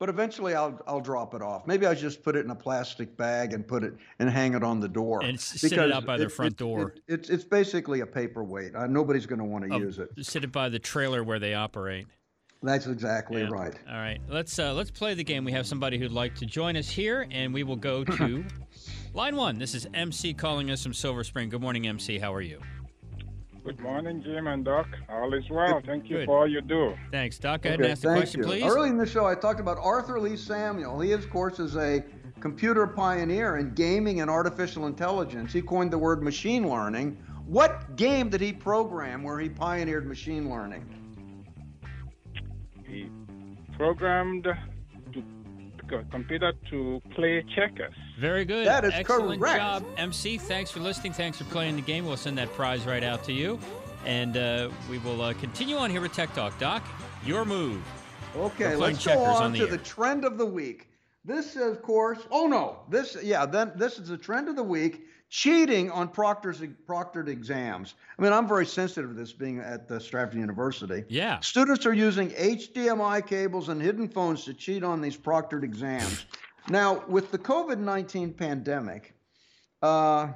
But 0.00 0.08
eventually 0.08 0.54
I'll 0.54 0.80
I'll 0.88 1.00
drop 1.00 1.34
it 1.34 1.42
off. 1.42 1.66
Maybe 1.68 1.86
I 1.86 1.94
just 1.94 2.22
put 2.24 2.34
it 2.34 2.44
in 2.44 2.50
a 2.50 2.54
plastic 2.56 3.16
bag 3.16 3.52
and 3.52 3.68
put 3.68 3.84
it 3.84 3.94
and 4.18 4.28
hang 4.28 4.54
it 4.54 4.64
on 4.64 4.80
the 4.80 4.88
door. 4.88 5.22
And 5.22 5.38
sit 5.38 5.72
it 5.72 5.92
out 5.92 6.04
by 6.04 6.16
their 6.16 6.26
it- 6.26 6.32
front 6.32 6.52
it- 6.52 6.56
door. 6.58 6.94
it- 6.96 7.02
it's 7.14 7.30
it's 7.30 7.44
basically 7.44 8.00
a 8.00 8.06
paperweight. 8.06 8.74
Uh, 8.74 8.86
nobody's 8.88 9.26
going 9.26 9.38
to 9.38 9.44
want 9.44 9.70
to 9.70 9.78
use 9.78 9.98
it. 10.00 10.08
Sit 10.26 10.42
it 10.42 10.50
by 10.50 10.68
the 10.68 10.78
trailer 10.80 11.22
where 11.22 11.38
they 11.38 11.54
operate. 11.54 12.06
That's 12.62 12.86
exactly 12.86 13.40
Yeah. 13.42 13.48
right. 13.50 13.74
All 13.88 13.96
right, 13.96 14.20
let's 14.28 14.58
uh, 14.58 14.74
let's 14.74 14.90
play 14.90 15.14
the 15.14 15.24
game. 15.24 15.44
We 15.44 15.52
have 15.52 15.66
somebody 15.66 15.98
who'd 15.98 16.12
like 16.12 16.34
to 16.36 16.46
join 16.46 16.76
us 16.76 16.88
here, 16.90 17.26
and 17.30 17.54
we 17.54 17.62
will 17.62 17.76
go 17.76 18.04
to 18.04 18.44
line 19.14 19.34
one. 19.36 19.58
This 19.58 19.74
is 19.74 19.86
MC 19.94 20.34
calling 20.34 20.70
us 20.70 20.82
from 20.82 20.92
Silver 20.92 21.24
Spring. 21.24 21.48
Good 21.48 21.62
morning, 21.62 21.86
MC. 21.86 22.18
How 22.18 22.34
are 22.34 22.42
you? 22.42 22.60
Good 23.64 23.80
morning, 23.80 24.22
Jim 24.22 24.46
and 24.46 24.62
Doc. 24.64 24.86
All 25.08 25.32
is 25.32 25.48
well. 25.48 25.80
Thank 25.86 26.10
you 26.10 26.18
Good. 26.18 26.26
for 26.26 26.38
all 26.40 26.46
you 26.46 26.60
do. 26.60 26.94
Thanks, 27.10 27.38
Doc. 27.38 27.62
Go 27.62 27.70
ahead 27.70 27.80
Okay, 27.80 27.84
and 27.88 27.92
ask 27.92 28.02
the 28.02 28.08
question, 28.14 28.40
you. 28.40 28.46
please. 28.46 28.64
Early 28.64 28.88
in 28.90 28.98
the 28.98 29.06
show, 29.06 29.26
I 29.26 29.34
talked 29.34 29.60
about 29.60 29.78
Arthur 29.80 30.18
Lee 30.20 30.36
Samuel. 30.36 31.00
He, 31.00 31.12
of 31.12 31.28
course, 31.30 31.58
is 31.60 31.76
a 31.76 32.02
computer 32.40 32.86
pioneer 32.86 33.56
in 33.58 33.72
gaming 33.74 34.20
and 34.20 34.30
artificial 34.30 34.86
intelligence. 34.86 35.52
He 35.52 35.62
coined 35.62 35.90
the 35.90 35.98
word 35.98 36.22
machine 36.22 36.68
learning. 36.68 37.16
What 37.46 37.96
game 37.96 38.28
did 38.28 38.40
he 38.42 38.52
program 38.52 39.22
where 39.22 39.38
he 39.38 39.48
pioneered 39.48 40.06
machine 40.06 40.48
learning? 40.50 40.86
He 42.90 43.08
programmed 43.76 44.44
to 44.44 46.04
computer 46.10 46.52
to 46.70 47.00
play 47.14 47.44
checkers. 47.54 47.94
Very 48.18 48.44
good. 48.44 48.66
That 48.66 48.84
is 48.84 48.92
Excellent 48.94 49.40
correct. 49.40 49.58
job, 49.58 49.84
MC. 49.96 50.38
Thanks 50.38 50.70
for 50.70 50.80
listening. 50.80 51.12
Thanks 51.12 51.38
for 51.38 51.44
playing 51.44 51.76
the 51.76 51.82
game. 51.82 52.06
We'll 52.06 52.16
send 52.16 52.38
that 52.38 52.52
prize 52.54 52.86
right 52.86 53.02
out 53.02 53.24
to 53.24 53.32
you. 53.32 53.58
And 54.06 54.36
uh, 54.36 54.70
we 54.88 54.98
will 54.98 55.20
uh, 55.20 55.34
continue 55.34 55.76
on 55.76 55.90
here 55.90 56.00
with 56.00 56.12
Tech 56.12 56.32
Talk. 56.32 56.58
Doc, 56.58 56.82
your 57.24 57.44
move. 57.44 57.82
Okay, 58.36 58.76
let's 58.76 59.04
go 59.04 59.18
on, 59.24 59.42
on 59.42 59.52
the 59.52 59.58
to 59.58 59.64
air. 59.64 59.70
the 59.70 59.78
trend 59.78 60.24
of 60.24 60.38
the 60.38 60.46
week. 60.46 60.86
This, 61.24 61.56
of 61.56 61.82
course, 61.82 62.20
oh 62.30 62.46
no, 62.46 62.80
this, 62.88 63.16
yeah, 63.22 63.44
then 63.44 63.72
this 63.76 63.98
is 63.98 64.08
the 64.08 64.16
trend 64.16 64.48
of 64.48 64.56
the 64.56 64.62
week: 64.62 65.06
cheating 65.28 65.90
on 65.90 66.08
proctor's 66.08 66.60
proctored 66.88 67.28
exams. 67.28 67.94
I 68.18 68.22
mean, 68.22 68.32
I'm 68.32 68.48
very 68.48 68.64
sensitive 68.64 69.10
to 69.10 69.16
this, 69.16 69.32
being 69.32 69.58
at 69.58 69.86
the 69.86 70.00
Stratford 70.00 70.38
University. 70.38 71.04
Yeah. 71.08 71.38
Students 71.40 71.84
are 71.84 71.92
using 71.92 72.30
HDMI 72.30 73.26
cables 73.26 73.68
and 73.68 73.82
hidden 73.82 74.08
phones 74.08 74.44
to 74.46 74.54
cheat 74.54 74.82
on 74.82 75.02
these 75.02 75.16
proctored 75.16 75.62
exams. 75.62 76.24
Now, 76.70 77.04
with 77.06 77.30
the 77.30 77.38
COVID-19 77.38 78.36
pandemic, 78.36 79.14
uh, 79.82 80.28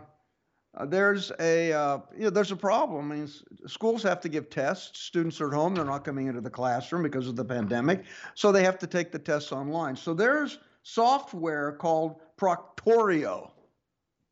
uh, 0.77 0.85
there's 0.87 1.33
a 1.41 1.73
uh, 1.73 1.99
you 2.15 2.25
know, 2.25 2.31
there's 2.31 2.53
a 2.53 2.57
problem. 2.57 3.11
I 3.11 3.15
mean, 3.17 3.31
schools 3.67 4.03
have 4.03 4.21
to 4.21 4.29
give 4.29 4.51
tests. 4.51 5.01
Students 5.01 5.41
are 5.41 5.49
at 5.49 5.55
home; 5.55 5.75
they're 5.75 5.85
not 5.85 6.05
coming 6.05 6.27
into 6.27 6.41
the 6.43 6.51
classroom 6.51 7.03
because 7.03 7.27
of 7.27 7.37
the 7.37 7.45
pandemic, 7.45 8.05
so 8.35 8.53
they 8.53 8.65
have 8.65 8.79
to 8.81 8.87
take 8.87 9.13
the 9.13 9.19
tests 9.19 9.51
online. 9.51 9.97
So 9.97 10.13
there's 10.13 10.59
software 10.85 11.73
called 11.73 12.21
Proctorio. 12.39 13.51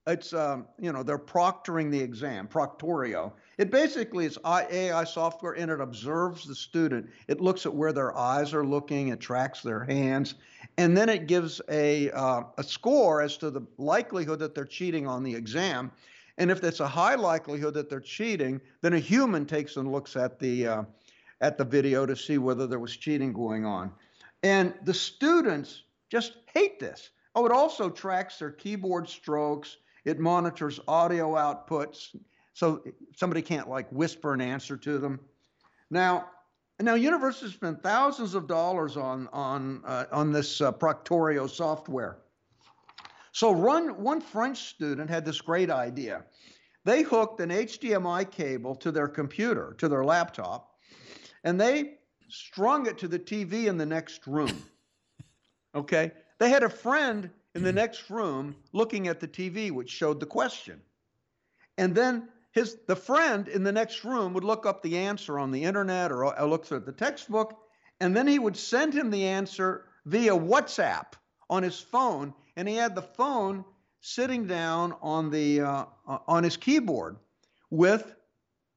It's 0.07 0.33
um, 0.33 0.67
you 0.81 0.93
know 0.93 1.03
they're 1.03 1.19
proctoring 1.19 1.91
the 1.91 2.01
exam. 2.01 2.49
Proctorio. 2.49 3.33
It 3.57 3.71
basically 3.71 4.27
is 4.27 4.39
AI 4.45 5.05
software, 5.05 5.53
and 5.53 5.71
it 5.71 5.81
observes 5.81 6.45
the 6.45 6.55
student. 6.55 7.09
It 7.29 7.41
looks 7.41 7.67
at 7.67 7.75
where 7.75 7.93
their 7.93 8.17
eyes 8.17 8.53
are 8.53 8.67
looking. 8.67 9.09
It 9.09 9.21
tracks 9.21 9.63
their 9.63 9.85
hands, 9.85 10.35
and 10.77 10.97
then 10.97 11.09
it 11.09 11.29
gives 11.29 11.61
a 11.69 12.11
uh, 12.11 12.43
a 12.59 12.65
score 12.65 13.23
as 13.23 13.37
to 13.39 13.51
the 13.51 13.63
likelihood 13.79 14.41
that 14.41 14.55
they're 14.57 14.65
cheating 14.65 15.07
on 15.07 15.23
the 15.23 15.35
exam. 15.35 15.93
And 16.39 16.51
if 16.51 16.65
it's 16.65 16.81
a 16.81 16.89
high 16.89 17.15
likelihood 17.15 17.75
that 17.75 17.89
they're 17.89 18.01
cheating, 18.01 18.61
then 18.81 18.95
a 18.95 18.99
human 18.99 19.47
takes 19.47 19.77
and 19.77 19.93
looks 19.93 20.17
at 20.17 20.41
the 20.41 20.67
uh, 20.67 20.83
at 21.41 21.59
the 21.59 21.65
video 21.65 22.07
to 22.07 22.17
see 22.17 22.39
whether 22.39 22.67
there 22.67 22.81
was 22.81 22.97
cheating 22.97 23.33
going 23.33 23.65
on. 23.65 23.93
And 24.43 24.75
the 24.83 24.95
students 24.95 25.85
just 26.13 26.37
hate 26.53 26.79
this. 26.79 27.09
Oh, 27.35 27.47
it 27.47 27.53
also 27.53 27.89
tracks 27.89 28.39
their 28.39 28.51
keyboard 28.51 29.09
strokes. 29.09 29.79
It 30.05 30.21
monitors 30.21 30.79
audio 30.87 31.31
outputs, 31.37 32.15
so 32.53 32.85
somebody 33.17 33.41
can't 33.41 33.67
like 33.67 33.91
whisper 33.91 34.35
an 34.35 34.43
answer 34.43 34.77
to 34.77 34.99
them. 34.99 35.19
Now, 35.89 36.29
now 36.79 36.97
universities 36.97 37.55
spend 37.55 37.83
thousands 37.83 38.35
of 38.35 38.47
dollars 38.47 38.99
on 38.99 39.27
on 39.33 39.81
uh, 39.87 40.05
on 40.13 40.33
this 40.33 40.61
uh, 40.61 40.71
Proctorio 40.71 41.49
software. 41.49 42.19
So 43.33 43.53
run, 43.53 44.03
one 44.03 44.21
French 44.21 44.69
student 44.69 45.09
had 45.09 45.25
this 45.25 45.41
great 45.41 45.71
idea. 45.71 46.25
They 46.85 47.01
hooked 47.01 47.41
an 47.41 47.49
HDMI 47.49 48.31
cable 48.31 48.75
to 48.75 48.93
their 48.93 49.09
computer, 49.09 49.75
to 49.79 49.89
their 49.89 50.05
laptop, 50.05 50.75
and 51.43 51.59
they 51.59 51.95
strung 52.29 52.87
it 52.87 52.99
to 52.99 53.09
the 53.09 53.19
TV 53.19 53.65
in 53.65 53.79
the 53.79 53.87
next 53.87 54.27
room. 54.27 54.63
Okay? 55.75 56.13
They 56.39 56.51
had 56.51 56.63
a 56.63 56.69
friend 56.69 57.31
in 57.55 57.63
the 57.63 57.73
next 57.73 58.11
room 58.11 58.57
looking 58.73 59.09
at 59.09 59.21
the 59.21 59.29
TV, 59.29 59.71
which 59.71 59.91
showed 59.91 60.21
the 60.21 60.27
question. 60.27 60.81
And 61.79 61.95
then 61.95 62.29
his 62.53 62.77
the 62.87 62.97
friend 62.97 63.49
in 63.49 63.65
the 63.65 63.73
next 63.73 64.05
room 64.05 64.35
would 64.35 64.45
look 64.45 64.67
up 64.67 64.83
the 64.83 64.99
answer 64.99 65.39
on 65.39 65.51
the 65.51 65.65
internet 65.65 66.13
or, 66.13 66.39
or 66.39 66.47
look 66.47 66.71
at 66.71 66.87
the 66.87 66.93
textbook, 66.93 67.59
and 68.01 68.17
then 68.17 68.27
he 68.27 68.39
would 68.39 68.57
send 68.57 68.93
him 68.93 69.11
the 69.11 69.27
answer 69.27 69.87
via 70.05 70.33
WhatsApp 70.33 71.13
on 71.49 71.63
his 71.63 71.79
phone, 71.79 72.35
and 72.57 72.69
he 72.69 72.75
had 72.75 72.95
the 72.95 73.03
phone 73.03 73.65
sitting 74.01 74.47
down 74.47 74.95
on 75.01 75.31
the 75.31 75.61
uh, 75.61 75.85
on 76.27 76.45
his 76.45 76.57
keyboard 76.57 77.17
with 77.71 78.15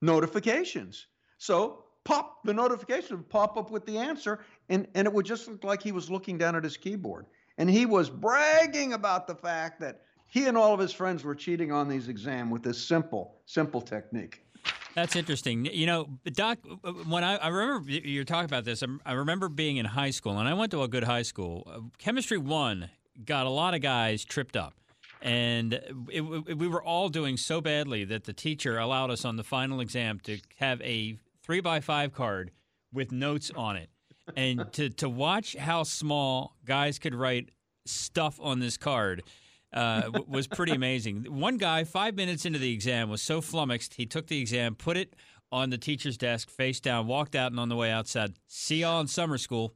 notifications. 0.01 1.07
So 1.37 1.84
pop 2.05 2.41
the 2.45 2.53
notification 2.53 3.17
would 3.17 3.29
pop 3.29 3.57
up 3.57 3.69
with 3.69 3.85
the 3.85 3.97
answer, 3.97 4.39
and 4.69 4.87
and 4.95 5.05
it 5.05 5.13
would 5.13 5.25
just 5.25 5.49
look 5.49 5.63
like 5.65 5.83
he 5.83 5.91
was 5.91 6.09
looking 6.09 6.37
down 6.37 6.55
at 6.55 6.63
his 6.63 6.77
keyboard, 6.77 7.25
and 7.57 7.69
he 7.69 7.85
was 7.85 8.09
bragging 8.09 8.93
about 8.93 9.27
the 9.27 9.35
fact 9.35 9.81
that 9.81 10.01
he 10.27 10.45
and 10.47 10.57
all 10.57 10.73
of 10.73 10.79
his 10.79 10.93
friends 10.93 11.23
were 11.25 11.35
cheating 11.35 11.71
on 11.73 11.89
these 11.89 12.07
exam 12.07 12.49
with 12.49 12.63
this 12.63 12.81
simple 12.81 13.35
simple 13.45 13.81
technique. 13.81 14.41
That's 14.93 15.17
interesting. 15.17 15.65
You 15.65 15.87
know, 15.87 16.07
Doc, 16.31 16.59
when 17.05 17.21
I, 17.25 17.35
I 17.35 17.49
remember 17.49 17.91
you're 17.91 18.23
talking 18.23 18.45
about 18.45 18.63
this, 18.63 18.81
I 19.05 19.11
remember 19.11 19.49
being 19.49 19.75
in 19.75 19.85
high 19.85 20.11
school, 20.11 20.39
and 20.39 20.47
I 20.47 20.53
went 20.53 20.71
to 20.71 20.83
a 20.83 20.87
good 20.87 21.03
high 21.03 21.23
school. 21.23 21.63
Uh, 21.69 21.79
Chemistry 21.97 22.37
one 22.37 22.89
got 23.25 23.45
a 23.45 23.49
lot 23.49 23.73
of 23.73 23.81
guys 23.81 24.23
tripped 24.23 24.55
up. 24.55 24.73
And 25.21 25.73
it, 25.73 26.23
it- 26.47 26.57
we 26.57 26.67
were 26.69 26.81
all 26.83 27.09
doing 27.09 27.35
so 27.35 27.59
badly 27.59 28.05
that 28.05 28.23
the 28.23 28.31
teacher 28.33 28.77
allowed 28.77 29.09
us 29.11 29.25
on 29.25 29.35
the 29.35 29.43
final 29.43 29.81
exam 29.81 30.19
to 30.21 30.37
have 30.59 30.81
a 30.81 31.17
three 31.45 31.61
by 31.61 31.79
five 31.79 32.11
card 32.11 32.51
with 32.91 33.11
notes 33.11 33.51
on 33.55 33.75
it. 33.75 33.89
And 34.35 34.65
to, 34.73 34.89
to 34.89 35.07
watch 35.07 35.55
how 35.55 35.83
small 35.83 36.55
guys 36.65 36.97
could 36.97 37.13
write 37.13 37.49
stuff 37.85 38.39
on 38.41 38.59
this 38.59 38.77
card 38.77 39.21
uh, 39.71 40.09
was 40.27 40.47
pretty 40.47 40.71
amazing. 40.71 41.25
One 41.29 41.57
guy, 41.57 41.83
five 41.83 42.15
minutes 42.15 42.45
into 42.45 42.57
the 42.57 42.73
exam, 42.73 43.09
was 43.09 43.21
so 43.21 43.41
flummoxed, 43.41 43.93
he 43.93 44.07
took 44.07 44.25
the 44.27 44.39
exam, 44.39 44.73
put 44.73 44.97
it 44.97 45.15
on 45.51 45.69
the 45.69 45.77
teacher's 45.77 46.17
desk, 46.17 46.49
face 46.49 46.79
down, 46.79 47.05
walked 47.05 47.35
out, 47.35 47.51
and 47.51 47.59
on 47.59 47.69
the 47.69 47.75
way 47.75 47.91
outside, 47.91 48.33
see 48.47 48.81
y'all 48.81 48.99
in 49.01 49.07
summer 49.07 49.37
school. 49.37 49.75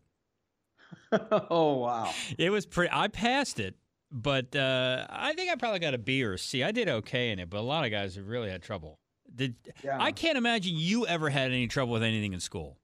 oh 1.52 1.78
wow! 1.78 2.12
It 2.38 2.50
was 2.50 2.66
pretty. 2.66 2.90
I 2.92 3.10
passed 3.10 3.60
it, 3.60 3.76
but 4.12 4.56
uh, 4.56 5.06
I 5.08 5.34
think 5.34 5.52
I 5.52 5.56
probably 5.56 5.80
got 5.80 5.94
a 5.94 6.00
B 6.00 6.24
or 6.24 6.34
a 6.34 6.40
C. 6.40 6.64
I 6.64 6.72
did 6.72 6.90
okay 6.90 7.30
in 7.30 7.38
it, 7.38 7.50
but 7.50 7.60
a 7.60 7.62
lot 7.62 7.86
of 7.86 7.92
guys 7.92 8.16
have 8.16 8.28
really 8.28 8.50
had 8.50 8.64
trouble. 8.64 9.00
Did 9.36 9.56
Yeah. 9.84 9.98
I 10.00 10.12
can't 10.12 10.38
imagine 10.38 10.74
you 10.76 11.06
ever 11.08 11.30
had 11.30 11.52
any 11.52 11.68
trouble 11.68 11.94
with 11.94 12.04
anything 12.04 12.34
in 12.34 12.40
school. 12.40 12.78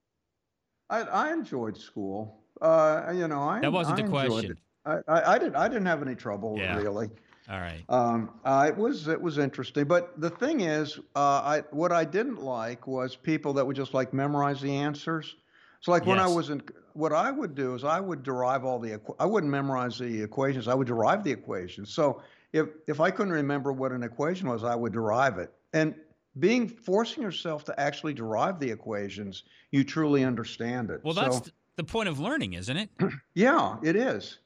I, 0.90 1.02
I 1.02 1.34
enjoyed 1.34 1.78
school. 1.78 2.42
Uh, 2.62 3.12
you 3.14 3.28
know, 3.28 3.44
I 3.44 3.60
That 3.60 3.74
wasn't 3.74 4.00
I 4.00 4.04
the 4.04 4.10
question. 4.10 4.58
I, 4.86 4.98
I, 5.08 5.34
I 5.34 5.40
didn't 5.40 5.56
I 5.56 5.68
didn't 5.68 5.88
have 5.88 6.02
any 6.02 6.16
trouble 6.16 6.56
Yeah. 6.58 6.78
really. 6.78 7.10
All 7.50 7.60
right. 7.60 7.84
Um, 7.90 8.32
uh, 8.44 8.66
it 8.68 8.76
was 8.76 9.08
it 9.08 9.22
was 9.22 9.38
interesting, 9.38 9.86
but 9.86 10.20
the 10.20 10.30
thing 10.30 10.62
is, 10.62 10.98
uh, 11.16 11.20
I 11.20 11.64
what 11.72 11.92
I 11.92 12.04
didn't 12.04 12.42
like 12.42 12.88
was 12.88 13.16
people 13.16 13.54
that 13.54 13.66
would 13.66 13.76
just 13.76 13.94
like 13.94 14.14
memorize 14.14 14.62
the 14.62 14.76
answers. 14.76 15.36
So 15.82 15.92
like 15.92 16.08
when 16.08 16.18
I 16.18 16.28
was 16.28 16.50
in, 16.50 16.64
what 16.94 17.14
I 17.14 17.30
would 17.30 17.54
do 17.54 17.76
is 17.76 17.84
I 17.84 18.00
would 18.00 18.24
derive 18.24 18.66
all 18.66 18.80
the 18.80 19.00
I 19.20 19.26
wouldn't 19.26 19.52
memorize 19.52 20.00
the 20.00 20.24
equations. 20.24 20.68
I 20.68 20.74
would 20.74 20.88
derive 20.88 21.24
the 21.24 21.32
equations. 21.32 21.94
So 21.94 22.24
if 22.54 22.70
if 22.88 23.00
I 23.00 23.12
couldn't 23.12 23.34
remember 23.34 23.72
what 23.72 23.92
an 23.92 24.02
equation 24.02 24.50
was, 24.50 24.64
I 24.64 24.74
would 24.74 24.94
derive 24.94 25.38
it. 25.38 25.54
And 25.74 25.94
being 26.40 26.68
forcing 26.68 27.24
yourself 27.24 27.64
to 27.66 27.80
actually 27.80 28.14
derive 28.14 28.60
the 28.60 28.70
equations, 28.70 29.44
you 29.72 29.84
truly 29.84 30.24
understand 30.24 30.90
it. 30.90 31.02
Well, 31.04 31.14
that's 31.14 31.38
So- 31.38 31.42
th- 31.44 31.54
the 31.78 31.84
point 31.84 32.08
of 32.08 32.20
learning, 32.20 32.54
isn't 32.54 32.78
it? 32.78 32.90
yeah, 33.34 33.78
it 33.84 33.96
is. 33.96 34.40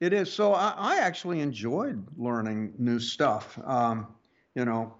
It 0.00 0.12
is. 0.12 0.30
So 0.30 0.52
I, 0.52 0.74
I 0.76 0.96
actually 0.98 1.40
enjoyed 1.40 2.06
learning 2.18 2.74
new 2.78 2.98
stuff. 3.00 3.58
Um, 3.64 4.08
you 4.54 4.64
know, 4.66 4.94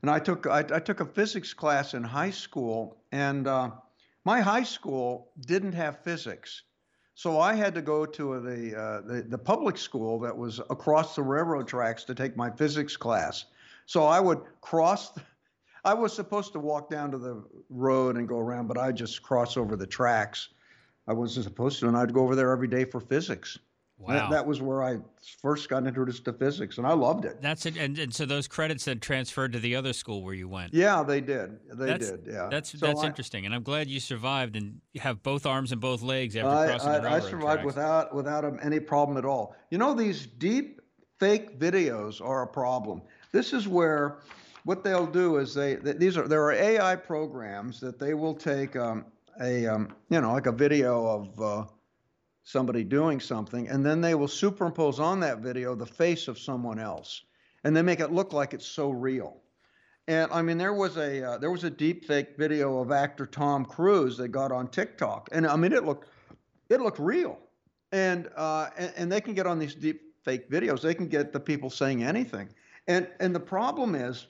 and 0.00 0.10
I 0.10 0.18
took 0.18 0.46
I, 0.46 0.60
I 0.60 0.80
took 0.80 1.00
a 1.00 1.04
physics 1.04 1.52
class 1.52 1.92
in 1.92 2.02
high 2.02 2.30
school, 2.30 3.02
and 3.12 3.46
uh, 3.46 3.70
my 4.24 4.40
high 4.40 4.62
school 4.62 5.30
didn't 5.40 5.72
have 5.72 6.02
physics, 6.02 6.62
so 7.14 7.38
I 7.38 7.52
had 7.54 7.74
to 7.74 7.82
go 7.82 8.06
to 8.06 8.40
the, 8.40 8.78
uh, 8.80 9.00
the 9.02 9.22
the 9.28 9.38
public 9.38 9.76
school 9.76 10.18
that 10.20 10.34
was 10.36 10.58
across 10.70 11.14
the 11.14 11.22
railroad 11.22 11.68
tracks 11.68 12.04
to 12.04 12.14
take 12.14 12.34
my 12.34 12.50
physics 12.50 12.96
class. 12.96 13.44
So 13.84 14.04
I 14.04 14.20
would 14.20 14.40
cross. 14.62 15.10
The, 15.10 15.20
I 15.84 15.94
was 15.94 16.12
supposed 16.12 16.52
to 16.52 16.60
walk 16.60 16.90
down 16.90 17.10
to 17.12 17.18
the 17.18 17.42
road 17.68 18.16
and 18.16 18.28
go 18.28 18.38
around, 18.38 18.66
but 18.66 18.78
I 18.78 18.92
just 18.92 19.22
cross 19.22 19.56
over 19.56 19.76
the 19.76 19.86
tracks. 19.86 20.48
I 21.06 21.12
wasn't 21.12 21.44
supposed 21.44 21.80
to, 21.80 21.88
and 21.88 21.96
I'd 21.96 22.12
go 22.12 22.22
over 22.22 22.36
there 22.36 22.50
every 22.50 22.68
day 22.68 22.84
for 22.84 23.00
physics. 23.00 23.58
Wow. 23.98 24.14
That, 24.14 24.30
that 24.30 24.46
was 24.46 24.62
where 24.62 24.82
I 24.82 24.96
first 25.42 25.68
got 25.68 25.86
introduced 25.86 26.24
to 26.24 26.32
physics, 26.32 26.78
and 26.78 26.86
I 26.86 26.94
loved 26.94 27.26
it. 27.26 27.42
That's 27.42 27.66
it. 27.66 27.76
And, 27.76 27.98
and 27.98 28.14
so 28.14 28.24
those 28.24 28.48
credits 28.48 28.86
then 28.86 28.98
transferred 28.98 29.52
to 29.52 29.58
the 29.58 29.76
other 29.76 29.92
school 29.92 30.22
where 30.22 30.32
you 30.32 30.48
went. 30.48 30.72
Yeah, 30.72 31.02
they 31.02 31.20
did. 31.20 31.58
They 31.74 31.86
that's, 31.86 32.10
did. 32.10 32.20
Yeah. 32.26 32.48
That's 32.50 32.70
So 32.70 32.86
that's 32.86 33.02
I- 33.02 33.06
interesting, 33.06 33.44
and 33.44 33.54
I'm 33.54 33.62
glad 33.62 33.88
you 33.88 34.00
survived 34.00 34.56
and 34.56 34.80
you 34.94 35.02
have 35.02 35.22
both 35.22 35.44
arms 35.44 35.72
and 35.72 35.82
both 35.82 36.00
legs 36.00 36.34
after 36.34 36.48
I, 36.48 36.66
crossing 36.68 36.92
the 36.92 37.10
I, 37.10 37.16
I 37.16 37.20
survived 37.20 37.62
tracks. 37.62 37.64
without 37.66 38.14
without 38.14 38.64
any 38.64 38.80
problem 38.80 39.18
at 39.18 39.26
all. 39.26 39.54
You 39.70 39.76
know, 39.76 39.92
these 39.92 40.26
deep 40.26 40.80
fake 41.18 41.58
videos 41.58 42.24
are 42.24 42.42
a 42.42 42.46
problem. 42.46 43.02
This 43.32 43.52
is 43.52 43.68
where 43.68 44.20
what 44.64 44.84
they'll 44.84 45.06
do 45.06 45.36
is 45.36 45.54
they, 45.54 45.76
these 45.76 46.16
are 46.16 46.28
there 46.28 46.42
are 46.44 46.52
AI 46.52 46.96
programs 46.96 47.80
that 47.80 47.98
they 47.98 48.14
will 48.14 48.34
take 48.34 48.76
um, 48.76 49.04
a 49.40 49.66
um, 49.66 49.94
you 50.10 50.20
know 50.20 50.32
like 50.32 50.46
a 50.46 50.52
video 50.52 51.06
of 51.06 51.40
uh, 51.40 51.64
somebody 52.42 52.84
doing 52.84 53.20
something, 53.20 53.68
and 53.68 53.84
then 53.84 54.00
they 54.00 54.14
will 54.14 54.28
superimpose 54.28 54.98
on 54.98 55.20
that 55.20 55.38
video 55.38 55.74
the 55.74 55.86
face 55.86 56.28
of 56.28 56.38
someone 56.38 56.78
else, 56.78 57.24
and 57.64 57.76
they 57.76 57.82
make 57.82 58.00
it 58.00 58.12
look 58.12 58.32
like 58.32 58.54
it's 58.54 58.66
so 58.66 58.90
real. 58.90 59.36
And 60.08 60.30
I 60.32 60.42
mean, 60.42 60.58
there 60.58 60.74
was 60.74 60.96
a 60.96 61.22
uh, 61.22 61.38
there 61.38 61.50
was 61.50 61.64
a 61.64 61.70
deep 61.70 62.04
fake 62.04 62.36
video 62.36 62.78
of 62.80 62.90
actor 62.90 63.26
Tom 63.26 63.64
Cruise 63.64 64.16
that 64.16 64.28
got 64.28 64.52
on 64.52 64.68
TikTok, 64.68 65.28
and 65.32 65.46
I 65.46 65.56
mean, 65.56 65.72
it 65.72 65.84
looked 65.84 66.08
it 66.68 66.80
looked 66.80 66.98
real, 66.98 67.38
and 67.92 68.28
uh, 68.36 68.70
and, 68.76 68.92
and 68.96 69.12
they 69.12 69.20
can 69.20 69.34
get 69.34 69.46
on 69.46 69.58
these 69.58 69.74
deep 69.74 70.00
fake 70.24 70.50
videos. 70.50 70.82
They 70.82 70.94
can 70.94 71.06
get 71.06 71.32
the 71.32 71.40
people 71.40 71.70
saying 71.70 72.02
anything, 72.02 72.48
and 72.88 73.06
and 73.20 73.34
the 73.34 73.40
problem 73.40 73.94
is, 73.94 74.26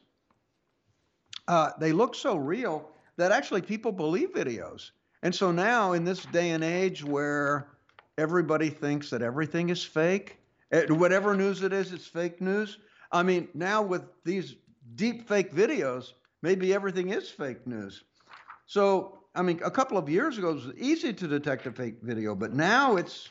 uh, 1.50 1.72
they 1.80 1.90
look 1.90 2.14
so 2.14 2.36
real 2.36 2.88
that 3.16 3.32
actually 3.32 3.60
people 3.60 3.90
believe 3.90 4.32
videos. 4.32 4.92
And 5.24 5.34
so 5.34 5.50
now 5.50 5.94
in 5.94 6.04
this 6.04 6.24
day 6.26 6.50
and 6.50 6.62
age 6.62 7.02
where 7.02 7.72
everybody 8.16 8.70
thinks 8.70 9.10
that 9.10 9.20
everything 9.20 9.68
is 9.68 9.82
fake, 9.82 10.38
eh, 10.70 10.86
whatever 10.90 11.34
news 11.34 11.64
it 11.64 11.72
is, 11.72 11.92
it's 11.92 12.06
fake 12.06 12.40
news. 12.40 12.78
I 13.10 13.24
mean, 13.24 13.48
now 13.52 13.82
with 13.82 14.04
these 14.24 14.54
deep 14.94 15.26
fake 15.26 15.52
videos, 15.52 16.12
maybe 16.40 16.72
everything 16.72 17.10
is 17.10 17.28
fake 17.28 17.66
news. 17.66 18.04
So, 18.66 19.18
I 19.34 19.42
mean, 19.42 19.58
a 19.64 19.72
couple 19.72 19.98
of 19.98 20.08
years 20.08 20.38
ago 20.38 20.50
it 20.50 20.54
was 20.54 20.72
easy 20.78 21.12
to 21.12 21.26
detect 21.26 21.66
a 21.66 21.72
fake 21.72 21.96
video, 22.00 22.36
but 22.36 22.52
now 22.54 22.94
it's 22.94 23.30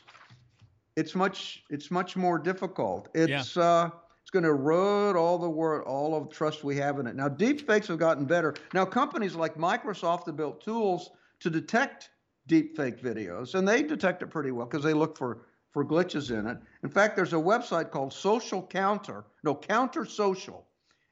it's 0.94 1.14
much 1.14 1.64
it's 1.70 1.90
much 1.90 2.16
more 2.16 2.38
difficult. 2.38 3.08
It's 3.14 3.56
yeah. 3.56 3.62
uh, 3.62 3.90
it's 4.30 4.34
going 4.34 4.44
to 4.44 4.50
erode 4.50 5.16
all 5.16 5.38
the 5.38 5.50
word, 5.50 5.82
all 5.82 6.14
of 6.14 6.30
trust 6.30 6.62
we 6.62 6.76
have 6.76 7.00
in 7.00 7.08
it. 7.08 7.16
Now, 7.16 7.28
deep 7.28 7.66
fakes 7.66 7.88
have 7.88 7.98
gotten 7.98 8.26
better. 8.26 8.54
Now, 8.72 8.84
companies 8.84 9.34
like 9.34 9.56
Microsoft 9.56 10.26
have 10.26 10.36
built 10.36 10.62
tools 10.62 11.10
to 11.40 11.50
detect 11.50 12.10
deep 12.46 12.76
fake 12.76 13.02
videos, 13.02 13.56
and 13.56 13.66
they 13.66 13.82
detect 13.82 14.22
it 14.22 14.28
pretty 14.28 14.52
well 14.52 14.66
because 14.66 14.84
they 14.84 14.92
look 14.92 15.18
for 15.18 15.46
for 15.72 15.84
glitches 15.84 16.30
in 16.30 16.46
it. 16.46 16.58
In 16.84 16.90
fact, 16.90 17.16
there's 17.16 17.32
a 17.32 17.36
website 17.36 17.90
called 17.90 18.12
Social 18.12 18.64
Counter, 18.64 19.24
no 19.42 19.52
Counter 19.52 20.04
Social. 20.04 20.64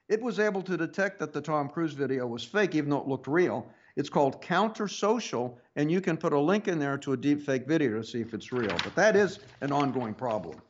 It 0.09 0.23
was 0.23 0.39
able 0.39 0.63
to 0.63 0.77
detect 0.77 1.19
that 1.19 1.33
the 1.33 1.41
Tom 1.41 1.69
Cruise 1.69 1.95
video 1.95 2.25
was 2.25 2.45
fake, 2.45 2.77
even 2.77 2.91
though 2.91 3.01
it 3.01 3.09
looked 3.09 3.27
real. 3.27 3.69
It's 3.97 4.09
called 4.09 4.41
Counter 4.41 4.87
Social, 4.87 5.59
and 5.75 5.91
you 5.91 6.01
can 6.01 6.17
put 6.17 6.33
a 6.33 6.39
link 6.39 6.69
in 6.69 6.79
there 6.79 6.99
to 6.99 7.15
a 7.15 7.17
deep 7.17 7.43
fake 7.43 7.67
video 7.67 7.97
to 7.97 8.05
see 8.05 8.21
if 8.21 8.33
it's 8.33 8.53
real. 8.53 8.77
But 8.85 8.95
that 8.95 9.17
is 9.17 9.41
an 9.61 9.73
ongoing 9.73 10.15
problem. 10.15 10.61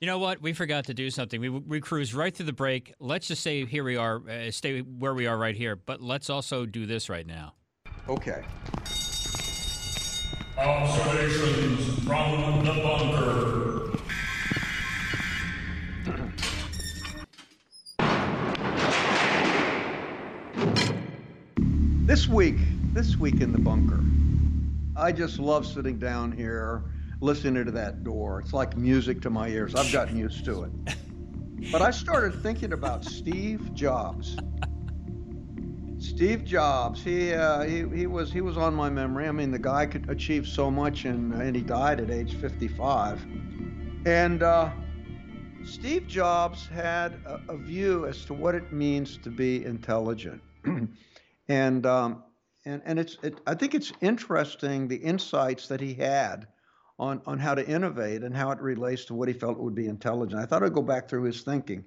You 0.00 0.06
know 0.06 0.18
what? 0.18 0.40
We 0.40 0.54
forgot 0.54 0.86
to 0.86 0.94
do 0.94 1.10
something. 1.10 1.42
We 1.42 1.50
we 1.50 1.78
cruised 1.78 2.14
right 2.14 2.34
through 2.34 2.46
the 2.46 2.54
break. 2.54 2.94
Let's 3.00 3.28
just 3.28 3.42
say 3.42 3.66
here 3.66 3.84
we 3.84 3.98
are, 3.98 4.22
uh, 4.26 4.50
stay 4.50 4.80
where 4.80 5.12
we 5.12 5.26
are 5.26 5.36
right 5.36 5.54
here. 5.54 5.76
But 5.76 6.00
let's 6.00 6.30
also 6.30 6.64
do 6.64 6.86
this 6.86 7.10
right 7.10 7.26
now. 7.26 7.52
Okay. 8.08 8.42
Observations 10.56 12.02
from 12.06 12.64
the 12.64 12.72
bunker. 12.82 13.98
This 22.06 22.26
week, 22.26 22.56
this 22.94 23.18
week 23.18 23.42
in 23.42 23.52
the 23.52 23.58
bunker, 23.58 24.00
I 24.96 25.12
just 25.12 25.38
love 25.38 25.66
sitting 25.66 25.98
down 25.98 26.32
here 26.32 26.84
listening 27.20 27.64
to 27.64 27.70
that 27.72 28.02
door. 28.04 28.40
It's 28.40 28.52
like 28.52 28.76
music 28.76 29.20
to 29.22 29.30
my 29.30 29.48
ears. 29.48 29.74
I've 29.74 29.92
gotten 29.92 30.16
used 30.16 30.44
to 30.46 30.64
it. 30.64 30.96
But 31.70 31.82
I 31.82 31.90
started 31.90 32.42
thinking 32.42 32.72
about 32.72 33.04
Steve 33.04 33.74
Jobs. 33.74 34.38
Steve 35.98 36.42
Jobs, 36.42 37.04
he, 37.04 37.34
uh, 37.34 37.64
he 37.64 37.86
he 37.94 38.06
was 38.06 38.32
he 38.32 38.40
was 38.40 38.56
on 38.56 38.74
my 38.74 38.88
memory. 38.88 39.28
I 39.28 39.32
mean, 39.32 39.50
the 39.50 39.58
guy 39.58 39.84
could 39.84 40.08
achieve 40.08 40.48
so 40.48 40.70
much, 40.70 41.04
and 41.04 41.34
and 41.34 41.54
he 41.54 41.60
died 41.60 42.00
at 42.00 42.10
age 42.10 42.34
55. 42.36 43.26
And 44.06 44.42
uh, 44.42 44.70
Steve 45.62 46.06
Jobs 46.06 46.66
had 46.66 47.20
a, 47.26 47.40
a, 47.50 47.56
view 47.58 48.06
as 48.06 48.24
to 48.24 48.34
what 48.34 48.54
it 48.54 48.72
means 48.72 49.18
to 49.18 49.28
be 49.28 49.62
intelligent, 49.62 50.40
and 51.48 51.84
um, 51.84 52.24
and 52.64 52.80
and 52.86 52.98
it's 52.98 53.18
it, 53.22 53.38
I 53.46 53.54
think 53.54 53.74
it's 53.74 53.92
interesting 54.00 54.88
the 54.88 54.96
insights 54.96 55.68
that 55.68 55.82
he 55.82 55.92
had 55.92 56.46
on 57.00 57.20
on 57.26 57.38
how 57.38 57.54
to 57.54 57.66
innovate 57.66 58.22
and 58.22 58.36
how 58.36 58.50
it 58.52 58.60
relates 58.60 59.06
to 59.06 59.14
what 59.14 59.26
he 59.26 59.34
felt 59.34 59.58
would 59.58 59.74
be 59.74 59.88
intelligent. 59.88 60.40
I 60.40 60.46
thought 60.46 60.62
I'd 60.62 60.74
go 60.74 60.82
back 60.82 61.08
through 61.08 61.24
his 61.24 61.40
thinking. 61.40 61.84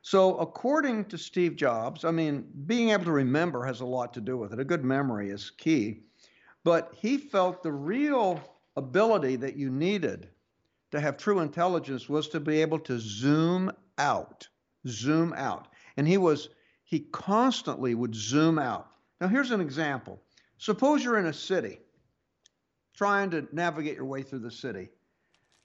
So, 0.00 0.36
according 0.36 1.06
to 1.06 1.18
Steve 1.18 1.56
Jobs, 1.56 2.04
I 2.04 2.10
mean, 2.10 2.46
being 2.66 2.90
able 2.90 3.06
to 3.06 3.12
remember 3.12 3.64
has 3.64 3.80
a 3.80 3.86
lot 3.86 4.14
to 4.14 4.20
do 4.20 4.36
with 4.36 4.52
it. 4.52 4.60
A 4.60 4.64
good 4.64 4.84
memory 4.84 5.30
is 5.30 5.50
key. 5.50 6.02
But 6.62 6.94
he 6.96 7.18
felt 7.18 7.62
the 7.62 7.72
real 7.72 8.40
ability 8.76 9.36
that 9.36 9.56
you 9.56 9.70
needed 9.70 10.28
to 10.90 11.00
have 11.00 11.16
true 11.16 11.40
intelligence 11.40 12.08
was 12.08 12.28
to 12.28 12.40
be 12.40 12.60
able 12.60 12.78
to 12.80 12.98
zoom 12.98 13.72
out, 13.98 14.46
zoom 14.86 15.32
out. 15.34 15.68
And 15.96 16.06
he 16.06 16.18
was, 16.18 16.50
he 16.84 17.00
constantly 17.00 17.94
would 17.94 18.14
zoom 18.14 18.58
out. 18.58 18.88
Now, 19.20 19.28
here's 19.28 19.50
an 19.50 19.60
example. 19.60 20.20
Suppose 20.58 21.02
you're 21.02 21.18
in 21.18 21.26
a 21.26 21.32
city 21.32 21.80
trying 22.94 23.30
to 23.30 23.46
navigate 23.52 23.96
your 23.96 24.04
way 24.04 24.22
through 24.22 24.40
the 24.40 24.50
city 24.50 24.88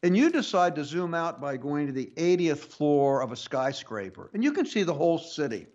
and 0.03 0.15
you 0.15 0.29
decide 0.29 0.75
to 0.75 0.85
zoom 0.85 1.13
out 1.13 1.41
by 1.41 1.57
going 1.57 1.87
to 1.87 1.93
the 1.93 2.11
80th 2.15 2.59
floor 2.59 3.21
of 3.21 3.31
a 3.31 3.35
skyscraper, 3.35 4.29
and 4.33 4.43
you 4.43 4.51
can 4.51 4.65
see 4.65 4.83
the 4.83 4.93
whole 4.93 5.17
city. 5.17 5.67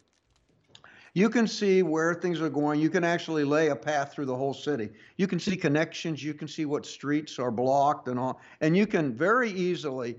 You 1.13 1.31
can 1.31 1.47
see 1.47 1.83
where 1.83 2.15
things 2.15 2.41
are 2.41 2.49
going. 2.49 2.81
You 2.81 2.91
can 2.91 3.05
actually 3.05 3.45
lay 3.45 3.69
a 3.69 3.77
path 3.77 4.13
through 4.13 4.25
the 4.25 4.35
whole 4.35 4.55
city. 4.55 4.91
You 5.17 5.29
can 5.29 5.39
see 5.39 5.57
connections. 5.57 6.25
You 6.25 6.35
can 6.35 6.49
see 6.49 6.65
what 6.65 6.85
streets 6.85 7.39
are 7.39 7.53
blocked 7.53 8.09
and 8.09 8.19
all. 8.19 8.41
And 8.61 8.77
you 8.77 8.85
can 8.85 9.15
very 9.15 9.49
easily 9.51 10.17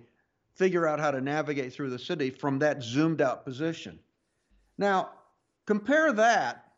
figure 0.54 0.88
out 0.88 1.02
how 1.02 1.12
to 1.12 1.20
navigate 1.20 1.74
through 1.74 1.90
the 1.90 2.00
city 2.00 2.30
from 2.30 2.60
that 2.60 2.82
zoomed 2.82 3.20
out 3.20 3.44
position. 3.44 4.00
Now, 4.78 5.10
compare 5.66 6.14
that 6.14 6.72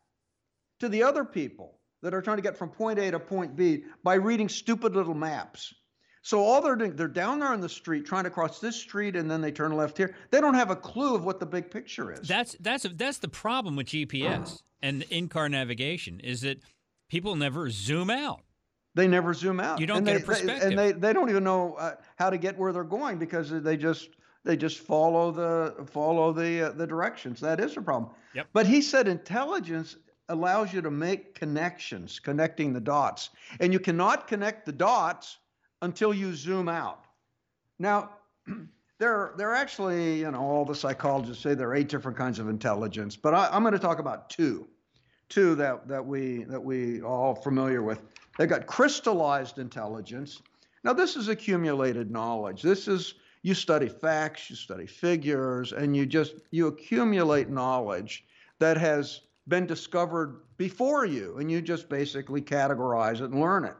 to 0.79 0.89
the 0.89 1.03
other 1.03 1.23
people 1.23 1.76
that 2.01 2.13
are 2.13 2.21
trying 2.21 2.37
to 2.37 2.43
get 2.43 2.57
from 2.57 2.69
point 2.69 2.99
A 2.99 3.11
to 3.11 3.19
point 3.19 3.55
B 3.55 3.83
by 4.03 4.15
reading 4.15 4.49
stupid 4.49 4.95
little 4.95 5.13
maps. 5.13 5.73
So 6.21 6.43
all 6.43 6.61
they're 6.61 6.75
doing, 6.75 6.95
they're 6.95 7.07
down 7.07 7.39
there 7.39 7.49
on 7.49 7.61
the 7.61 7.69
street 7.69 8.05
trying 8.05 8.25
to 8.25 8.29
cross 8.29 8.59
this 8.59 8.75
street, 8.75 9.15
and 9.15 9.31
then 9.31 9.39
they 9.39 9.51
turn 9.51 9.71
left 9.71 9.97
here. 9.97 10.13
They 10.29 10.41
don't 10.41 10.55
have 10.55 10.69
a 10.69 10.75
clue 10.75 11.15
of 11.15 11.23
what 11.23 11.39
the 11.39 11.45
big 11.45 11.71
picture 11.71 12.11
is. 12.11 12.27
That's 12.27 12.55
that's 12.59 12.85
that's 12.95 13.19
the 13.19 13.29
problem 13.29 13.75
with 13.75 13.87
GPS 13.87 14.61
and 14.81 15.03
in-car 15.03 15.49
navigation 15.49 16.19
is 16.19 16.41
that 16.41 16.59
people 17.09 17.35
never 17.35 17.69
zoom 17.69 18.09
out. 18.09 18.41
They 18.93 19.07
never 19.07 19.33
zoom 19.33 19.59
out. 19.59 19.79
You 19.79 19.87
don't 19.87 19.99
and 19.99 20.05
get 20.07 20.13
they, 20.17 20.21
a 20.21 20.25
perspective, 20.25 20.59
they, 20.59 20.67
and 20.67 20.77
they 20.77 20.91
they 20.91 21.13
don't 21.13 21.29
even 21.29 21.43
know 21.43 21.75
uh, 21.75 21.95
how 22.17 22.29
to 22.29 22.37
get 22.37 22.57
where 22.57 22.73
they're 22.73 22.83
going 22.83 23.19
because 23.19 23.49
they 23.49 23.77
just 23.77 24.09
they 24.43 24.57
just 24.57 24.79
follow 24.79 25.31
the 25.31 25.85
follow 25.85 26.33
the 26.33 26.69
uh, 26.69 26.71
the 26.71 26.87
directions. 26.87 27.39
That 27.39 27.59
is 27.59 27.77
a 27.77 27.81
problem. 27.81 28.11
Yep. 28.33 28.47
But 28.53 28.65
he 28.65 28.81
said 28.81 29.07
intelligence 29.07 29.95
allows 30.29 30.73
you 30.73 30.81
to 30.81 30.91
make 30.91 31.35
connections, 31.35 32.19
connecting 32.19 32.73
the 32.73 32.81
dots, 32.81 33.29
and 33.59 33.71
you 33.71 33.79
cannot 33.79 34.27
connect 34.27 34.65
the 34.65 34.71
dots 34.71 35.37
until 35.81 36.13
you 36.13 36.33
zoom 36.33 36.67
out. 36.67 37.05
Now, 37.79 38.11
there, 38.99 39.33
there 39.37 39.49
are 39.49 39.55
actually, 39.55 40.19
you 40.19 40.31
know, 40.31 40.39
all 40.39 40.65
the 40.65 40.75
psychologists 40.75 41.43
say 41.43 41.53
there 41.53 41.69
are 41.69 41.75
eight 41.75 41.89
different 41.89 42.17
kinds 42.17 42.39
of 42.39 42.49
intelligence, 42.49 43.15
but 43.15 43.33
I, 43.33 43.55
am 43.55 43.63
going 43.63 43.73
to 43.73 43.79
talk 43.79 43.99
about 43.99 44.29
two, 44.29 44.67
two 45.29 45.55
that, 45.55 45.87
that 45.87 46.05
we 46.05 46.43
that 46.45 46.61
we 46.61 47.01
all 47.01 47.35
familiar 47.35 47.83
with. 47.83 48.01
They've 48.37 48.49
got 48.49 48.67
crystallized 48.67 49.59
intelligence. 49.59 50.41
Now, 50.83 50.93
this 50.93 51.15
is 51.15 51.27
accumulated 51.27 52.11
knowledge. 52.11 52.61
This 52.61 52.87
is 52.87 53.15
you 53.43 53.53
study 53.53 53.87
facts, 53.87 54.49
you 54.49 54.55
study 54.55 54.85
figures, 54.85 55.71
and 55.73 55.95
you 55.95 56.05
just 56.05 56.35
you 56.51 56.67
accumulate 56.67 57.49
knowledge 57.49 58.25
that 58.59 58.77
has 58.77 59.21
been 59.47 59.65
discovered 59.65 60.41
before 60.57 61.05
you, 61.05 61.37
and 61.37 61.49
you 61.49 61.61
just 61.61 61.89
basically 61.89 62.41
categorize 62.41 63.21
it 63.21 63.31
and 63.31 63.39
learn 63.39 63.63
it. 63.65 63.75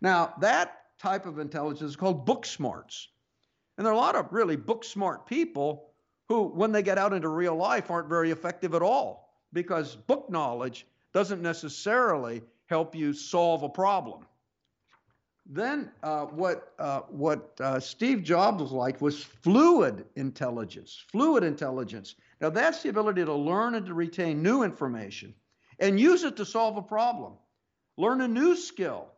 Now, 0.00 0.34
that 0.40 0.82
type 0.98 1.26
of 1.26 1.38
intelligence 1.38 1.90
is 1.90 1.96
called 1.96 2.26
book 2.26 2.46
smarts. 2.46 3.08
And 3.76 3.84
there 3.84 3.92
are 3.92 3.96
a 3.96 4.00
lot 4.00 4.16
of 4.16 4.32
really 4.32 4.56
book 4.56 4.84
smart 4.84 5.26
people 5.26 5.90
who, 6.28 6.44
when 6.48 6.72
they 6.72 6.82
get 6.82 6.98
out 6.98 7.12
into 7.12 7.28
real 7.28 7.54
life, 7.54 7.90
aren't 7.90 8.08
very 8.08 8.30
effective 8.30 8.74
at 8.74 8.82
all 8.82 9.40
because 9.52 9.96
book 9.96 10.28
knowledge 10.30 10.86
doesn't 11.12 11.42
necessarily 11.42 12.42
help 12.66 12.94
you 12.94 13.12
solve 13.12 13.62
a 13.62 13.68
problem. 13.68 14.26
Then, 15.48 15.92
uh, 16.02 16.24
what, 16.24 16.72
uh, 16.78 17.02
what 17.08 17.60
uh, 17.60 17.78
Steve 17.78 18.24
Jobs 18.24 18.60
was 18.60 18.72
like 18.72 19.00
was 19.00 19.22
fluid 19.22 20.04
intelligence. 20.16 21.04
Fluid 21.12 21.44
intelligence. 21.44 22.16
Now, 22.40 22.50
that's 22.50 22.82
the 22.82 22.90
ability 22.90 23.24
to 23.24 23.34
learn 23.34 23.74
and 23.74 23.86
to 23.86 23.94
retain 23.94 24.42
new 24.42 24.62
information 24.62 25.34
and 25.78 25.98
use 25.98 26.24
it 26.24 26.36
to 26.36 26.44
solve 26.44 26.76
a 26.76 26.82
problem. 26.82 27.34
Learn 27.96 28.20
a 28.20 28.28
new 28.28 28.56
skill 28.56 29.08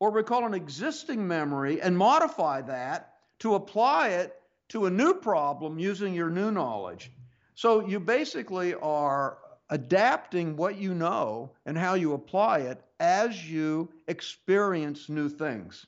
or 0.00 0.10
recall 0.10 0.44
an 0.46 0.54
existing 0.54 1.26
memory 1.26 1.80
and 1.80 1.96
modify 1.96 2.62
that 2.62 3.14
to 3.40 3.54
apply 3.54 4.08
it 4.08 4.34
to 4.68 4.86
a 4.86 4.90
new 4.90 5.14
problem 5.14 5.78
using 5.78 6.14
your 6.14 6.30
new 6.30 6.50
knowledge. 6.50 7.10
So 7.54 7.86
you 7.86 8.00
basically 8.00 8.74
are 8.74 9.38
adapting 9.70 10.56
what 10.56 10.76
you 10.76 10.94
know 10.94 11.52
and 11.66 11.76
how 11.76 11.94
you 11.94 12.12
apply 12.12 12.60
it 12.60 12.80
as 13.00 13.48
you 13.48 13.88
experience 14.06 15.08
new 15.08 15.28
things. 15.28 15.86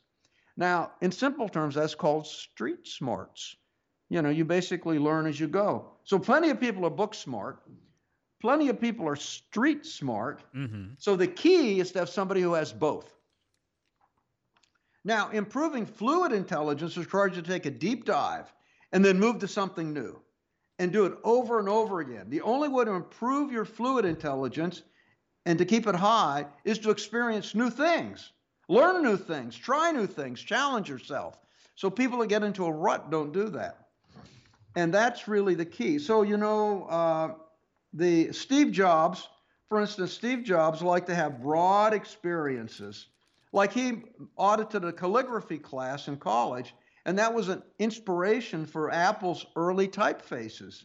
Now, 0.56 0.92
in 1.00 1.12
simple 1.12 1.48
terms, 1.48 1.74
that's 1.74 1.94
called 1.94 2.26
street 2.26 2.86
smarts. 2.86 3.56
You 4.10 4.20
know, 4.20 4.28
you 4.28 4.44
basically 4.44 4.98
learn 4.98 5.26
as 5.26 5.40
you 5.40 5.48
go. 5.48 5.86
So, 6.04 6.18
plenty 6.18 6.50
of 6.50 6.60
people 6.60 6.84
are 6.84 6.90
book 6.90 7.14
smart, 7.14 7.62
plenty 8.42 8.68
of 8.68 8.80
people 8.80 9.08
are 9.08 9.16
street 9.16 9.86
smart. 9.86 10.42
Mm-hmm. 10.54 10.94
So, 10.98 11.16
the 11.16 11.28
key 11.28 11.80
is 11.80 11.92
to 11.92 12.00
have 12.00 12.10
somebody 12.10 12.42
who 12.42 12.52
has 12.54 12.72
both. 12.72 13.14
Now, 15.04 15.30
improving 15.30 15.86
fluid 15.86 16.32
intelligence 16.32 16.96
requires 16.96 17.36
you 17.36 17.42
to 17.42 17.48
take 17.48 17.66
a 17.66 17.70
deep 17.70 18.04
dive 18.04 18.52
and 18.92 19.04
then 19.04 19.18
move 19.18 19.38
to 19.38 19.48
something 19.48 19.94
new 19.94 20.20
and 20.78 20.92
do 20.92 21.06
it 21.06 21.14
over 21.24 21.58
and 21.58 21.68
over 21.68 22.00
again. 22.00 22.28
The 22.28 22.42
only 22.42 22.68
way 22.68 22.84
to 22.84 22.92
improve 22.92 23.52
your 23.52 23.64
fluid 23.64 24.04
intelligence 24.04 24.82
and 25.46 25.58
to 25.58 25.64
keep 25.64 25.86
it 25.86 25.94
high 25.94 26.46
is 26.64 26.78
to 26.80 26.90
experience 26.90 27.54
new 27.54 27.70
things, 27.70 28.32
learn 28.68 29.02
new 29.02 29.16
things, 29.16 29.56
try 29.56 29.90
new 29.90 30.06
things, 30.06 30.40
challenge 30.40 30.88
yourself. 30.88 31.38
So 31.76 31.88
people 31.88 32.18
that 32.18 32.28
get 32.28 32.42
into 32.42 32.66
a 32.66 32.72
rut 32.72 33.10
don't 33.10 33.32
do 33.32 33.48
that. 33.50 33.79
And 34.76 34.92
that's 34.94 35.26
really 35.26 35.54
the 35.54 35.64
key. 35.64 35.98
So, 35.98 36.22
you 36.22 36.36
know, 36.36 36.84
uh, 36.84 37.34
the 37.92 38.32
Steve 38.32 38.70
Jobs, 38.72 39.28
for 39.68 39.80
instance, 39.80 40.12
Steve 40.12 40.44
Jobs 40.44 40.82
liked 40.82 41.08
to 41.08 41.14
have 41.14 41.42
broad 41.42 41.92
experiences. 41.92 43.06
Like 43.52 43.72
he 43.72 44.02
audited 44.36 44.84
a 44.84 44.92
calligraphy 44.92 45.58
class 45.58 46.06
in 46.06 46.16
college 46.16 46.74
and 47.06 47.18
that 47.18 47.32
was 47.32 47.48
an 47.48 47.62
inspiration 47.78 48.66
for 48.66 48.92
Apple's 48.92 49.46
early 49.56 49.88
typefaces. 49.88 50.84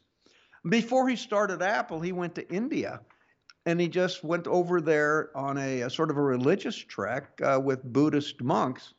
Before 0.68 1.08
he 1.08 1.16
started 1.16 1.62
Apple, 1.62 2.00
he 2.00 2.12
went 2.12 2.36
to 2.36 2.50
India 2.52 3.02
and 3.66 3.80
he 3.80 3.88
just 3.88 4.24
went 4.24 4.48
over 4.48 4.82
there 4.82 5.36
on 5.36 5.58
a, 5.58 5.82
a 5.82 5.90
sort 5.90 6.10
of 6.10 6.18
a 6.18 6.22
religious 6.22 6.76
trek 6.76 7.40
uh, 7.44 7.60
with 7.64 7.84
Buddhist 7.84 8.42
monks 8.42 8.94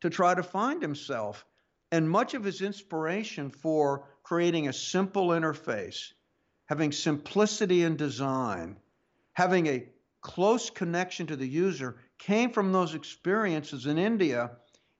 to 0.00 0.10
try 0.10 0.34
to 0.34 0.42
find 0.42 0.80
himself. 0.80 1.44
And 1.92 2.08
much 2.08 2.32
of 2.32 2.42
his 2.42 2.62
inspiration 2.62 3.50
for 3.50 4.08
creating 4.22 4.66
a 4.66 4.72
simple 4.72 5.28
interface, 5.28 6.12
having 6.66 6.90
simplicity 6.90 7.84
in 7.84 7.96
design, 7.96 8.78
having 9.34 9.66
a 9.66 9.88
close 10.22 10.70
connection 10.70 11.26
to 11.26 11.36
the 11.36 11.46
user 11.46 11.98
came 12.18 12.50
from 12.50 12.72
those 12.72 12.94
experiences 12.94 13.86
in 13.86 13.98
India 13.98 14.52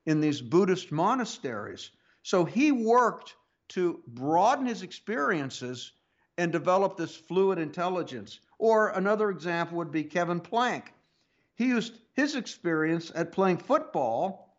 in 0.04 0.20
these 0.20 0.42
Buddhist 0.42 0.92
monasteries. 0.92 1.90
So 2.22 2.44
he 2.44 2.72
worked 2.72 3.36
to 3.70 4.02
broaden 4.06 4.66
his 4.66 4.82
experiences 4.82 5.92
and 6.36 6.52
develop 6.52 6.96
this 6.96 7.16
fluid 7.16 7.58
intelligence. 7.58 8.38
Or 8.58 8.90
another 8.90 9.30
example 9.30 9.78
would 9.78 9.92
be 9.92 10.04
Kevin 10.04 10.40
Plank. 10.40 10.92
He 11.54 11.68
used 11.68 11.98
his 12.12 12.36
experience 12.36 13.10
at 13.14 13.32
playing 13.32 13.58
football, 13.58 14.51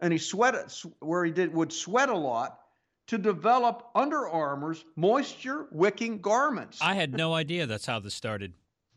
and 0.00 0.12
he 0.12 0.18
sweated 0.18 0.70
where 1.00 1.24
he 1.24 1.32
did 1.32 1.52
would 1.54 1.72
sweat 1.72 2.08
a 2.08 2.16
lot 2.16 2.60
to 3.08 3.18
develop 3.18 3.90
Under 3.94 4.28
Armour's 4.28 4.84
moisture 4.96 5.66
wicking 5.72 6.20
garments. 6.20 6.78
I 6.80 6.94
had 6.94 7.14
no 7.14 7.34
idea 7.34 7.66
that's 7.66 7.86
how 7.86 8.00
this 8.00 8.14
started. 8.14 8.52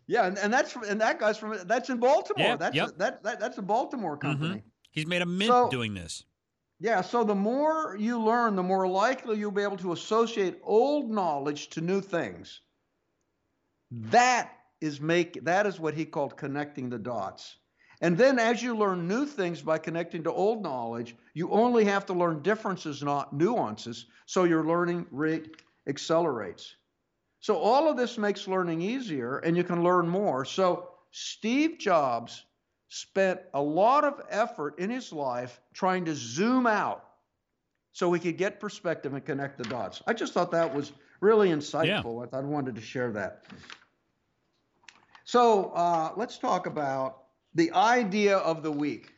Yeah, 0.07 0.25
and, 0.25 0.37
and 0.37 0.51
that's 0.51 0.75
and 0.75 0.99
that 0.99 1.19
guy's 1.19 1.37
from 1.37 1.57
that's 1.65 1.89
in 1.89 1.97
Baltimore. 1.97 2.45
Yeah, 2.45 2.55
that's 2.57 2.75
yep. 2.75 2.89
a, 2.89 2.91
that, 2.97 3.23
that 3.23 3.39
that's 3.39 3.57
a 3.57 3.61
Baltimore 3.61 4.17
company. 4.17 4.55
Mhm. 4.55 4.63
He's 4.91 5.07
made 5.07 5.21
a 5.21 5.25
mint 5.25 5.49
So- 5.49 5.69
doing 5.69 5.93
this. 5.93 6.25
Yeah, 6.83 7.01
so 7.01 7.23
the 7.23 7.35
more 7.35 7.95
you 7.99 8.19
learn, 8.19 8.55
the 8.55 8.63
more 8.63 8.87
likely 8.87 9.37
you'll 9.37 9.51
be 9.51 9.61
able 9.61 9.77
to 9.77 9.91
associate 9.91 10.59
old 10.63 11.11
knowledge 11.11 11.69
to 11.69 11.81
new 11.81 12.01
things. 12.01 12.61
That 13.91 14.51
is 14.81 14.99
make 14.99 15.45
that 15.45 15.67
is 15.67 15.79
what 15.79 15.93
he 15.93 16.05
called 16.05 16.35
connecting 16.35 16.89
the 16.89 16.97
dots. 16.97 17.55
And 18.01 18.17
then 18.17 18.39
as 18.39 18.63
you 18.63 18.75
learn 18.75 19.07
new 19.07 19.25
things 19.27 19.61
by 19.61 19.77
connecting 19.77 20.23
to 20.23 20.31
old 20.31 20.63
knowledge, 20.63 21.15
you 21.35 21.51
only 21.51 21.85
have 21.85 22.05
to 22.07 22.13
learn 22.13 22.41
differences, 22.41 23.03
not 23.03 23.31
nuances, 23.31 24.07
so 24.25 24.43
your 24.43 24.65
learning 24.65 25.05
rate 25.11 25.57
accelerates. 25.87 26.75
So 27.39 27.57
all 27.57 27.87
of 27.87 27.97
this 27.97 28.17
makes 28.17 28.47
learning 28.47 28.81
easier 28.81 29.37
and 29.39 29.55
you 29.55 29.63
can 29.63 29.83
learn 29.83 30.07
more. 30.07 30.45
So 30.45 30.89
Steve 31.11 31.77
Jobs 31.77 32.43
spent 32.89 33.39
a 33.53 33.61
lot 33.61 34.03
of 34.03 34.21
effort 34.29 34.79
in 34.79 34.89
his 34.89 35.13
life 35.13 35.61
trying 35.73 36.05
to 36.05 36.15
zoom 36.15 36.65
out 36.65 37.05
so 37.93 38.11
he 38.13 38.19
could 38.19 38.37
get 38.37 38.59
perspective 38.59 39.13
and 39.13 39.23
connect 39.23 39.57
the 39.57 39.63
dots. 39.65 40.01
I 40.07 40.13
just 40.13 40.33
thought 40.33 40.51
that 40.51 40.73
was 40.73 40.91
really 41.19 41.49
insightful. 41.49 42.23
I 42.23 42.27
thought 42.27 42.43
I 42.43 42.47
wanted 42.47 42.75
to 42.75 42.81
share 42.81 43.11
that. 43.11 43.43
So 45.23 45.71
uh, 45.71 46.13
let's 46.15 46.37
talk 46.37 46.65
about 46.65 47.20
the 47.55 47.71
idea 47.73 48.37
of 48.37 48.63
the 48.63 48.71
week. 48.71 49.13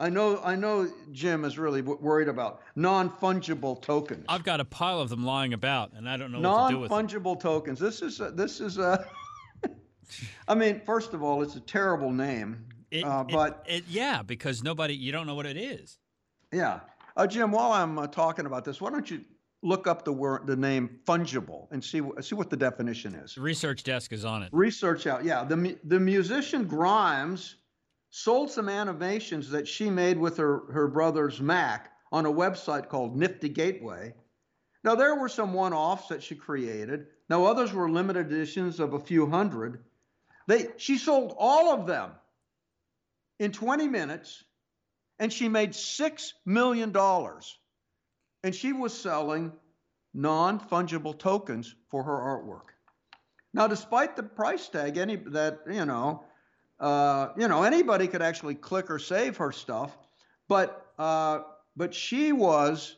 I 0.00 0.10
know, 0.10 0.40
I 0.44 0.54
know, 0.54 0.88
Jim 1.10 1.44
is 1.44 1.58
really 1.58 1.82
w- 1.82 1.98
worried 2.00 2.28
about 2.28 2.60
non-fungible 2.76 3.82
tokens. 3.82 4.26
I've 4.28 4.44
got 4.44 4.60
a 4.60 4.64
pile 4.64 5.00
of 5.00 5.08
them 5.08 5.24
lying 5.24 5.54
about, 5.54 5.92
and 5.94 6.08
I 6.08 6.16
don't 6.16 6.30
know 6.30 6.40
what 6.40 6.68
to 6.68 6.74
do 6.74 6.80
with 6.80 6.90
them. 6.90 6.98
Non-fungible 6.98 7.40
tokens. 7.40 7.80
This 7.80 8.00
is 8.02 8.20
a, 8.20 8.30
this 8.30 8.60
is 8.60 8.78
a. 8.78 9.04
I 10.48 10.54
mean, 10.54 10.80
first 10.86 11.14
of 11.14 11.22
all, 11.22 11.42
it's 11.42 11.56
a 11.56 11.60
terrible 11.60 12.12
name, 12.12 12.64
It, 12.92 13.04
uh, 13.04 13.24
but 13.24 13.64
it, 13.68 13.84
yeah, 13.88 14.22
because 14.22 14.62
nobody, 14.62 14.94
you 14.94 15.10
don't 15.10 15.26
know 15.26 15.34
what 15.34 15.46
it 15.46 15.56
is. 15.56 15.98
Yeah. 16.52 16.80
Uh, 17.16 17.26
Jim, 17.26 17.50
while 17.50 17.72
I'm 17.72 17.98
uh, 17.98 18.06
talking 18.06 18.46
about 18.46 18.64
this, 18.64 18.80
why 18.80 18.90
don't 18.90 19.10
you 19.10 19.24
look 19.62 19.88
up 19.88 20.04
the 20.04 20.12
word, 20.12 20.46
the 20.46 20.56
name 20.56 21.00
fungible 21.04 21.66
and 21.72 21.82
see 21.82 22.00
see 22.20 22.34
what 22.36 22.48
the 22.48 22.56
definition 22.56 23.14
is. 23.16 23.36
Research 23.36 23.82
desk 23.82 24.12
is 24.12 24.24
on 24.24 24.44
it. 24.44 24.50
Research 24.52 25.06
out. 25.08 25.24
Yeah, 25.24 25.42
the 25.44 25.76
the 25.84 25.98
musician 25.98 26.64
Grimes 26.64 27.56
sold 28.10 28.50
some 28.50 28.68
animations 28.68 29.50
that 29.50 29.68
she 29.68 29.90
made 29.90 30.18
with 30.18 30.36
her 30.36 30.72
her 30.72 30.88
brother's 30.88 31.40
Mac 31.40 31.92
on 32.10 32.26
a 32.26 32.32
website 32.32 32.88
called 32.88 33.16
Nifty 33.16 33.48
Gateway. 33.48 34.14
Now 34.84 34.94
there 34.94 35.16
were 35.16 35.28
some 35.28 35.52
one-offs 35.52 36.08
that 36.08 36.22
she 36.22 36.34
created. 36.34 37.06
Now 37.28 37.44
others 37.44 37.72
were 37.72 37.90
limited 37.90 38.32
editions 38.32 38.80
of 38.80 38.94
a 38.94 39.00
few 39.00 39.28
hundred. 39.28 39.84
They 40.46 40.68
she 40.76 40.96
sold 40.98 41.34
all 41.38 41.72
of 41.72 41.86
them 41.86 42.12
in 43.38 43.52
20 43.52 43.88
minutes 43.88 44.44
and 45.18 45.32
she 45.32 45.48
made 45.48 45.72
$6 45.72 46.32
million. 46.46 46.94
And 48.44 48.54
she 48.54 48.72
was 48.72 48.98
selling 48.98 49.52
non 50.14 50.60
fungible 50.60 51.18
tokens 51.18 51.74
for 51.90 52.02
her 52.02 52.12
artwork. 52.12 52.74
Now, 53.52 53.66
despite 53.66 54.14
the 54.14 54.22
price 54.22 54.68
tag, 54.68 54.96
any 54.96 55.16
that 55.16 55.60
you 55.68 55.84
know, 55.84 56.24
uh, 56.80 57.28
you 57.36 57.48
know, 57.48 57.62
anybody 57.62 58.06
could 58.06 58.22
actually 58.22 58.54
click 58.54 58.90
or 58.90 58.98
save 58.98 59.36
her 59.38 59.52
stuff, 59.52 59.96
but 60.48 60.92
uh, 60.98 61.40
but 61.76 61.94
she 61.94 62.32
was 62.32 62.96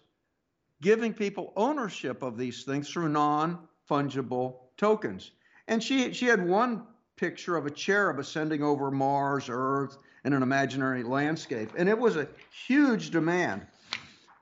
giving 0.82 1.12
people 1.12 1.52
ownership 1.56 2.22
of 2.22 2.36
these 2.36 2.64
things 2.64 2.88
through 2.90 3.08
non 3.08 3.58
fungible 3.88 4.56
tokens. 4.76 5.32
And 5.68 5.82
she 5.82 6.12
she 6.12 6.26
had 6.26 6.46
one 6.46 6.84
picture 7.16 7.56
of 7.56 7.66
a 7.66 7.70
cherub 7.70 8.18
ascending 8.18 8.62
over 8.62 8.90
Mars, 8.90 9.46
Earth, 9.48 9.98
in 10.24 10.32
an 10.32 10.42
imaginary 10.42 11.02
landscape, 11.02 11.70
and 11.76 11.88
it 11.88 11.98
was 11.98 12.16
a 12.16 12.28
huge 12.66 13.10
demand. 13.10 13.66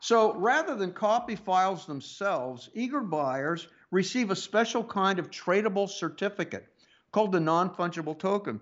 So 0.01 0.35
rather 0.35 0.77
than 0.77 0.93
copy 0.93 1.35
files 1.35 1.87
themselves, 1.87 2.71
eager 2.75 3.01
buyers 3.01 3.69
receive 3.91 4.31
a 4.31 4.37
special 4.37 4.85
kind 4.85 5.19
of 5.19 5.31
tradable 5.31 5.89
certificate 5.89 6.67
called 7.13 7.33
the 7.33 7.41
non 7.41 7.71
fungible 7.75 8.19
token. 8.19 8.61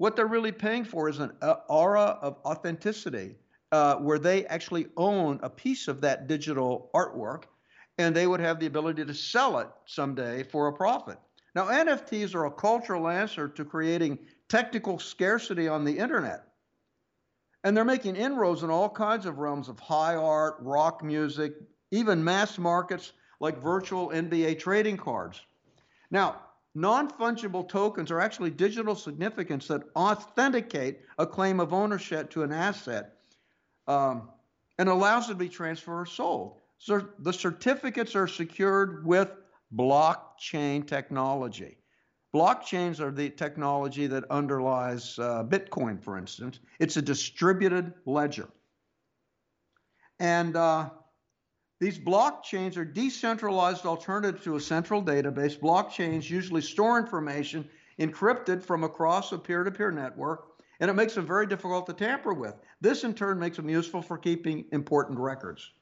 What 0.00 0.16
they're 0.16 0.26
really 0.26 0.50
paying 0.50 0.84
for 0.84 1.10
is 1.10 1.18
an 1.18 1.30
uh, 1.42 1.56
aura 1.68 2.18
of 2.22 2.38
authenticity, 2.46 3.36
uh, 3.70 3.96
where 3.96 4.18
they 4.18 4.46
actually 4.46 4.86
own 4.96 5.38
a 5.42 5.50
piece 5.50 5.88
of 5.88 6.00
that 6.00 6.26
digital 6.26 6.90
artwork 6.94 7.42
and 7.98 8.16
they 8.16 8.26
would 8.26 8.40
have 8.40 8.58
the 8.58 8.64
ability 8.64 9.04
to 9.04 9.12
sell 9.12 9.58
it 9.58 9.68
someday 9.84 10.42
for 10.42 10.68
a 10.68 10.72
profit. 10.72 11.18
Now, 11.54 11.66
NFTs 11.66 12.34
are 12.34 12.46
a 12.46 12.50
cultural 12.50 13.08
answer 13.08 13.46
to 13.46 13.62
creating 13.62 14.20
technical 14.48 14.98
scarcity 14.98 15.68
on 15.68 15.84
the 15.84 15.98
internet. 15.98 16.44
And 17.62 17.76
they're 17.76 17.84
making 17.84 18.16
inroads 18.16 18.62
in 18.62 18.70
all 18.70 18.88
kinds 18.88 19.26
of 19.26 19.36
realms 19.36 19.68
of 19.68 19.78
high 19.78 20.14
art, 20.14 20.56
rock 20.60 21.04
music, 21.04 21.52
even 21.90 22.24
mass 22.24 22.56
markets 22.56 23.12
like 23.38 23.62
virtual 23.62 24.08
NBA 24.08 24.60
trading 24.60 24.96
cards. 24.96 25.42
Now, 26.10 26.40
non 26.74 27.10
fungible 27.10 27.68
tokens 27.68 28.10
are 28.10 28.20
actually 28.20 28.50
digital 28.50 28.94
significants 28.94 29.66
that 29.68 29.82
authenticate 29.96 31.00
a 31.18 31.26
claim 31.26 31.60
of 31.60 31.72
ownership 31.72 32.30
to 32.30 32.42
an 32.42 32.52
asset 32.52 33.16
um, 33.86 34.28
and 34.78 34.88
allows 34.88 35.28
it 35.28 35.32
to 35.32 35.38
be 35.38 35.48
transferred 35.48 36.00
or 36.00 36.06
sold. 36.06 36.60
So 36.78 37.08
the 37.18 37.32
certificates 37.32 38.14
are 38.14 38.26
secured 38.26 39.04
with 39.04 39.30
blockchain 39.74 40.86
technology. 40.86 41.76
Blockchains 42.34 43.00
are 43.00 43.10
the 43.10 43.28
technology 43.28 44.06
that 44.06 44.24
underlies 44.30 45.18
uh, 45.18 45.44
Bitcoin, 45.44 46.02
for 46.02 46.16
instance. 46.16 46.60
It's 46.78 46.96
a 46.96 47.02
distributed 47.02 47.92
ledger. 48.06 48.48
And 50.20 50.54
uh, 50.54 50.90
these 51.80 51.98
blockchains 51.98 52.76
are 52.76 52.84
decentralized 52.84 53.86
alternative 53.86 54.44
to 54.44 54.56
a 54.56 54.60
central 54.60 55.02
database. 55.02 55.58
Blockchains 55.58 56.28
usually 56.28 56.60
store 56.60 56.98
information 56.98 57.68
encrypted 57.98 58.62
from 58.62 58.84
across 58.84 59.32
a 59.32 59.38
peer 59.38 59.64
to 59.64 59.70
peer 59.70 59.90
network, 59.90 60.60
and 60.78 60.90
it 60.90 60.94
makes 60.94 61.14
them 61.14 61.26
very 61.26 61.46
difficult 61.46 61.86
to 61.86 61.94
tamper 61.94 62.34
with. 62.34 62.54
This, 62.82 63.02
in 63.04 63.14
turn, 63.14 63.38
makes 63.38 63.56
them 63.56 63.68
useful 63.68 64.02
for 64.02 64.18
keeping 64.18 64.66
important 64.72 65.18
records. 65.18 65.72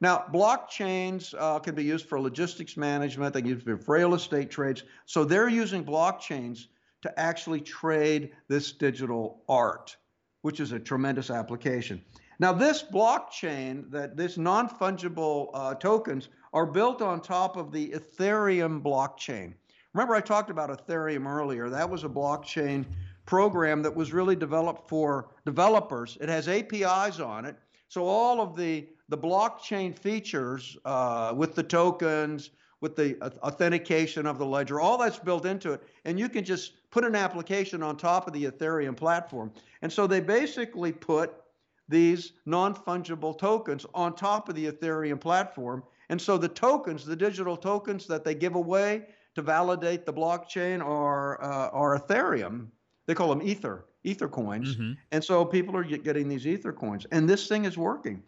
Now, 0.00 0.24
blockchains 0.32 1.32
uh, 1.38 1.60
can 1.60 1.76
be 1.76 1.84
used 1.84 2.08
for 2.08 2.20
logistics 2.20 2.76
management, 2.76 3.32
they 3.32 3.42
can 3.42 3.50
be 3.50 3.54
used 3.54 3.84
for 3.84 3.94
real 3.96 4.14
estate 4.14 4.50
trades. 4.50 4.82
So 5.06 5.24
they're 5.24 5.48
using 5.48 5.84
blockchains 5.84 6.66
to 7.02 7.20
actually 7.20 7.60
trade 7.60 8.32
this 8.48 8.72
digital 8.72 9.44
art, 9.48 9.96
which 10.40 10.58
is 10.58 10.72
a 10.72 10.80
tremendous 10.80 11.30
application. 11.30 12.02
Now, 12.42 12.52
this 12.52 12.82
blockchain, 12.82 13.88
that 13.92 14.16
this 14.16 14.36
non-fungible 14.36 15.50
uh, 15.54 15.74
tokens 15.76 16.28
are 16.52 16.66
built 16.66 17.00
on 17.00 17.20
top 17.20 17.56
of 17.56 17.70
the 17.70 17.90
Ethereum 17.90 18.82
blockchain. 18.82 19.54
Remember, 19.94 20.16
I 20.16 20.20
talked 20.20 20.50
about 20.50 20.68
Ethereum 20.68 21.24
earlier. 21.24 21.70
That 21.70 21.88
was 21.88 22.02
a 22.02 22.08
blockchain 22.08 22.84
program 23.26 23.80
that 23.82 23.94
was 23.94 24.12
really 24.12 24.34
developed 24.34 24.88
for 24.88 25.28
developers. 25.46 26.18
It 26.20 26.28
has 26.28 26.48
APIs 26.48 27.20
on 27.20 27.44
it, 27.44 27.54
so 27.86 28.04
all 28.04 28.40
of 28.40 28.56
the 28.56 28.88
the 29.08 29.18
blockchain 29.18 29.96
features 29.96 30.76
uh, 30.84 31.32
with 31.36 31.54
the 31.54 31.62
tokens, 31.62 32.50
with 32.80 32.96
the 32.96 33.22
authentication 33.44 34.26
of 34.26 34.38
the 34.38 34.46
ledger, 34.46 34.80
all 34.80 34.98
that's 34.98 35.20
built 35.20 35.46
into 35.46 35.74
it, 35.74 35.82
and 36.06 36.18
you 36.18 36.28
can 36.28 36.44
just 36.44 36.90
put 36.90 37.04
an 37.04 37.14
application 37.14 37.84
on 37.84 37.96
top 37.96 38.26
of 38.26 38.32
the 38.32 38.46
Ethereum 38.46 38.96
platform. 38.96 39.52
And 39.82 39.92
so 39.92 40.08
they 40.08 40.18
basically 40.18 40.90
put 40.90 41.34
these 41.92 42.32
non-fungible 42.46 43.38
tokens 43.38 43.86
on 43.94 44.16
top 44.16 44.48
of 44.48 44.56
the 44.56 44.66
Ethereum 44.66 45.20
platform. 45.20 45.84
And 46.08 46.20
so 46.20 46.36
the 46.36 46.48
tokens, 46.48 47.04
the 47.04 47.14
digital 47.14 47.56
tokens 47.56 48.06
that 48.06 48.24
they 48.24 48.34
give 48.34 48.56
away 48.56 49.04
to 49.34 49.42
validate 49.42 50.04
the 50.04 50.12
blockchain 50.12 50.84
are 50.84 51.40
uh, 51.42 51.68
are 51.68 51.98
Ethereum. 51.98 52.68
They 53.06 53.14
call 53.14 53.28
them 53.28 53.42
Ether, 53.42 53.84
Ether 54.04 54.28
coins. 54.28 54.74
Mm-hmm. 54.74 54.92
And 55.12 55.22
so 55.22 55.44
people 55.44 55.76
are 55.76 55.84
getting 55.84 56.28
these 56.28 56.46
Ether 56.46 56.72
coins, 56.72 57.06
and 57.12 57.28
this 57.28 57.46
thing 57.46 57.64
is 57.64 57.78
working. 57.78 58.22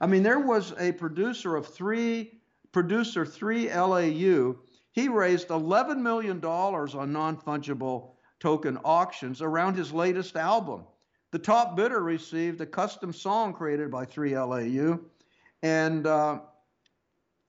I 0.00 0.06
mean, 0.06 0.22
there 0.22 0.40
was 0.40 0.74
a 0.78 0.92
producer 0.92 1.56
of 1.56 1.66
three 1.66 2.40
producer 2.72 3.24
three 3.24 3.72
LAU. 3.72 4.56
He 4.92 5.08
raised 5.08 5.50
11 5.50 6.02
million 6.02 6.40
dollars 6.40 6.94
on 6.94 7.12
non-fungible 7.12 8.10
token 8.40 8.78
auctions 8.84 9.42
around 9.42 9.74
his 9.74 9.92
latest 9.92 10.36
album. 10.36 10.84
The 11.36 11.42
top 11.42 11.76
bidder 11.76 12.02
received 12.02 12.62
a 12.62 12.66
custom 12.66 13.12
song 13.12 13.52
created 13.52 13.90
by 13.90 14.06
3LAU, 14.06 14.98
and 15.62 16.06
uh, 16.06 16.40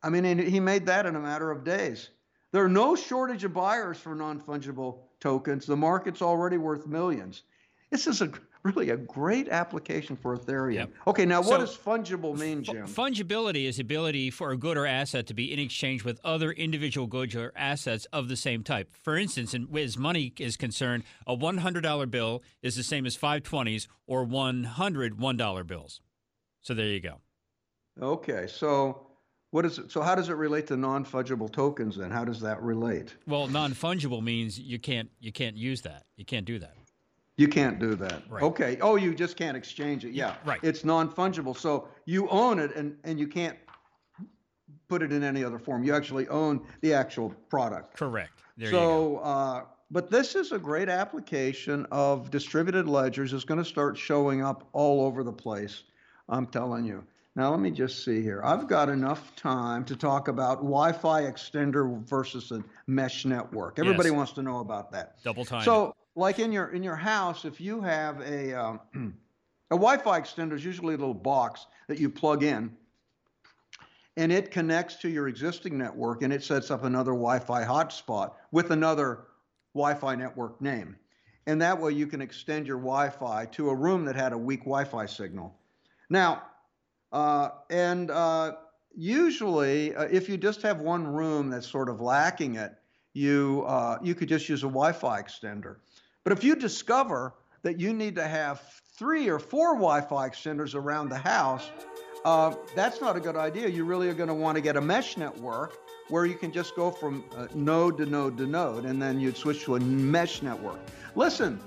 I 0.03 0.09
mean, 0.09 0.37
he 0.37 0.59
made 0.59 0.85
that 0.87 1.05
in 1.05 1.15
a 1.15 1.21
matter 1.21 1.51
of 1.51 1.63
days. 1.63 2.09
There 2.51 2.65
are 2.65 2.67
no 2.67 2.97
shortage 2.97 3.45
of 3.45 3.53
buyers 3.53 3.97
for 3.97 4.13
non 4.13 4.41
fungible 4.41 5.03
tokens. 5.21 5.65
The 5.65 5.77
market's 5.77 6.21
already 6.21 6.57
worth 6.57 6.85
millions. 6.85 7.43
This 7.89 8.07
is 8.07 8.21
a 8.21 8.29
really 8.63 8.89
a 8.89 8.97
great 8.97 9.49
application 9.49 10.15
for 10.15 10.37
Ethereum. 10.37 10.73
Yep. 10.73 10.89
Okay, 11.07 11.25
now 11.25 11.41
what 11.41 11.59
does 11.59 11.75
fungible 11.75 12.37
mean, 12.37 12.63
Jim? 12.63 12.85
Fungibility 12.87 13.67
is 13.67 13.77
the 13.77 13.81
ability 13.81 14.29
for 14.29 14.51
a 14.51 14.57
good 14.57 14.77
or 14.77 14.85
asset 14.85 15.27
to 15.27 15.33
be 15.33 15.51
in 15.51 15.59
exchange 15.59 16.03
with 16.03 16.19
other 16.23 16.51
individual 16.51 17.07
goods 17.07 17.35
or 17.35 17.53
assets 17.55 18.05
of 18.13 18.29
the 18.29 18.35
same 18.35 18.63
type. 18.63 18.89
For 19.01 19.17
instance, 19.17 19.53
in, 19.53 19.67
as 19.77 19.97
money 19.97 20.33
is 20.39 20.57
concerned, 20.57 21.03
a 21.25 21.35
$100 21.35 22.11
bill 22.11 22.43
is 22.61 22.75
the 22.75 22.83
same 22.83 23.05
as 23.05 23.15
five 23.15 23.43
twenties 23.43 23.87
or 24.05 24.23
100 24.23 25.17
$1 25.17 25.67
bills. 25.67 26.01
So 26.61 26.73
there 26.73 26.87
you 26.87 26.99
go. 26.99 27.21
Okay, 28.01 28.47
so 28.47 29.07
what 29.51 29.65
is 29.65 29.79
it? 29.79 29.91
So 29.91 30.01
how 30.01 30.15
does 30.15 30.29
it 30.29 30.33
relate 30.33 30.67
to 30.67 30.77
non-fungible 30.77 31.51
tokens 31.51 31.95
then? 31.95 32.11
How 32.11 32.25
does 32.25 32.41
that 32.41 32.61
relate? 32.61 33.15
Well, 33.25 33.47
non-fungible 33.47 34.21
means 34.21 34.59
you 34.59 34.77
can't 34.77 35.09
you 35.19 35.31
can't 35.31 35.55
use 35.55 35.81
that. 35.83 36.03
You 36.15 36.25
can't 36.25 36.45
do 36.45 36.59
that. 36.59 36.75
You 37.37 37.47
can't 37.47 37.79
do 37.79 37.95
that. 37.95 38.23
Right. 38.29 38.43
Okay. 38.43 38.77
Oh, 38.81 38.95
you 38.95 39.13
just 39.13 39.37
can't 39.37 39.55
exchange 39.55 40.03
it. 40.05 40.13
Yeah. 40.13 40.35
Right. 40.43 40.59
It's 40.63 40.83
non-fungible. 40.83 41.55
So 41.55 41.87
you 42.05 42.27
own 42.29 42.59
it 42.59 42.75
and, 42.75 42.97
and 43.03 43.19
you 43.19 43.27
can't 43.27 43.57
put 44.87 45.03
it 45.03 45.11
in 45.11 45.23
any 45.23 45.43
other 45.43 45.59
form. 45.59 45.83
You 45.83 45.95
actually 45.95 46.27
own 46.29 46.65
the 46.81 46.93
actual 46.93 47.29
product. 47.49 47.97
Correct. 47.97 48.31
There 48.57 48.71
so, 48.71 49.17
uh, 49.17 49.65
but 49.91 50.09
this 50.09 50.35
is 50.35 50.51
a 50.51 50.57
great 50.57 50.89
application 50.89 51.85
of 51.91 52.31
distributed 52.31 52.87
ledgers. 52.87 53.33
It's 53.33 53.45
going 53.45 53.59
to 53.59 53.65
start 53.65 53.97
showing 53.97 54.43
up 54.43 54.67
all 54.73 55.05
over 55.05 55.23
the 55.23 55.31
place. 55.31 55.83
I'm 56.27 56.47
telling 56.47 56.85
you. 56.85 57.03
Now, 57.35 57.51
let 57.51 57.59
me 57.59 57.69
just 57.69 58.03
see 58.03 58.23
here. 58.23 58.41
I've 58.43 58.67
got 58.67 58.89
enough 58.89 59.35
time 59.35 59.85
to 59.85 59.95
talk 59.95 60.27
about 60.27 60.57
Wi 60.57 60.91
Fi 60.91 61.21
extender 61.21 62.03
versus 62.07 62.51
a 62.51 62.63
mesh 62.87 63.25
network. 63.25 63.77
Everybody 63.77 64.09
yes. 64.09 64.15
wants 64.15 64.31
to 64.33 64.41
know 64.41 64.59
about 64.59 64.91
that. 64.93 65.23
Double 65.23 65.45
time. 65.45 65.63
So, 65.63 65.95
like 66.17 66.39
in 66.39 66.51
your 66.51 66.69
in 66.69 66.83
your 66.83 66.95
house, 66.95 67.45
if 67.45 67.61
you 67.61 67.79
have 67.81 68.19
a 68.21 68.53
um, 68.53 68.79
a 69.71 69.75
Wi-Fi 69.75 70.19
extender 70.19 70.53
is 70.53 70.65
usually 70.65 70.95
a 70.95 70.97
little 70.97 71.13
box 71.13 71.67
that 71.87 71.99
you 71.99 72.09
plug 72.09 72.43
in, 72.43 72.75
and 74.17 74.31
it 74.31 74.49
connects 74.49 74.95
to 74.97 75.09
your 75.09 75.27
existing 75.27 75.77
network, 75.77 76.23
and 76.23 76.33
it 76.33 76.43
sets 76.43 76.71
up 76.71 76.83
another 76.83 77.11
Wi-Fi 77.11 77.63
hotspot 77.63 78.33
with 78.51 78.71
another 78.71 79.27
Wi-Fi 79.75 80.15
network 80.15 80.59
name, 80.59 80.95
and 81.45 81.61
that 81.61 81.79
way 81.79 81.91
you 81.91 82.07
can 82.07 82.21
extend 82.21 82.65
your 82.65 82.79
Wi-Fi 82.79 83.45
to 83.45 83.69
a 83.69 83.75
room 83.75 84.03
that 84.05 84.15
had 84.15 84.33
a 84.33 84.37
weak 84.37 84.61
Wi-Fi 84.61 85.05
signal. 85.05 85.55
Now, 86.09 86.41
uh, 87.11 87.49
and 87.69 88.09
uh, 88.09 88.53
usually, 88.95 89.95
uh, 89.95 90.05
if 90.05 90.27
you 90.27 90.37
just 90.37 90.63
have 90.63 90.81
one 90.81 91.05
room 91.05 91.51
that's 91.51 91.67
sort 91.67 91.89
of 91.89 92.01
lacking 92.01 92.55
it, 92.55 92.73
you 93.13 93.63
uh, 93.67 93.99
you 94.01 94.15
could 94.15 94.29
just 94.29 94.49
use 94.49 94.63
a 94.63 94.67
Wi-Fi 94.67 95.21
extender. 95.21 95.77
But 96.27 96.37
if 96.37 96.43
you 96.43 96.57
discover 96.57 97.33
that 97.61 97.79
you 97.79 97.93
need 97.93 98.15
to 98.15 98.27
have 98.27 98.59
three 98.97 99.29
or 99.29 99.39
four 99.39 99.75
Wi 99.75 100.01
Fi 100.01 100.27
extenders 100.27 100.75
around 100.75 101.07
the 101.07 101.17
house, 101.17 101.71
uh, 102.25 102.53
that's 102.75 102.99
not 102.99 103.15
a 103.15 103.21
good 103.21 103.37
idea. 103.37 103.69
You 103.69 103.85
really 103.85 104.09
are 104.09 104.13
going 104.13 104.27
to 104.27 104.33
want 104.33 104.57
to 104.57 104.61
get 104.61 104.75
a 104.75 104.81
mesh 104.81 105.15
network 105.15 105.77
where 106.09 106.25
you 106.25 106.35
can 106.35 106.51
just 106.51 106.75
go 106.75 106.91
from 106.91 107.23
uh, 107.37 107.47
node 107.55 107.95
to 107.99 108.05
node 108.05 108.37
to 108.39 108.45
node, 108.45 108.83
and 108.83 109.01
then 109.01 109.21
you'd 109.21 109.37
switch 109.37 109.63
to 109.63 109.77
a 109.77 109.79
mesh 109.79 110.41
network. 110.41 110.81
Listen, 111.15 111.61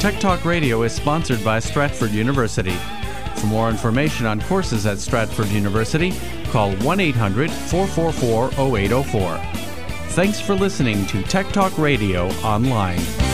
Tech 0.00 0.20
Talk 0.20 0.44
Radio 0.44 0.82
is 0.82 0.92
sponsored 0.92 1.42
by 1.44 1.58
Stratford 1.58 2.12
University. 2.12 2.76
For 3.36 3.46
more 3.46 3.68
information 3.68 4.24
on 4.26 4.40
courses 4.42 4.86
at 4.86 4.98
Stratford 4.98 5.48
University, 5.48 6.12
call 6.50 6.72
1 6.76 7.00
800 7.00 7.50
444 7.50 8.78
0804. 8.78 9.38
Thanks 10.10 10.40
for 10.40 10.54
listening 10.54 11.06
to 11.06 11.22
Tech 11.24 11.48
Talk 11.48 11.76
Radio 11.76 12.28
Online. 12.42 13.25